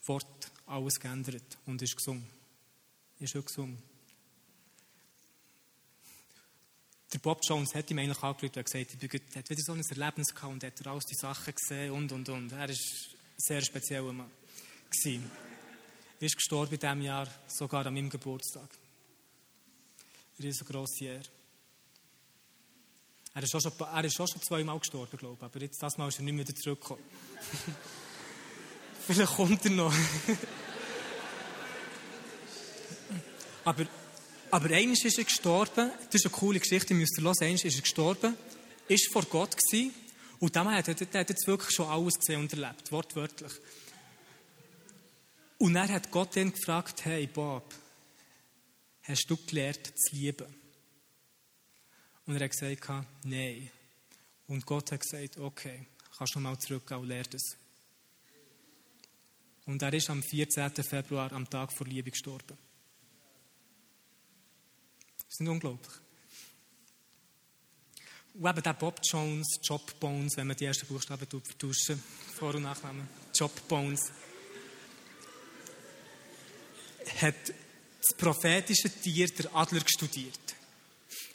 Wort 0.08 0.52
alles 0.66 1.00
geändert 1.00 1.60
und 1.68 1.80
ist 1.84 1.96
gesungen. 1.96 2.28
Ist 3.20 3.34
schon 3.34 3.46
gesungen. 3.46 3.78
Der 7.14 7.20
Bob 7.20 7.42
Jones 7.48 7.76
hat 7.76 7.92
ihm 7.92 8.00
eigentlich 8.00 8.24
angeschaut 8.24 8.58
und 8.58 8.66
gesagt, 8.66 9.04
er 9.04 9.40
hat 9.40 9.50
wieder 9.52 9.62
so 9.62 9.74
ein 9.74 9.82
Erlebnis 9.88 10.34
gehabt 10.34 10.52
und 10.52 10.64
hat 10.64 10.88
alles 10.88 11.06
die 11.06 11.16
Sachen 11.16 11.54
gesehen 11.54 11.92
und, 11.92 12.12
und, 12.12 12.28
und. 12.28 12.52
Er 12.54 12.58
war 12.58 12.70
ein 12.70 12.76
sehr 13.38 13.62
spezieller 13.62 14.14
Mann. 14.14 14.32
Ist 16.20 16.36
gestorben 16.36 16.74
in 16.74 16.80
diesem 16.80 17.02
Jahr, 17.02 17.28
sogar 17.48 17.86
an 17.86 17.94
meinem 17.94 18.10
Geburtstag. 18.10 18.70
Riesengroße 20.42 21.06
Ehre. 21.06 21.22
Er 23.34 23.44
ist, 23.44 23.54
auch 23.56 23.62
schon, 23.62 23.72
er 23.80 24.04
ist 24.04 24.20
auch 24.20 24.28
schon 24.28 24.42
zweimal 24.42 24.80
gestorben, 24.80 25.16
glaube 25.18 25.38
ich, 25.40 25.44
aber 25.44 25.62
jetzt, 25.62 25.82
das 25.82 25.98
Mal 25.98 26.08
ist 26.08 26.20
er 26.20 26.24
nicht 26.24 26.34
mehr 26.34 26.46
zurückgekommen. 26.46 27.04
Vielleicht 29.08 29.36
kommt 29.36 29.64
er 29.66 29.72
noch. 29.72 29.94
aber 33.64 33.86
aber 34.50 34.74
eines 34.74 35.04
ist 35.04 35.18
er 35.18 35.26
gestorben, 35.26 35.92
das 36.06 36.16
ist 36.16 36.26
eine 36.26 36.32
coole 36.32 36.60
Geschichte, 36.60 36.94
ihr 36.94 37.00
müsst 37.00 37.20
hören, 37.20 37.36
eines 37.42 37.66
ist 37.66 37.76
er 37.76 37.82
gestorben, 37.82 38.36
ist 38.88 39.12
vor 39.12 39.24
Gott 39.24 39.56
gewesen, 39.58 39.94
und 40.40 40.56
dann 40.56 40.72
hat 40.72 40.88
er, 40.88 40.94
der 40.94 41.22
hat 41.22 41.30
jetzt 41.30 41.48
wirklich 41.48 41.76
schon 41.76 41.88
alles 41.88 42.14
gesehen 42.18 42.42
und 42.42 42.54
erlebt, 42.54 42.92
wortwörtlich. 42.92 43.52
Und 45.58 45.76
er 45.76 45.88
hat 45.88 46.12
Gott 46.12 46.36
dann 46.36 46.52
gefragt, 46.52 47.06
hey 47.06 47.28
Bob, 47.28 47.74
hast 49.04 49.30
du 49.30 49.38
gelernt 49.38 49.92
zu 49.98 50.16
lieben? 50.16 50.54
Und 52.26 52.36
er 52.36 52.44
hat 52.44 52.52
gesagt, 52.52 53.06
nein. 53.24 53.72
Und 54.48 54.66
Gott 54.66 54.92
hat 54.92 55.02
gesagt, 55.02 55.38
okay, 55.38 55.88
kannst 56.18 56.36
du 56.36 56.40
mal 56.40 56.58
zurückgehen 56.60 57.02
und 57.02 57.08
lern 57.08 57.26
es. 57.34 57.58
Und 59.66 59.82
er 59.82 59.94
ist 59.94 60.10
am 60.10 60.24
14. 60.24 60.72
Februar, 60.84 61.32
am 61.34 61.50
Tag 61.50 61.74
vor 61.74 61.88
Liebe, 61.88 62.12
gestorben. 62.12 62.58
Das 65.18 65.40
ist 65.40 65.48
unglaublich. 65.48 65.94
Und 68.34 68.48
eben 68.48 68.62
der 68.62 68.74
Bob 68.74 69.00
Jones, 69.04 69.60
Job 69.64 70.00
Bones, 70.00 70.38
wenn 70.38 70.48
man 70.48 70.56
die 70.56 70.66
ersten 70.66 70.88
Buchstaben 70.88 71.28
vertuschen, 71.28 72.02
Vor- 72.36 72.56
und 72.56 72.64
Nachnamen, 72.64 73.10
Job 73.34 73.52
Bones, 73.68 74.12
hat 77.22 77.36
das 78.02 78.16
prophetische 78.18 78.90
Tier, 78.90 79.28
der 79.28 79.54
Adler, 79.56 79.82
studiert. 79.86 80.40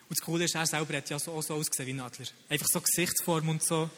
Und 0.09 0.19
das 0.19 0.25
Coole 0.25 0.45
ist, 0.45 0.55
er 0.55 0.67
selber 0.67 0.97
hat 0.97 1.11
ja 1.11 1.19
so, 1.19 1.33
auch 1.33 1.43
so 1.43 1.55
ausgesehen 1.55 1.87
wie 1.87 1.93
ein 1.93 2.01
Adler. 2.01 2.27
Einfach 2.49 2.69
so 2.69 2.81
Gesichtsform 2.81 3.49
und 3.49 3.65
so. 3.65 3.91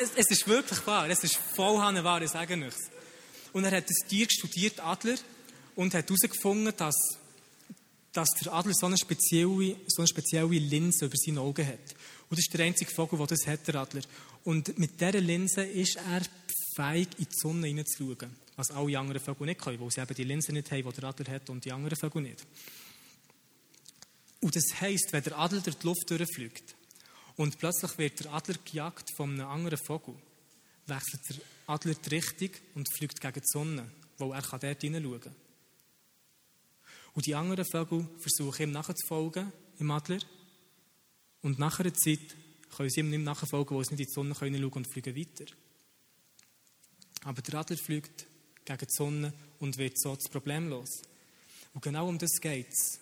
Es, 0.00 0.10
es 0.16 0.30
ist 0.30 0.46
wirklich 0.46 0.86
wahr, 0.86 1.08
es 1.08 1.24
ist 1.24 1.36
voll 1.36 1.76
wahr, 1.76 2.22
ich 2.22 2.30
sage 2.30 2.56
nichts. 2.56 2.90
Und 3.52 3.64
er 3.64 3.76
hat 3.76 3.88
das 3.88 4.08
Tier 4.08 4.26
studiert, 4.30 4.80
Adler, 4.80 5.16
und 5.74 5.94
hat 5.94 6.08
herausgefunden, 6.08 6.72
dass 6.76 6.96
dass 8.12 8.30
der 8.42 8.52
Adler 8.52 8.74
so 8.74 8.86
eine 8.86 8.98
spezielle, 8.98 9.76
so 9.86 10.02
eine 10.02 10.08
spezielle 10.08 10.48
Linse 10.48 11.06
über 11.06 11.16
seine 11.16 11.40
Augen 11.40 11.66
hat. 11.66 11.94
Und 12.28 12.38
das 12.38 12.40
ist 12.40 12.52
der 12.52 12.66
einzige 12.66 12.90
Vogel, 12.90 13.18
der 13.18 13.28
das 13.28 13.46
hat, 13.46 13.66
der 13.68 13.76
Adler. 13.76 14.02
Und 14.44 14.78
mit 14.78 15.00
dieser 15.00 15.20
Linse 15.20 15.62
ist 15.62 15.96
er 15.96 16.22
fähig, 16.78 17.08
in 17.18 17.24
die 17.24 17.34
Sonne 17.34 17.66
hineinzuschauen. 17.66 18.30
Was 18.56 18.70
alle 18.70 18.98
anderen 18.98 19.22
Vögel 19.22 19.46
nicht 19.46 19.60
können, 19.60 19.80
weil 19.80 19.90
sie 19.90 20.00
eben 20.00 20.14
die 20.14 20.24
Linse 20.24 20.52
nicht 20.52 20.70
haben, 20.70 20.88
die 20.88 21.00
der 21.00 21.08
Adler 21.08 21.32
hat 21.32 21.50
und 21.50 21.64
die 21.64 21.72
anderen 21.72 21.96
Vögel 21.96 22.22
nicht. 22.22 22.46
Und 24.40 24.54
das 24.54 24.80
heisst, 24.80 25.12
wenn 25.12 25.22
der 25.22 25.38
Adler 25.38 25.60
durch 25.60 25.78
die 25.78 25.86
Luft 25.86 26.10
durchfliegt 26.10 26.74
und 27.36 27.58
plötzlich 27.58 27.98
wird 27.98 28.24
der 28.24 28.32
Adler 28.32 28.56
gejagt 28.64 29.10
von 29.16 29.32
einem 29.32 29.48
anderen 29.48 29.78
Vogel, 29.78 30.14
wechselt 30.86 31.20
der 31.30 31.36
Adler 31.66 31.94
die 31.94 32.14
Richtung 32.14 32.50
und 32.74 32.88
fliegt 32.96 33.20
gegen 33.20 33.40
die 33.40 33.46
Sonne, 33.46 33.90
weil 34.18 34.32
er 34.32 34.58
dort 34.58 34.80
hineinschauen 34.80 35.20
kann. 35.20 35.34
Und 37.14 37.26
die 37.26 37.34
anderen 37.34 37.64
Vögel 37.64 38.08
versuchen 38.18 38.62
ihm 38.62 38.72
nachzufolgen, 38.72 39.52
im 39.78 39.90
Adler. 39.90 40.20
Und 41.42 41.58
nach 41.58 41.80
einer 41.80 41.94
Zeit 41.94 42.36
können 42.76 42.90
sie 42.90 43.00
ihm 43.00 43.10
nicht 43.10 43.24
nachfolgen, 43.24 43.76
weil 43.76 43.84
sie 43.84 43.94
nicht 43.94 44.00
in 44.00 44.06
die 44.06 44.12
Sonne 44.12 44.34
schauen 44.34 44.52
können 44.52 44.64
und 44.64 44.92
fliegen 44.92 45.16
weiter. 45.16 45.52
Aber 47.24 47.42
der 47.42 47.60
Adler 47.60 47.76
fliegt 47.76 48.26
gegen 48.64 48.78
die 48.78 48.86
Sonne 48.88 49.32
und 49.58 49.76
wird 49.78 49.98
so 49.98 50.14
das 50.14 50.28
Problem. 50.28 50.72
Und 50.72 51.82
genau 51.82 52.08
um 52.08 52.18
das 52.18 52.40
geht 52.40 52.68
es. 52.68 53.00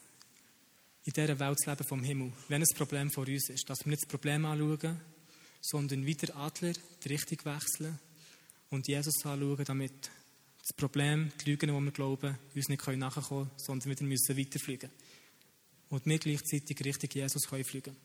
In 1.05 1.12
dieser 1.12 1.38
Welt 1.38 1.61
zu 1.61 1.70
leben 1.70 1.85
vom 1.87 2.02
Himmel. 2.02 2.33
Wenn 2.48 2.62
ein 2.62 2.76
Problem 2.76 3.11
vor 3.11 3.26
uns 3.26 3.48
ist, 3.48 3.68
dass 3.70 3.85
wir 3.85 3.90
nicht 3.90 4.02
das 4.02 4.09
Problem 4.09 4.44
anschauen, 4.44 5.00
sondern 5.61 6.05
wie 6.05 6.14
der 6.14 6.37
Adler 6.37 6.72
die 7.05 7.09
Richtung 7.09 7.38
wechseln 7.45 7.99
und 8.70 8.88
Jesus 8.88 9.24
anschauen, 9.24 9.64
damit 9.64 10.11
das 10.61 10.72
Problem, 10.76 11.30
die 11.40 11.51
Lügen, 11.51 11.68
die 11.68 11.84
wir 11.84 11.93
glauben, 11.93 12.36
uns 12.55 12.68
nicht 12.68 12.86
nachkommen 12.86 13.49
können, 13.49 13.51
sondern 13.57 13.90
wieder 13.90 14.05
müssen 14.05 14.36
weiterfliegen 14.36 14.90
Und 15.90 16.07
wir 16.07 16.18
gleichzeitig 16.18 16.84
Richtung 16.84 17.11
Jesus 17.12 17.49
können 17.49 17.64
fliegen 17.64 17.97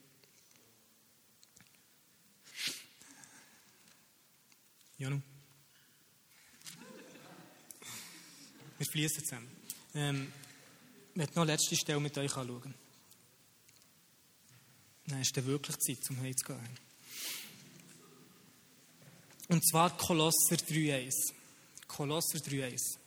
Janu? 4.99 5.19
Wir 8.81 8.87
fließen 8.87 9.23
zusammen. 9.23 9.47
Ähm, 9.93 10.33
ich 11.11 11.15
möchte 11.15 11.35
noch 11.35 11.43
eine 11.43 11.51
letzte 11.51 11.75
Stelle 11.75 11.99
mit 11.99 12.17
euch 12.17 12.35
anschauen. 12.35 12.73
Dann 15.05 15.21
ist 15.21 15.37
es 15.37 15.45
wirklich 15.45 15.77
Zeit, 15.77 16.03
zum 16.03 16.19
heimzugehen. 16.19 16.79
Und 19.49 19.69
zwar 19.69 19.95
Kolosser 19.95 20.55
3,1. 20.55 21.11
Kolosser 21.87 22.39
3,1. 22.39 22.97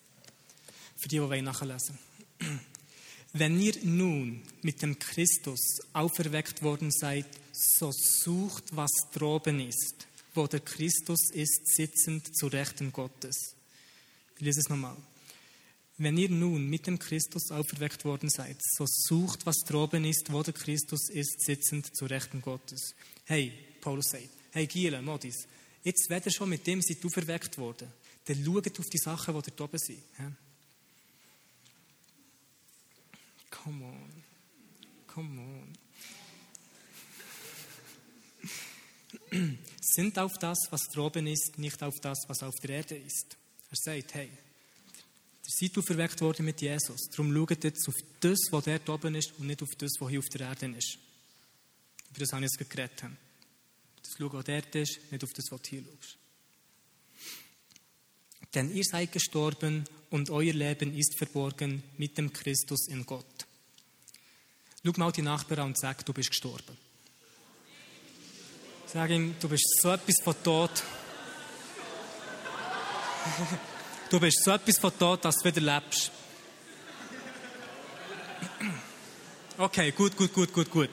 Für 0.95 1.09
die, 1.09 1.19
die 1.19 1.43
nachlesen 1.43 1.99
wollen. 2.39 2.61
Wenn 3.33 3.61
ihr 3.61 3.75
nun 3.83 4.45
mit 4.63 4.81
dem 4.81 4.97
Christus 4.97 5.81
auferweckt 5.93 6.63
worden 6.63 6.93
seid, 6.93 7.27
so 7.51 7.91
sucht, 7.91 8.77
was 8.77 8.93
droben 9.13 9.59
ist, 9.59 10.07
wo 10.35 10.47
der 10.47 10.61
Christus 10.61 11.33
ist, 11.33 11.75
sitzend 11.75 12.37
zu 12.37 12.47
Rechten 12.47 12.93
Gottes. 12.93 13.57
Ich 14.37 14.41
lese 14.41 14.61
es 14.61 14.69
nochmal. 14.69 14.97
Wenn 15.97 16.17
ihr 16.17 16.29
nun 16.29 16.69
mit 16.69 16.89
dem 16.89 16.99
Christus 16.99 17.51
auferweckt 17.53 18.05
worden 18.05 18.29
seid, 18.29 18.57
so 18.61 18.85
sucht, 18.87 19.47
was 19.47 19.59
droben 19.59 20.05
ist, 20.05 20.33
wo 20.33 20.43
der 20.43 20.55
Christus 20.55 21.09
ist, 21.09 21.41
sitzend 21.45 21.95
zu 21.95 22.07
Rechten 22.07 22.43
Gottes. 22.43 22.95
Hey, 23.25 23.53
Paulus 23.81 24.07
sagt, 24.11 24.29
hey 24.51 24.67
Giele, 24.67 25.01
Modis, 25.03 25.47
jetzt, 25.85 26.11
wenn 26.11 26.31
schon 26.33 26.49
mit 26.49 26.67
dem 26.67 26.83
seid 26.83 27.05
auferweckt 27.05 27.59
worden, 27.59 27.93
dann 28.25 28.45
schaut 28.45 28.81
auf 28.81 28.87
die 28.87 28.99
Sachen, 28.99 29.35
die 29.35 29.43
dort 29.43 29.61
oben 29.61 29.79
sind. 29.79 30.03
Come 33.51 33.85
on. 33.85 34.25
Come 35.07 35.41
on. 35.41 35.79
Sind 39.81 40.19
auf 40.19 40.33
das, 40.39 40.59
was 40.71 40.89
droben 40.93 41.29
ist, 41.29 41.57
nicht 41.59 41.81
auf 41.83 41.95
das, 42.01 42.19
was 42.27 42.43
auf 42.43 42.55
der 42.63 42.71
Erde 42.71 42.97
ist. 42.97 43.37
Er 43.71 43.77
sagt, 43.77 44.15
hey, 44.15 44.31
seid 45.53 45.77
auferweckt 45.77 46.21
worden 46.21 46.47
mit 46.47 46.61
Jesus. 46.61 47.09
Darum 47.11 47.35
schaut 47.35 47.65
jetzt 47.65 47.89
auf 47.89 47.95
das, 48.21 48.39
was 48.51 48.65
dort 48.65 48.89
oben 48.89 49.15
ist 49.15 49.33
und 49.39 49.47
nicht 49.47 49.63
auf 49.63 49.75
das, 49.77 49.93
was 49.99 50.09
hier 50.09 50.19
auf 50.19 50.29
der 50.33 50.41
Erde 50.49 50.75
ist. 50.77 50.99
Über 52.11 52.21
das 52.21 52.33
habe 52.33 52.45
ich 52.45 52.51
jetzt 52.51 52.71
geredet. 52.71 53.03
Das 54.03 54.13
schauen, 54.17 54.33
was 54.33 54.45
dort 54.45 54.75
ist, 54.75 55.01
nicht 55.11 55.25
auf 55.25 55.33
das, 55.33 55.45
was 55.51 55.63
du 55.63 55.69
hier 55.71 55.83
schaust. 55.83 56.17
Denn 58.55 58.75
ihr 58.75 58.85
seid 58.85 59.13
gestorben 59.13 59.85
und 60.11 60.31
euer 60.31 60.53
Leben 60.53 60.97
ist 60.97 61.19
verborgen 61.19 61.83
mit 61.99 62.17
dem 62.17 62.33
Christus 62.33 62.87
in 62.89 63.05
Gott. 63.05 63.47
Schau 64.85 64.93
mal 64.97 65.13
die 65.13 65.23
Nachbarn 65.23 65.61
an 65.61 65.67
und 65.69 65.79
sag, 65.79 66.07
du 66.07 66.13
bist 66.13 66.31
gestorben. 66.31 66.77
Sag 68.87 69.11
ihm, 69.11 69.35
du 69.41 69.49
bist 69.49 69.81
so 69.81 69.91
etwas 69.91 70.23
von 70.23 70.35
tot. 70.43 70.85
Du 74.15 74.21
bist 74.21 74.45
so 74.45 74.53
etwas 74.53 74.79
von 74.79 74.97
tot, 74.97 75.25
dass 75.25 75.39
du 75.39 75.45
wieder 75.47 75.61
lebst. 75.61 76.13
Okay, 79.59 79.91
gut, 79.91 80.17
gut, 80.17 80.33
gut, 80.33 80.53
gut, 80.53 80.71
gut. 80.71 80.91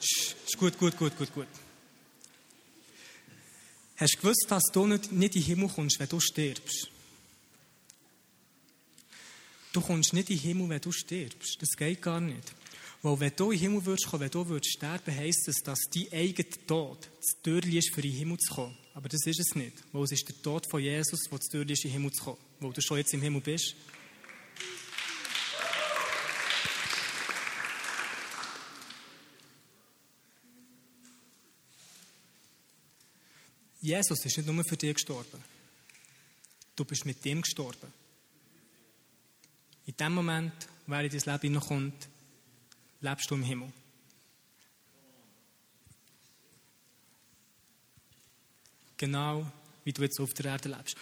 Ist 0.00 0.56
gut, 0.56 0.78
gut, 0.78 0.96
gut, 0.96 1.14
gut, 1.18 1.34
gut. 1.34 1.46
Hast 3.98 4.14
du 4.14 4.18
gewusst, 4.18 4.46
dass 4.48 4.62
du 4.72 4.86
nicht, 4.86 5.12
nicht 5.12 5.36
in 5.36 5.42
den 5.42 5.46
Himmel 5.46 5.68
kommst, 5.68 6.00
wenn 6.00 6.08
du 6.08 6.20
stirbst? 6.20 6.88
Du 9.74 9.82
kommst 9.82 10.14
nicht 10.14 10.30
in 10.30 10.38
den 10.38 10.42
Himmel, 10.42 10.68
wenn 10.70 10.80
du 10.80 10.90
stirbst. 10.90 11.60
Das 11.60 11.76
geht 11.76 12.00
gar 12.00 12.18
nicht. 12.18 12.50
Weil 13.04 13.20
wenn 13.20 13.36
du 13.36 13.50
in 13.50 13.58
den 13.58 13.60
Himmel 13.60 13.84
würdest 13.84 14.06
kommen, 14.06 14.22
wenn 14.22 14.30
du 14.30 14.48
würdest 14.48 14.72
sterben, 14.72 15.14
heisst 15.14 15.46
es, 15.46 15.56
dass 15.62 15.78
dein 15.92 16.10
eigener 16.10 16.48
Tod 16.66 17.06
das 17.18 17.42
Türchen 17.42 17.76
ist, 17.76 17.94
für 17.94 18.00
in 18.00 18.10
den 18.10 18.16
Himmel 18.16 18.38
zu 18.38 18.54
kommen. 18.54 18.74
Aber 18.94 19.10
das 19.10 19.26
ist 19.26 19.40
es 19.40 19.54
nicht. 19.54 19.74
Weil 19.92 20.04
es 20.04 20.12
ist 20.12 20.26
der 20.26 20.40
Tod 20.40 20.66
von 20.70 20.80
Jesus, 20.80 21.20
der 21.20 21.38
das 21.38 21.48
Türchen 21.48 21.68
ist, 21.68 21.84
in 21.84 21.90
den 21.90 21.92
Himmel 21.98 22.12
zu 22.12 22.24
kommen. 22.24 22.38
Weil 22.60 22.72
du 22.72 22.80
schon 22.80 22.96
jetzt 22.96 23.12
im 23.12 23.20
Himmel 23.20 23.42
bist. 23.42 23.74
Jesus 33.82 34.24
ist 34.24 34.38
nicht 34.38 34.46
nur 34.46 34.64
für 34.64 34.78
dich 34.78 34.94
gestorben. 34.94 35.44
Du 36.74 36.86
bist 36.86 37.04
mit 37.04 37.22
dem 37.22 37.42
gestorben. 37.42 37.92
In 39.84 39.94
dem 39.94 40.14
Moment, 40.14 40.54
während 40.86 41.12
dein 41.12 41.34
Leben 41.34 41.52
hineinkommt, 41.52 42.08
lebst 43.04 43.30
du 43.30 43.34
im 43.34 43.42
Himmel. 43.42 43.72
Genau 48.96 49.46
wie 49.84 49.92
du 49.92 50.02
jetzt 50.02 50.18
auf 50.18 50.32
der 50.34 50.46
Erde 50.46 50.70
lebst. 50.70 50.96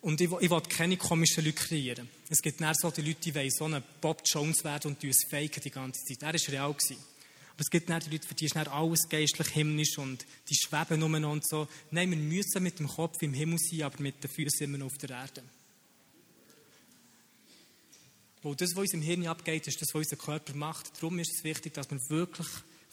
Und 0.00 0.20
ich, 0.20 0.30
ich 0.40 0.50
will 0.50 0.60
keine 0.62 0.96
komischen 0.96 1.44
Leute 1.44 1.56
kreieren. 1.56 2.08
Es 2.28 2.40
gibt 2.40 2.60
dann 2.60 2.74
so 2.74 2.90
die 2.90 3.02
Leute, 3.02 3.20
die 3.20 3.34
wollen 3.34 3.50
so 3.50 3.64
einen 3.66 3.82
Bob 4.00 4.22
Jones 4.24 4.64
werden 4.64 4.92
und 4.92 5.04
uns 5.04 5.24
faken 5.30 5.62
die 5.62 5.70
ganze 5.70 6.02
Zeit. 6.04 6.22
Er 6.22 6.32
war 6.32 6.52
real. 6.52 6.72
Gewesen. 6.72 6.96
Aber 7.52 7.60
es 7.60 7.70
gibt 7.70 7.90
dann 7.90 8.00
die 8.00 8.10
Leute, 8.10 8.26
für 8.26 8.34
die 8.34 8.46
ist 8.46 8.56
alles 8.56 9.08
geistlich 9.08 9.48
himmlisch 9.48 9.98
und 9.98 10.24
die 10.48 10.56
schweben 10.56 10.98
noch 11.00 11.30
und 11.30 11.46
so. 11.46 11.68
Nein, 11.90 12.10
wir 12.10 12.16
müssen 12.16 12.62
mit 12.62 12.78
dem 12.78 12.88
Kopf 12.88 13.20
im 13.20 13.34
Himmel 13.34 13.58
sein, 13.58 13.82
aber 13.82 14.02
mit 14.02 14.24
den 14.24 14.30
Füßen 14.30 14.64
immer 14.64 14.78
noch 14.78 14.86
auf 14.86 14.98
der 14.98 15.10
Erde. 15.10 15.42
Weil 18.42 18.54
das, 18.56 18.70
was 18.70 18.82
uns 18.82 18.94
im 18.94 19.02
Hirn 19.02 19.26
abgeht, 19.26 19.66
ist 19.66 19.80
das, 19.80 19.88
was 19.94 20.06
unser 20.06 20.16
Körper 20.16 20.54
macht. 20.54 20.90
Darum 20.96 21.18
ist 21.18 21.32
es 21.32 21.44
wichtig, 21.44 21.74
dass 21.74 21.90
wir 21.90 21.98
wirklich 22.08 22.48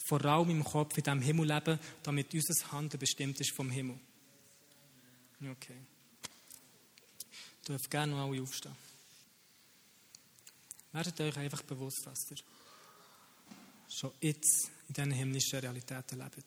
vor 0.06 0.24
allem 0.24 0.50
im 0.50 0.64
Kopf 0.64 0.96
in 0.96 1.04
diesem 1.04 1.22
Himmel 1.22 1.48
leben, 1.48 1.78
damit 2.02 2.32
unser 2.34 2.72
Handeln 2.72 2.98
bestimmt 2.98 3.40
ist 3.40 3.54
vom 3.54 3.70
Himmel. 3.70 3.98
Okay. 5.40 5.76
Du 7.64 7.72
dürft 7.72 7.90
gerne 7.90 8.12
noch 8.12 8.26
alle 8.26 8.42
aufstehen. 8.42 8.74
Werdet 10.92 11.20
euch 11.20 11.36
einfach 11.36 11.62
bewusst, 11.62 12.06
dass 12.06 12.30
ihr 12.30 12.38
schon 13.88 14.12
jetzt 14.20 14.70
in 14.88 14.94
diesen 14.94 15.12
himmlischen 15.12 15.58
Realitäten 15.58 16.18
lebt. 16.18 16.46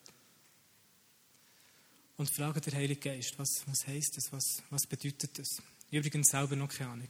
Und 2.18 2.30
fragt 2.30 2.66
der 2.66 2.74
Heilige 2.74 2.99
Geist, 2.99 3.34
was, 3.38 3.64
was 3.66 3.88
heisst 3.88 4.18
das, 4.18 4.32
was, 4.32 4.64
was 4.70 4.82
bedeutet 4.88 5.38
das? 5.38 5.47
Übrigens 5.89 6.30
selber 6.30 6.56
noch 6.56 6.70
keine 6.70 6.91
Ahnung. 6.91 7.08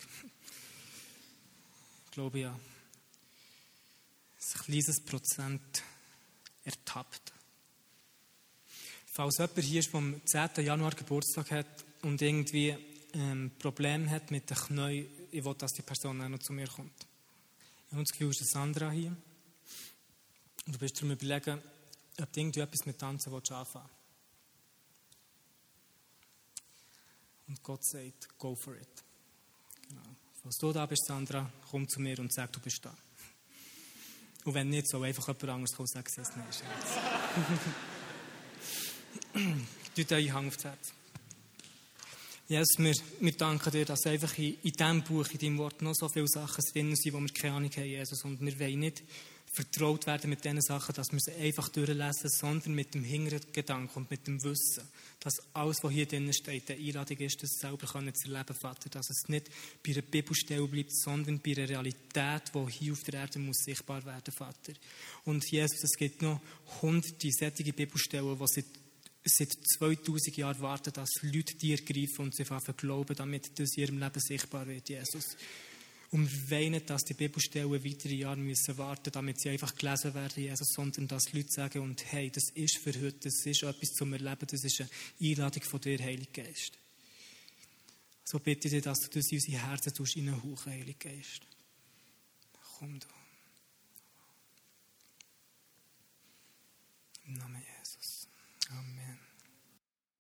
Ich 2.12 2.16
glaube 2.16 2.40
ja. 2.40 2.52
Ein 2.52 2.60
kleines 4.66 5.00
Prozent 5.00 5.82
ertappt. 6.66 7.32
Falls 9.06 9.38
jemand 9.38 9.60
hier 9.60 9.80
ist, 9.80 9.94
der 9.94 9.98
am 9.98 10.22
10. 10.26 10.66
Januar 10.66 10.92
Geburtstag 10.92 11.52
hat 11.52 11.86
und 12.02 12.22
irgendwie 12.22 12.76
ähm, 13.14 13.52
Probleme 13.58 14.10
hat 14.10 14.30
mit 14.30 14.50
den 14.50 14.58
Knien, 14.58 15.08
ich 15.32 15.46
will, 15.46 15.56
dass 15.56 15.72
die 15.72 15.84
Person 15.84 16.22
auch 16.22 16.28
noch 16.28 16.40
zu 16.40 16.52
mir 16.52 16.68
kommt. 16.68 17.08
Ich 17.88 17.94
habe 17.94 18.04
das 18.04 18.12
Gefühl, 18.12 18.32
ist 18.32 18.52
Sandra 18.52 18.92
hier. 18.92 19.16
Und 20.66 20.76
du 20.76 20.80
bist 20.80 20.98
darum 20.98 21.12
überlegen, 21.12 21.62
ob 22.20 22.34
du 22.34 22.40
irgendwie 22.42 22.60
etwas 22.60 22.86
mit 22.86 23.00
Tanzen 23.00 23.32
willst 23.32 23.54
anfangen 23.54 23.90
Und 27.48 27.64
Gott 27.64 27.86
sagt, 27.86 28.38
go 28.38 28.54
for 28.54 28.76
it. 28.76 29.11
Falls 30.44 30.58
du 30.58 30.72
da 30.74 30.86
bist, 30.86 31.06
Sandra, 31.06 31.52
komm 31.70 31.88
zu 31.88 32.02
mir 32.02 32.18
und 32.20 32.34
sag, 32.34 32.52
du 32.52 32.60
bist 32.60 32.84
da. 32.84 32.96
Und 34.44 34.54
wenn 34.56 34.70
nicht, 34.70 34.88
soll 34.88 35.06
einfach 35.06 35.28
jemand 35.28 35.50
anderes 35.50 35.76
kommen 35.76 35.88
und 35.88 35.94
sagen, 35.94 36.08
es 36.08 36.36
nicht. 36.36 36.64
Tut 39.96 40.12
euch 40.12 40.32
Hang 40.32 40.48
aufs 40.48 40.64
Herz. 40.64 40.94
Jesus, 42.48 42.80
wir, 42.80 42.94
wir 43.20 43.32
danken 43.34 43.72
dir, 43.72 43.86
dass 43.86 44.06
einfach 44.08 44.38
in, 44.38 44.58
in 44.64 44.72
diesem 44.72 45.04
Buch, 45.04 45.28
in 45.30 45.38
deinem 45.38 45.58
Wort 45.60 45.82
noch 45.82 45.94
so 45.94 46.10
viele 46.10 46.28
Sachen 46.28 46.64
drin 46.74 46.96
sind, 46.96 47.14
wo 47.14 47.20
wir 47.20 47.30
keine 47.30 47.54
Ahnung 47.56 47.72
haben, 47.72 47.86
Jesus. 47.86 48.24
Und 48.26 48.42
wir 48.42 48.60
wollen 48.60 48.80
nicht 48.80 49.04
vertraut 49.54 50.08
werden 50.08 50.30
mit 50.30 50.46
diesen 50.46 50.62
Sachen, 50.62 50.96
dass 50.96 51.12
wir 51.12 51.20
sie 51.20 51.34
einfach 51.34 51.68
durchlesen, 51.70 52.30
sondern 52.30 52.74
mit 52.74 52.94
dem 52.94 53.04
Hintergedanken 53.04 54.04
und 54.04 54.10
mit 54.10 54.26
dem 54.26 54.42
Wissen, 54.44 54.84
dass 55.20 55.36
alles, 55.54 55.78
was 55.84 55.92
hier 55.92 56.06
drin 56.06 56.32
steht, 56.34 56.72
eine 56.72 56.80
Einladung 56.80 57.18
ist, 57.18 57.44
das 57.44 57.60
selber 57.60 57.86
zu 57.86 57.98
erleben, 57.98 58.56
Vater. 58.56 58.90
Dass 58.90 59.10
es 59.10 59.28
nicht 59.28 59.52
bei 59.86 59.92
einer 59.92 60.04
Bibelstelle 60.04 60.68
bleibt, 60.68 60.96
sondern 60.96 61.40
bei 61.40 61.52
einer 61.52 61.68
Realität, 61.68 62.44
die 62.56 62.72
hier 62.72 62.94
auf 62.94 63.02
der 63.02 63.16
Erde 63.16 63.40
muss 63.40 63.58
sichtbar 63.58 64.06
werden, 64.06 64.34
Vater. 64.34 64.74
Und 65.26 65.50
Jesus, 65.52 65.84
es 65.84 65.98
gibt 65.98 66.22
noch 66.22 66.40
hunderte 66.82 67.30
solche 67.32 67.74
Bibelstellen, 67.74 68.38
die 68.40 68.48
seit 68.48 68.66
seit 69.24 69.52
2000 69.78 70.36
Jahren 70.38 70.62
warten, 70.62 70.94
dass 70.94 71.10
Leute 71.22 71.56
dir 71.56 71.78
greifen 71.78 72.24
und 72.24 72.36
sie 72.36 72.42
einfach 72.42 72.76
glauben, 72.76 73.16
damit 73.16 73.52
das 73.60 73.76
in 73.76 73.84
ihrem 73.84 74.00
Leben 74.00 74.20
sichtbar 74.20 74.66
wird, 74.66 74.90
Jesus 74.90 75.38
und 76.12 76.52
weinen, 76.52 76.86
dass 76.86 77.06
die 77.06 77.14
Bibelstellen 77.14 77.72
weitere 77.72 78.14
Jahre 78.14 78.38
müssen 78.38 78.78
warten 78.78 79.12
damit 79.12 79.40
sie 79.40 79.50
einfach 79.50 79.74
gelesen 79.76 80.14
werden, 80.14 80.44
Jesus, 80.44 80.74
sondern 80.74 81.08
dass 81.08 81.32
Leute 81.32 81.52
sagen, 81.52 81.80
und 81.80 82.04
hey, 82.12 82.30
das 82.30 82.50
ist 82.50 82.78
für 82.78 82.94
heute, 82.94 83.30
das 83.30 83.46
ist 83.46 83.64
etwas 83.64 83.94
zum 83.94 84.12
Erleben, 84.14 84.46
das 84.46 84.64
ist 84.64 84.82
eine 84.82 84.90
Einladung 85.22 85.64
von 85.64 85.80
dir, 85.80 86.00
Heiliger 86.00 86.44
Geist. 86.44 86.78
So 88.26 88.40
bitte 88.40 88.68
ich 88.68 88.74
dich, 88.74 88.84
dass 88.84 89.00
du 89.00 89.20
das 89.20 89.32
in 89.32 89.38
unsere 89.38 89.68
Herzen 89.68 89.94
tust, 89.94 90.16
in 90.18 90.28
einen 90.28 90.44
Hauch, 90.44 90.66
Heiliger 90.66 91.10
Geist. 91.10 91.42
Komm 92.78 93.00
da. 93.00 93.08
Im 97.26 97.34
Namen 97.34 97.62
Jesus. 97.80 98.28
Amen. 98.70 99.21